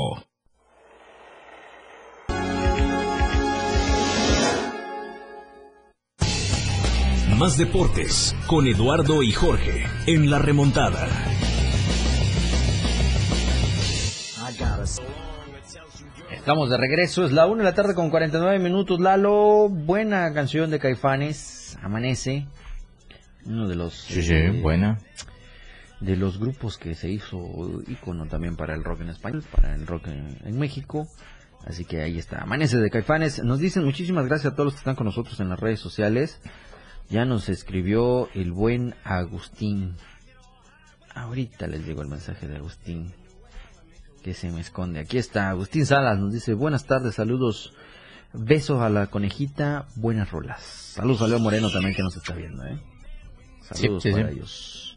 Más 7.35 7.57
deportes 7.57 8.35
con 8.45 8.67
Eduardo 8.67 9.23
y 9.23 9.31
Jorge 9.31 9.87
en 10.05 10.29
la 10.29 10.37
remontada. 10.37 11.07
Estamos 16.51 16.69
de 16.69 16.75
regreso, 16.75 17.23
es 17.23 17.31
la 17.31 17.45
una 17.45 17.59
de 17.59 17.69
la 17.69 17.75
tarde 17.75 17.95
con 17.95 18.09
49 18.09 18.59
minutos. 18.59 18.99
Lalo, 18.99 19.69
buena 19.69 20.33
canción 20.33 20.69
de 20.69 20.79
Caifanes, 20.79 21.77
Amanece. 21.81 22.45
Uno 23.45 23.69
de 23.69 23.75
los. 23.75 23.93
Sí, 23.93 24.21
sí, 24.21 24.33
eh, 24.33 24.59
buena. 24.61 24.99
De 26.01 26.17
los 26.17 26.39
grupos 26.39 26.77
que 26.77 26.93
se 26.93 27.09
hizo 27.09 27.39
ícono 27.87 28.25
también 28.25 28.57
para 28.57 28.75
el 28.75 28.83
rock 28.83 28.99
en 28.99 29.11
español, 29.11 29.45
para 29.49 29.73
el 29.75 29.87
rock 29.87 30.07
en, 30.07 30.39
en 30.43 30.59
México. 30.59 31.07
Así 31.65 31.85
que 31.85 32.01
ahí 32.01 32.17
está, 32.17 32.41
Amanece 32.41 32.79
de 32.79 32.89
Caifanes. 32.89 33.41
Nos 33.45 33.59
dicen 33.59 33.85
muchísimas 33.85 34.25
gracias 34.25 34.51
a 34.51 34.55
todos 34.57 34.65
los 34.65 34.73
que 34.73 34.79
están 34.79 34.95
con 34.95 35.05
nosotros 35.05 35.39
en 35.39 35.47
las 35.47 35.57
redes 35.57 35.79
sociales. 35.79 36.41
Ya 37.07 37.23
nos 37.23 37.47
escribió 37.47 38.27
el 38.33 38.51
buen 38.51 38.93
Agustín. 39.05 39.95
Ahorita 41.15 41.67
les 41.67 41.87
llegó 41.87 42.01
el 42.01 42.09
mensaje 42.09 42.45
de 42.49 42.57
Agustín. 42.57 43.13
Que 44.24 44.34
se 44.36 44.51
me 44.51 44.61
esconde. 44.61 44.99
Aquí 44.99 45.17
está 45.17 45.49
Agustín 45.49 45.86
Salas. 45.86 46.19
Nos 46.19 46.32
dice 46.32 46.53
buenas 46.53 46.86
tardes, 46.86 47.15
saludos. 47.15 47.74
Besos 48.34 48.80
a 48.82 48.89
la 48.89 49.07
conejita, 49.07 49.88
buenas 49.95 50.32
rolas. 50.32 50.61
Saludos 50.61 51.24
a 51.24 51.28
Leo 51.28 51.39
Moreno 51.39 51.69
también 51.72 51.95
que 51.95 52.03
nos 52.03 52.15
está 52.15 52.34
viendo. 52.34 52.63
¿eh? 52.65 52.80
Saludos 53.61 54.03
Sí, 54.03 54.09
sí, 54.09 54.15
para 54.15 54.30
sí. 54.30 54.36
ellos. 54.38 54.95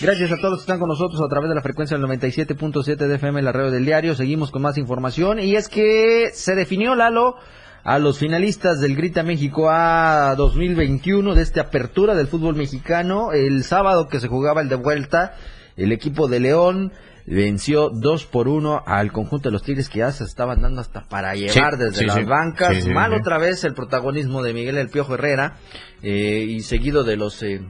Gracias 0.00 0.32
a 0.32 0.36
todos 0.38 0.50
los 0.50 0.60
que 0.60 0.64
están 0.64 0.80
con 0.80 0.88
nosotros 0.88 1.22
a 1.22 1.28
través 1.28 1.48
de 1.48 1.54
la 1.54 1.62
frecuencia 1.62 1.96
del 1.96 2.04
97.7 2.06 2.96
de 2.96 3.14
FM, 3.14 3.42
la 3.42 3.52
radio 3.52 3.70
del 3.70 3.86
diario. 3.86 4.16
Seguimos 4.16 4.50
con 4.50 4.60
más 4.62 4.76
información. 4.76 5.38
Y 5.38 5.54
es 5.54 5.68
que 5.68 6.30
se 6.34 6.56
definió, 6.56 6.96
Lalo, 6.96 7.36
a 7.84 8.00
los 8.00 8.18
finalistas 8.18 8.80
del 8.80 8.96
Grita 8.96 9.22
México 9.22 9.70
A 9.70 10.34
2021 10.36 11.34
de 11.34 11.42
esta 11.42 11.60
apertura 11.62 12.16
del 12.16 12.26
fútbol 12.26 12.56
mexicano. 12.56 13.30
El 13.32 13.62
sábado 13.62 14.08
que 14.08 14.18
se 14.18 14.26
jugaba 14.26 14.62
el 14.62 14.68
de 14.68 14.74
vuelta, 14.76 15.36
el 15.76 15.92
equipo 15.92 16.26
de 16.26 16.40
León 16.40 16.92
venció 17.26 17.90
2 17.90 18.26
por 18.26 18.48
1 18.48 18.82
al 18.86 19.12
conjunto 19.12 19.48
de 19.48 19.52
los 19.52 19.62
Tigres 19.62 19.88
que 19.88 20.00
ya 20.00 20.12
se 20.12 20.24
estaban 20.24 20.60
dando 20.60 20.80
hasta 20.80 21.04
para 21.04 21.34
llevar 21.34 21.78
desde 21.78 22.00
sí, 22.00 22.06
las 22.06 22.16
sí. 22.16 22.24
bancas. 22.24 22.86
Mal 22.86 23.14
otra 23.14 23.38
vez 23.38 23.64
el 23.64 23.74
protagonismo 23.74 24.42
de 24.42 24.52
Miguel 24.52 24.76
El 24.78 24.90
Piojo 24.90 25.14
Herrera 25.14 25.56
eh, 26.02 26.44
y 26.48 26.60
seguido 26.60 27.04
de 27.04 27.16
los 27.16 27.42
eh, 27.42 27.62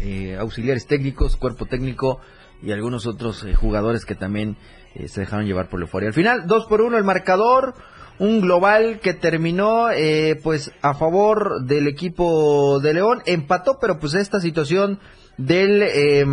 eh, 0.00 0.36
auxiliares 0.38 0.86
técnicos, 0.86 1.36
cuerpo 1.36 1.66
técnico 1.66 2.20
y 2.64 2.72
algunos 2.72 3.06
otros 3.06 3.44
eh, 3.44 3.54
jugadores 3.54 4.04
que 4.04 4.14
también 4.14 4.56
eh, 4.94 5.08
se 5.08 5.20
dejaron 5.20 5.46
llevar 5.46 5.68
por 5.68 5.80
la 5.80 5.84
euforia. 5.84 6.08
Al 6.08 6.14
final, 6.14 6.46
2 6.46 6.66
por 6.66 6.80
1 6.80 6.96
el 6.96 7.04
marcador, 7.04 7.74
un 8.18 8.40
global 8.40 9.00
que 9.00 9.12
terminó 9.12 9.90
eh, 9.90 10.40
pues 10.42 10.72
a 10.82 10.94
favor 10.94 11.64
del 11.64 11.86
equipo 11.86 12.80
de 12.80 12.94
León, 12.94 13.22
empató, 13.26 13.78
pero 13.80 13.98
pues 13.98 14.14
esta 14.14 14.40
situación 14.40 15.00
del 15.36 15.82
eh, 15.82 16.24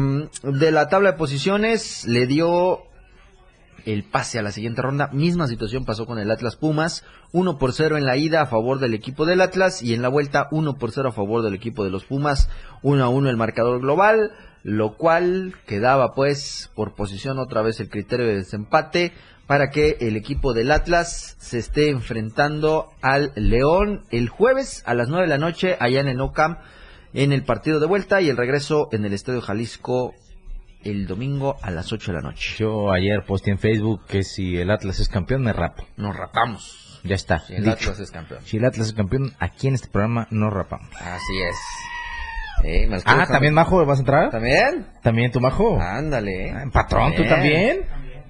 de 0.43 0.71
la 0.71 0.87
tabla 0.89 1.11
de 1.11 1.17
posiciones 1.17 2.05
le 2.07 2.27
dio 2.27 2.83
el 3.85 4.03
pase 4.03 4.39
a 4.39 4.41
la 4.41 4.51
siguiente 4.51 4.81
ronda. 4.81 5.09
Misma 5.11 5.47
situación 5.47 5.85
pasó 5.85 6.05
con 6.05 6.19
el 6.19 6.31
Atlas 6.31 6.55
Pumas. 6.55 7.03
1 7.31 7.57
por 7.57 7.73
0 7.73 7.97
en 7.97 8.05
la 8.05 8.17
ida 8.17 8.41
a 8.41 8.47
favor 8.47 8.79
del 8.79 8.93
equipo 8.93 9.25
del 9.25 9.41
Atlas 9.41 9.81
y 9.81 9.93
en 9.93 10.01
la 10.01 10.09
vuelta 10.09 10.47
1 10.51 10.77
por 10.77 10.91
0 10.91 11.09
a 11.09 11.13
favor 11.13 11.43
del 11.43 11.53
equipo 11.53 11.83
de 11.83 11.89
los 11.89 12.05
Pumas. 12.05 12.49
1 12.83 13.03
a 13.03 13.09
1 13.09 13.29
el 13.29 13.37
marcador 13.37 13.81
global, 13.81 14.31
lo 14.63 14.97
cual 14.97 15.55
quedaba 15.65 16.13
pues 16.13 16.69
por 16.75 16.95
posición 16.95 17.39
otra 17.39 17.61
vez 17.61 17.79
el 17.79 17.89
criterio 17.89 18.27
de 18.27 18.35
desempate 18.35 19.13
para 19.47 19.69
que 19.69 19.97
el 19.99 20.15
equipo 20.15 20.53
del 20.53 20.71
Atlas 20.71 21.35
se 21.39 21.57
esté 21.57 21.89
enfrentando 21.89 22.87
al 23.01 23.33
León 23.35 24.03
el 24.09 24.29
jueves 24.29 24.83
a 24.85 24.93
las 24.93 25.09
9 25.09 25.23
de 25.23 25.29
la 25.29 25.37
noche 25.37 25.75
allá 25.79 25.99
en 25.99 26.07
el 26.07 26.17
No 26.17 26.31
Camp 26.31 26.59
en 27.13 27.31
el 27.33 27.43
partido 27.43 27.79
de 27.79 27.87
vuelta 27.87 28.21
y 28.21 28.29
el 28.29 28.37
regreso 28.37 28.87
en 28.91 29.05
el 29.05 29.13
Estadio 29.13 29.41
Jalisco 29.41 30.13
el 30.83 31.05
domingo 31.07 31.57
a 31.61 31.69
las 31.71 31.91
8 31.93 32.11
de 32.11 32.17
la 32.17 32.21
noche. 32.23 32.55
Yo 32.57 32.91
ayer 32.91 33.23
posté 33.25 33.51
en 33.51 33.59
Facebook 33.59 34.05
que 34.07 34.23
si 34.23 34.57
el 34.57 34.71
Atlas 34.71 34.99
es 34.99 35.09
campeón, 35.09 35.43
me 35.43 35.53
rapo. 35.53 35.83
Nos 35.97 36.15
rapamos. 36.15 36.99
Ya 37.03 37.15
está. 37.15 37.39
Si 37.39 37.53
el 37.53 37.63
dicho. 37.63 37.73
Atlas 37.75 37.99
es 37.99 38.11
campeón. 38.11 38.41
Si 38.45 38.57
el 38.57 38.65
Atlas 38.65 38.87
es 38.87 38.93
campeón, 38.93 39.33
aquí 39.39 39.67
en 39.67 39.75
este 39.75 39.89
programa 39.89 40.27
nos 40.31 40.51
rapamos. 40.53 40.89
Así 40.99 41.41
es. 41.41 41.55
Las 42.89 43.03
Ah, 43.07 43.25
¿también. 43.27 43.53
Majo 43.55 43.83
vas 43.85 43.97
a 43.97 44.01
entrar? 44.01 44.29
¿También? 44.29 44.87
¿También 45.01 45.31
tu 45.31 45.39
Majo? 45.39 45.79
Ándale. 45.81 46.51
Ah, 46.51 46.63
Patrón, 46.71 47.13
¿tú 47.15 47.23
Bien. 47.23 47.29
también? 47.29 47.79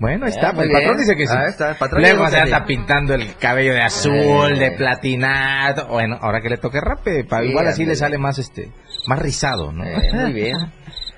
Bueno, 0.01 0.25
ahí 0.25 0.31
Bien, 0.31 0.45
está. 0.45 0.63
El 0.63 0.71
patrón 0.71 0.97
dice 0.97 1.15
que 1.15 1.27
sí. 1.27 1.33
Ahí 1.37 1.49
está, 1.49 1.69
el 1.69 1.75
patrón 1.77 2.01
Luego 2.01 2.27
se 2.27 2.39
anda 2.39 2.65
pintando 2.65 3.13
el 3.13 3.35
cabello 3.35 3.73
de 3.73 3.81
azul, 3.81 4.51
Eh. 4.55 4.59
de 4.59 4.71
platinado. 4.71 5.87
Bueno, 5.89 6.17
ahora 6.19 6.41
que 6.41 6.49
le 6.49 6.57
toque 6.57 6.81
rape, 6.81 7.23
igual 7.43 7.67
así 7.67 7.85
le 7.85 7.95
sale 7.95 8.17
más 8.17 8.39
este, 8.39 8.71
más 9.07 9.19
rizado, 9.19 9.71
¿no? 9.71 9.85
Eh, 9.85 10.01
muy 10.11 10.33
bien. 10.33 10.57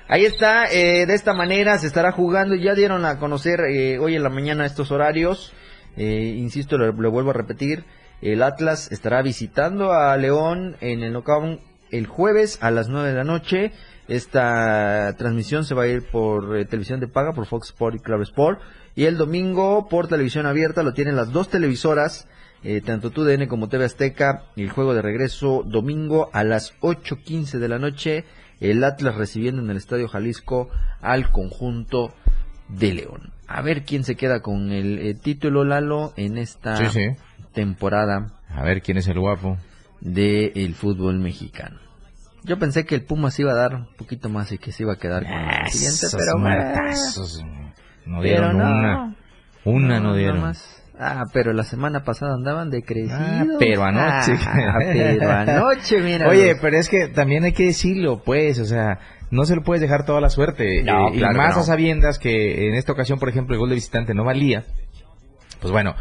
Ahí 0.06 0.26
está, 0.26 0.66
eh, 0.70 1.06
de 1.06 1.14
esta 1.14 1.32
manera 1.32 1.78
se 1.78 1.86
estará 1.86 2.12
jugando. 2.12 2.54
Ya 2.56 2.74
dieron 2.74 3.06
a 3.06 3.18
conocer 3.18 3.60
eh, 3.70 3.98
hoy 3.98 4.16
en 4.16 4.22
la 4.22 4.28
mañana 4.28 4.66
estos 4.66 4.90
horarios. 4.90 5.54
Eh, 5.96 6.34
insisto, 6.36 6.76
le, 6.76 6.92
le 6.92 7.08
vuelvo 7.08 7.30
a 7.30 7.32
repetir. 7.32 7.86
El 8.20 8.42
Atlas 8.42 8.92
estará 8.92 9.22
visitando 9.22 9.94
a 9.94 10.14
León 10.18 10.76
en 10.82 11.02
el 11.02 11.14
knockout 11.14 11.58
el 11.90 12.06
jueves 12.06 12.58
a 12.60 12.70
las 12.70 12.88
9 12.88 13.08
de 13.08 13.14
la 13.14 13.24
noche. 13.24 13.72
Esta 14.08 15.14
transmisión 15.16 15.64
se 15.64 15.74
va 15.74 15.84
a 15.84 15.86
ir 15.88 16.02
por 16.10 16.56
eh, 16.56 16.64
televisión 16.64 17.00
de 17.00 17.08
paga, 17.08 17.32
por 17.32 17.46
Fox 17.46 17.68
Sport 17.70 17.96
y 17.96 17.98
Club 18.00 18.22
Sport. 18.22 18.60
Y 18.94 19.04
el 19.04 19.16
domingo 19.16 19.88
por 19.88 20.08
televisión 20.08 20.46
abierta 20.46 20.82
lo 20.82 20.92
tienen 20.92 21.16
las 21.16 21.32
dos 21.32 21.48
televisoras, 21.48 22.28
eh, 22.62 22.80
tanto 22.80 23.10
TUDN 23.10 23.46
como 23.46 23.68
TV 23.68 23.84
Azteca. 23.84 24.44
Y 24.56 24.62
el 24.64 24.70
juego 24.70 24.94
de 24.94 25.02
regreso 25.02 25.62
domingo 25.66 26.30
a 26.32 26.44
las 26.44 26.74
8.15 26.80 27.58
de 27.58 27.68
la 27.68 27.78
noche. 27.78 28.24
El 28.60 28.84
Atlas 28.84 29.16
recibiendo 29.16 29.60
en 29.62 29.70
el 29.70 29.76
Estadio 29.76 30.06
Jalisco 30.08 30.68
al 31.00 31.30
conjunto 31.30 32.14
de 32.68 32.92
León. 32.94 33.32
A 33.46 33.62
ver 33.62 33.84
quién 33.84 34.04
se 34.04 34.14
queda 34.16 34.40
con 34.40 34.70
el 34.72 34.98
eh, 35.00 35.14
título 35.14 35.64
Lalo 35.64 36.12
en 36.16 36.38
esta 36.38 36.76
Sí, 36.76 36.86
sí. 36.90 37.06
temporada 37.52 38.32
A 38.48 38.62
ver 38.64 38.80
quién 38.80 38.96
es 38.96 39.08
el 39.08 39.18
guapo. 39.18 39.58
del 40.00 40.74
fútbol 40.74 41.18
mexicano. 41.18 41.78
Yo 42.44 42.58
pensé 42.58 42.84
que 42.84 42.94
el 42.94 43.04
Pumas 43.04 43.38
iba 43.40 43.52
a 43.52 43.54
dar 43.56 43.74
un 43.74 43.88
poquito 43.96 44.28
más 44.28 44.52
y 44.52 44.58
que 44.58 44.70
se 44.72 44.82
iba 44.82 44.92
a 44.92 44.96
quedar 44.96 45.22
con 45.24 45.32
el 45.32 45.70
siguiente, 45.70 46.06
Esos 46.06 46.14
pero 46.14 46.38
muertazos, 46.38 47.42
No 48.06 48.20
pero 48.20 48.22
dieron 48.22 48.58
no. 48.58 48.64
una. 48.64 49.16
Una 49.64 49.98
no, 49.98 50.04
nada 50.08 50.16
dieron. 50.16 50.40
más. 50.42 50.82
Ah, 50.98 51.24
pero 51.32 51.52
la 51.52 51.64
semana 51.64 52.04
pasada 52.04 52.34
andaban 52.34 52.70
de 52.70 52.84
Ah, 53.10 53.44
pero 53.58 53.82
anoche. 53.82 54.32
Ah, 54.46 54.74
pero 54.92 55.30
anoche, 55.30 56.00
mira. 56.00 56.28
Oye, 56.28 56.54
pero 56.60 56.76
es 56.76 56.88
que 56.88 57.08
también 57.08 57.44
hay 57.44 57.52
que 57.52 57.64
decirlo, 57.64 58.22
pues, 58.22 58.60
o 58.60 58.64
sea, 58.64 59.00
no 59.30 59.44
se 59.44 59.56
lo 59.56 59.62
puedes 59.62 59.80
dejar 59.80 60.04
toda 60.04 60.20
la 60.20 60.28
suerte. 60.28 60.82
No, 60.84 61.08
Eh, 61.08 61.12
claro 61.18 61.34
y 61.34 61.36
más 61.38 61.56
no. 61.56 61.62
a 61.62 61.64
sabiendas 61.64 62.18
que 62.18 62.68
en 62.68 62.74
esta 62.74 62.92
ocasión, 62.92 63.18
por 63.18 63.28
ejemplo, 63.28 63.54
el 63.54 63.58
gol 63.60 63.70
de 63.70 63.74
visitante 63.76 64.14
no 64.14 64.22
valía. 64.22 64.64
Pues 65.60 65.72
bueno, 65.72 65.94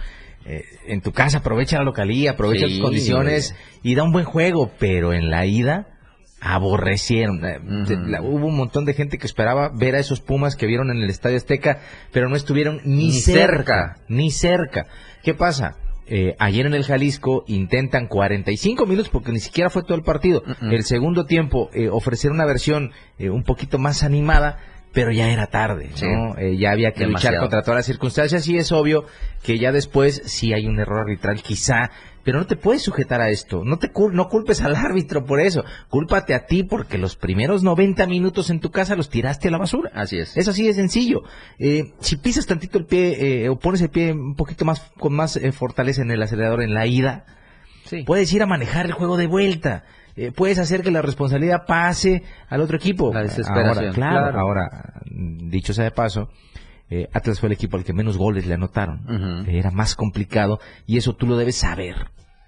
eh, 0.46 0.62
en 0.88 1.02
tu 1.02 1.12
casa 1.14 1.38
aprovecha 1.40 1.78
la 1.80 1.86
localía, 1.86 2.32
aprovecha 2.32 2.68
Sí, 2.68 2.74
tus 2.74 2.82
condiciones 2.84 3.56
y 3.82 3.96
da 3.96 4.04
un 4.04 4.12
buen 4.12 4.26
juego, 4.26 4.72
pero 4.78 5.14
en 5.14 5.32
la 5.32 5.46
ida 5.48 5.88
aborrecieron. 6.44 7.44
Eh, 7.46 7.60
la- 8.08 8.22
hubo 8.22 8.48
un 8.48 8.56
montón 8.58 8.86
de 8.86 8.94
gente 8.94 9.18
que 9.18 9.26
esperaba 9.28 9.70
ver 9.74 9.96
a 9.96 10.00
esos 10.00 10.20
Pumas 10.22 10.56
que 10.56 10.66
vieron 10.68 10.92
en 10.92 10.98
el 10.98 11.10
Estadio 11.10 11.38
Azteca, 11.38 11.80
pero 12.12 12.30
no 12.30 12.36
estuvieron 12.36 12.82
ni, 12.84 13.06
Ni 13.08 13.12
cerca, 13.14 13.46
cerca. 13.56 13.98
ni 14.10 14.32
cerca. 14.32 14.86
¿Qué 15.24 15.34
pasa? 15.34 15.76
Eh, 16.06 16.36
ayer 16.38 16.66
en 16.66 16.74
el 16.74 16.84
Jalisco 16.84 17.46
intentan 17.48 18.08
45 18.08 18.86
minutos 18.86 19.10
porque 19.10 19.32
ni 19.32 19.40
siquiera 19.40 19.70
fue 19.70 19.84
todo 19.84 19.96
el 19.96 20.04
partido. 20.04 20.44
El 20.62 20.84
segundo 20.84 21.26
tiempo 21.26 21.70
eh, 21.74 21.88
ofrecer 21.90 22.32
una 22.32 22.46
versión 22.46 22.92
eh, 23.18 23.30
un 23.30 23.44
poquito 23.44 23.80
más 23.80 24.04
animada, 24.04 24.58
pero 24.92 25.12
ya 25.12 25.32
era 25.32 25.48
tarde. 25.48 25.90
¿no? 26.02 26.38
Eh, 26.38 26.58
ya 26.58 26.72
había 26.72 26.92
que 26.92 27.08
luchar 27.08 27.38
contra 27.38 27.62
todas 27.62 27.78
las 27.78 27.86
circunstancias 27.86 28.46
y 28.50 28.58
es 28.58 28.72
obvio 28.74 29.06
que 29.44 29.58
ya 29.58 29.72
después 29.72 30.22
sí 30.26 30.54
hay 30.54 30.68
un 30.68 30.78
error 30.80 31.00
arbitral 31.00 31.42
quizá, 31.42 31.90
pero 32.24 32.40
no 32.40 32.46
te 32.48 32.56
puedes 32.56 32.82
sujetar 32.82 33.22
a 33.22 33.30
esto. 33.30 33.64
No 33.66 33.78
te 33.78 33.92
cul- 33.92 34.14
no 34.14 34.30
culpes 34.30 34.62
al 34.62 34.76
árbitro 34.76 35.26
por 35.26 35.40
eso. 35.42 35.64
Cúlpate 35.90 36.34
a 36.34 36.46
ti 36.46 36.64
porque 36.64 36.98
los 36.98 37.16
primeros 37.16 37.64
90 37.64 38.06
minutos 38.08 38.50
en 38.50 38.60
tu 38.60 38.72
casa 38.72 38.96
los 38.96 39.10
tiraste 39.10 39.50
a 39.50 39.52
la 39.52 39.58
basura. 39.58 39.92
Así 39.94 40.18
es. 40.18 40.36
Es 40.38 40.48
así 40.48 40.66
de 40.66 40.74
sencillo. 40.74 41.24
Eh, 41.60 41.94
si 42.00 42.16
pisas 42.18 42.46
tantito 42.46 42.78
el 42.78 42.86
pie 42.86 43.44
eh, 43.44 43.50
o 43.50 43.60
pones 43.60 43.82
el 43.82 43.90
pie 43.90 44.14
un 44.14 44.36
poquito 44.36 44.64
más 44.66 44.80
con 45.00 45.14
más 45.14 45.36
eh, 45.36 45.52
fortaleza 45.52 46.02
en 46.02 46.12
el 46.12 46.22
acelerador 46.24 46.62
en 46.64 46.74
la 46.74 46.86
ida, 46.86 47.26
Sí. 47.86 48.04
puedes 48.04 48.32
ir 48.34 48.42
a 48.42 48.46
manejar 48.46 48.86
el 48.86 48.94
juego 48.94 49.18
de 49.18 49.28
vuelta. 49.28 49.84
Eh, 50.16 50.32
puedes 50.32 50.60
hacer 50.60 50.84
que 50.84 50.92
la 50.92 51.02
responsabilidad 51.02 51.66
pase 51.68 52.24
al 52.48 52.62
otro 52.62 52.78
equipo. 52.78 53.12
La 53.14 53.24
desesperación, 53.24 53.78
Ahora, 53.86 53.92
claro, 53.94 54.20
claro. 54.22 54.40
ahora, 54.40 54.94
dicho 55.12 55.74
sea 55.74 55.84
de 55.86 55.92
paso, 55.92 56.30
eh, 56.94 57.10
Atlas 57.12 57.40
fue 57.40 57.48
el 57.48 57.54
equipo 57.54 57.78
al 57.78 57.84
que 57.84 57.94
menos 57.94 58.18
goles 58.18 58.46
le 58.46 58.54
anotaron. 58.54 59.46
Era 59.48 59.72
más 59.72 59.96
complicado 59.96 60.60
y 60.86 60.98
eso 60.98 61.14
tú 61.14 61.26
lo 61.26 61.38
debes 61.38 61.56
saber. 61.56 61.96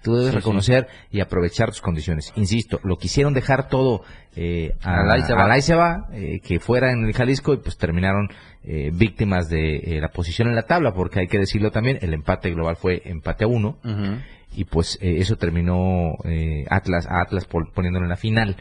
Tú 0.06 0.14
debes 0.14 0.34
reconocer 0.34 0.86
y 1.10 1.18
aprovechar 1.18 1.70
tus 1.70 1.80
condiciones. 1.80 2.32
Insisto, 2.36 2.78
lo 2.84 2.96
quisieron 2.96 3.34
dejar 3.34 3.68
todo 3.68 4.02
eh, 4.36 4.76
a, 4.80 5.00
a 5.00 5.58
eh, 6.12 6.40
que 6.44 6.60
fuera 6.60 6.92
en 6.92 7.04
el 7.04 7.12
Jalisco 7.12 7.54
y 7.54 7.56
pues 7.56 7.76
terminaron 7.76 8.28
eh, 8.62 8.92
víctimas 8.94 9.48
de 9.48 9.78
eh, 9.78 10.00
la 10.00 10.10
posición 10.10 10.46
en 10.46 10.54
la 10.54 10.62
tabla, 10.62 10.92
porque 10.94 11.18
hay 11.18 11.26
que 11.26 11.40
decirlo 11.40 11.72
también, 11.72 11.98
el 12.02 12.14
empate 12.14 12.52
global 12.52 12.76
fue 12.76 13.02
empate 13.04 13.46
a 13.46 13.48
uno 13.48 13.78
y 14.54 14.64
pues 14.64 14.96
eso 15.02 15.34
terminó 15.34 16.12
Atlas 16.70 17.08
a 17.08 17.20
Atlas 17.20 17.46
poniéndolo 17.46 18.04
en 18.04 18.10
la 18.10 18.16
final. 18.16 18.56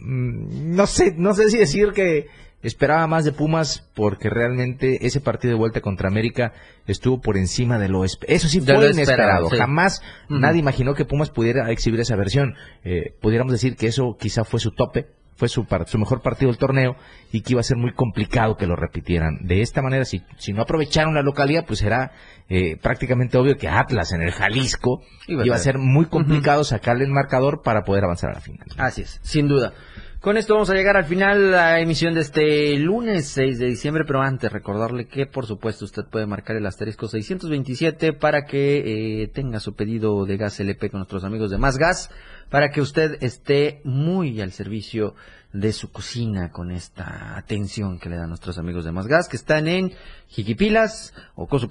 Mm, 0.00 0.74
no 0.74 0.86
sé, 0.86 1.14
no 1.16 1.32
sé 1.32 1.48
si 1.48 1.58
decir 1.58 1.92
que 1.92 2.26
Esperaba 2.62 3.06
más 3.06 3.24
de 3.24 3.32
Pumas 3.32 3.88
porque 3.94 4.28
realmente 4.28 5.06
ese 5.06 5.20
partido 5.20 5.52
de 5.52 5.58
vuelta 5.58 5.80
contra 5.80 6.08
América 6.08 6.52
estuvo 6.86 7.20
por 7.20 7.38
encima 7.38 7.78
de 7.78 7.88
lo 7.88 8.04
esperado. 8.04 8.36
Eso 8.36 8.48
sí 8.48 8.60
fue 8.60 8.90
inesperado. 8.90 9.48
Jamás 9.48 10.02
nadie 10.28 10.60
imaginó 10.60 10.94
que 10.94 11.04
Pumas 11.06 11.30
pudiera 11.30 11.70
exhibir 11.70 12.00
esa 12.00 12.16
versión. 12.16 12.54
Eh, 12.84 13.14
pudiéramos 13.20 13.52
decir 13.52 13.76
que 13.76 13.86
eso 13.86 14.16
quizá 14.18 14.44
fue 14.44 14.60
su 14.60 14.72
tope, 14.72 15.06
fue 15.40 15.48
su, 15.48 15.66
su 15.86 15.98
mejor 15.98 16.20
partido 16.20 16.50
del 16.50 16.58
torneo 16.58 16.96
y 17.32 17.40
que 17.40 17.54
iba 17.54 17.60
a 17.60 17.64
ser 17.64 17.78
muy 17.78 17.94
complicado 17.94 18.58
que 18.58 18.66
lo 18.66 18.76
repitieran. 18.76 19.38
De 19.40 19.62
esta 19.62 19.80
manera, 19.80 20.04
si, 20.04 20.22
si 20.36 20.52
no 20.52 20.60
aprovecharon 20.60 21.14
la 21.14 21.22
localidad, 21.22 21.64
pues 21.66 21.80
era 21.80 22.12
eh, 22.50 22.76
prácticamente 22.76 23.38
obvio 23.38 23.56
que 23.56 23.66
Atlas 23.66 24.12
en 24.12 24.20
el 24.20 24.32
Jalisco 24.32 25.00
iba, 25.28 25.54
a 25.54 25.58
ser 25.58 25.78
muy 25.78 26.06
complicado 26.06 26.62
sacarle 26.62 27.04
el 27.04 27.10
marcador 27.10 27.62
para 27.62 27.84
poder 27.84 28.04
avanzar 28.04 28.30
a 28.30 28.34
la 28.34 28.40
final. 28.40 28.66
Así 28.76 29.00
es, 29.00 29.18
sin 29.22 29.48
duda. 29.48 29.72
Con 30.20 30.36
esto 30.36 30.52
vamos 30.52 30.68
a 30.68 30.74
llegar 30.74 30.98
al 30.98 31.06
final 31.06 31.50
la 31.50 31.80
emisión 31.80 32.12
de 32.12 32.20
este 32.20 32.76
lunes 32.76 33.26
6 33.28 33.58
de 33.58 33.68
diciembre, 33.68 34.04
pero 34.06 34.20
antes 34.20 34.52
recordarle 34.52 35.08
que 35.08 35.24
por 35.24 35.46
supuesto 35.46 35.86
usted 35.86 36.04
puede 36.04 36.26
marcar 36.26 36.56
el 36.56 36.66
asterisco 36.66 37.08
627 37.08 38.12
para 38.12 38.44
que 38.44 39.22
eh, 39.22 39.28
tenga 39.28 39.60
su 39.60 39.74
pedido 39.74 40.26
de 40.26 40.36
gas 40.36 40.60
LP 40.60 40.90
con 40.90 40.98
nuestros 41.00 41.24
amigos 41.24 41.50
de 41.50 41.56
Más 41.56 41.78
Gas, 41.78 42.10
para 42.50 42.70
que 42.70 42.82
usted 42.82 43.16
esté 43.22 43.80
muy 43.82 44.42
al 44.42 44.52
servicio 44.52 45.14
de 45.54 45.72
su 45.72 45.90
cocina 45.90 46.50
con 46.50 46.70
esta 46.70 47.38
atención 47.38 47.98
que 47.98 48.10
le 48.10 48.16
dan 48.16 48.28
nuestros 48.28 48.58
amigos 48.58 48.84
de 48.84 48.92
Más 48.92 49.06
Gas, 49.06 49.26
que 49.26 49.38
están 49.38 49.68
en 49.68 49.94
Jiquipilas, 50.28 51.14
Ocoso 51.34 51.66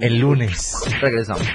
El 0.00 0.18
lunes. 0.18 0.74
Regresamos. 1.00 1.46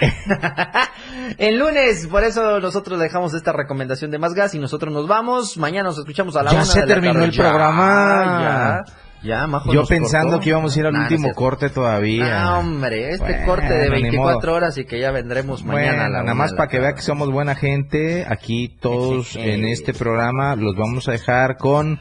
el 1.37 1.59
lunes, 1.59 2.07
por 2.07 2.23
eso 2.23 2.61
nosotros 2.61 3.01
dejamos 3.01 3.33
esta 3.33 3.51
recomendación 3.51 4.11
de 4.11 4.17
más 4.17 4.33
gas 4.33 4.55
y 4.55 4.59
nosotros 4.59 4.93
nos 4.93 5.09
vamos. 5.09 5.57
Mañana 5.57 5.89
nos 5.89 5.97
escuchamos 5.97 6.37
a 6.37 6.43
la 6.43 6.53
ya 6.53 6.63
se 6.63 6.83
terminó 6.83 7.21
el 7.21 7.33
programa. 7.33 8.85
Ya. 8.87 9.10
Ya, 9.23 9.47
Yo 9.71 9.85
pensando 9.85 10.39
que 10.39 10.49
íbamos 10.49 10.75
a 10.75 10.79
ir 10.79 10.85
al 10.87 10.95
último 10.95 11.33
corte 11.33 11.69
todavía. 11.69 12.39
No, 12.39 12.59
hombre, 12.59 13.11
este 13.11 13.43
corte 13.45 13.71
de 13.71 13.89
24 13.89 14.53
horas 14.53 14.77
y 14.79 14.85
que 14.85 14.99
ya 14.99 15.11
vendremos 15.11 15.63
mañana. 15.63 16.09
nada 16.09 16.33
más 16.33 16.53
para 16.53 16.67
que 16.67 16.79
vea 16.79 16.93
que 16.93 17.01
somos 17.01 17.31
buena 17.31 17.55
gente, 17.55 18.25
aquí 18.27 18.67
todos 18.67 19.35
en 19.35 19.65
este 19.65 19.93
programa 19.93 20.55
los 20.55 20.75
vamos 20.75 21.07
a 21.07 21.11
dejar 21.11 21.57
con 21.57 21.99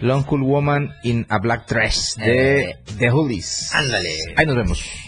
Long 0.00 0.24
Cool 0.24 0.42
Woman 0.42 0.94
in 1.02 1.26
a 1.28 1.38
Black 1.38 1.66
Dress 1.68 2.16
de 2.16 2.60
eh. 2.60 2.78
The 2.98 3.10
Hoolies. 3.10 3.74
Ándale. 3.74 4.14
Ahí 4.36 4.46
nos 4.46 4.56
vemos. 4.56 5.07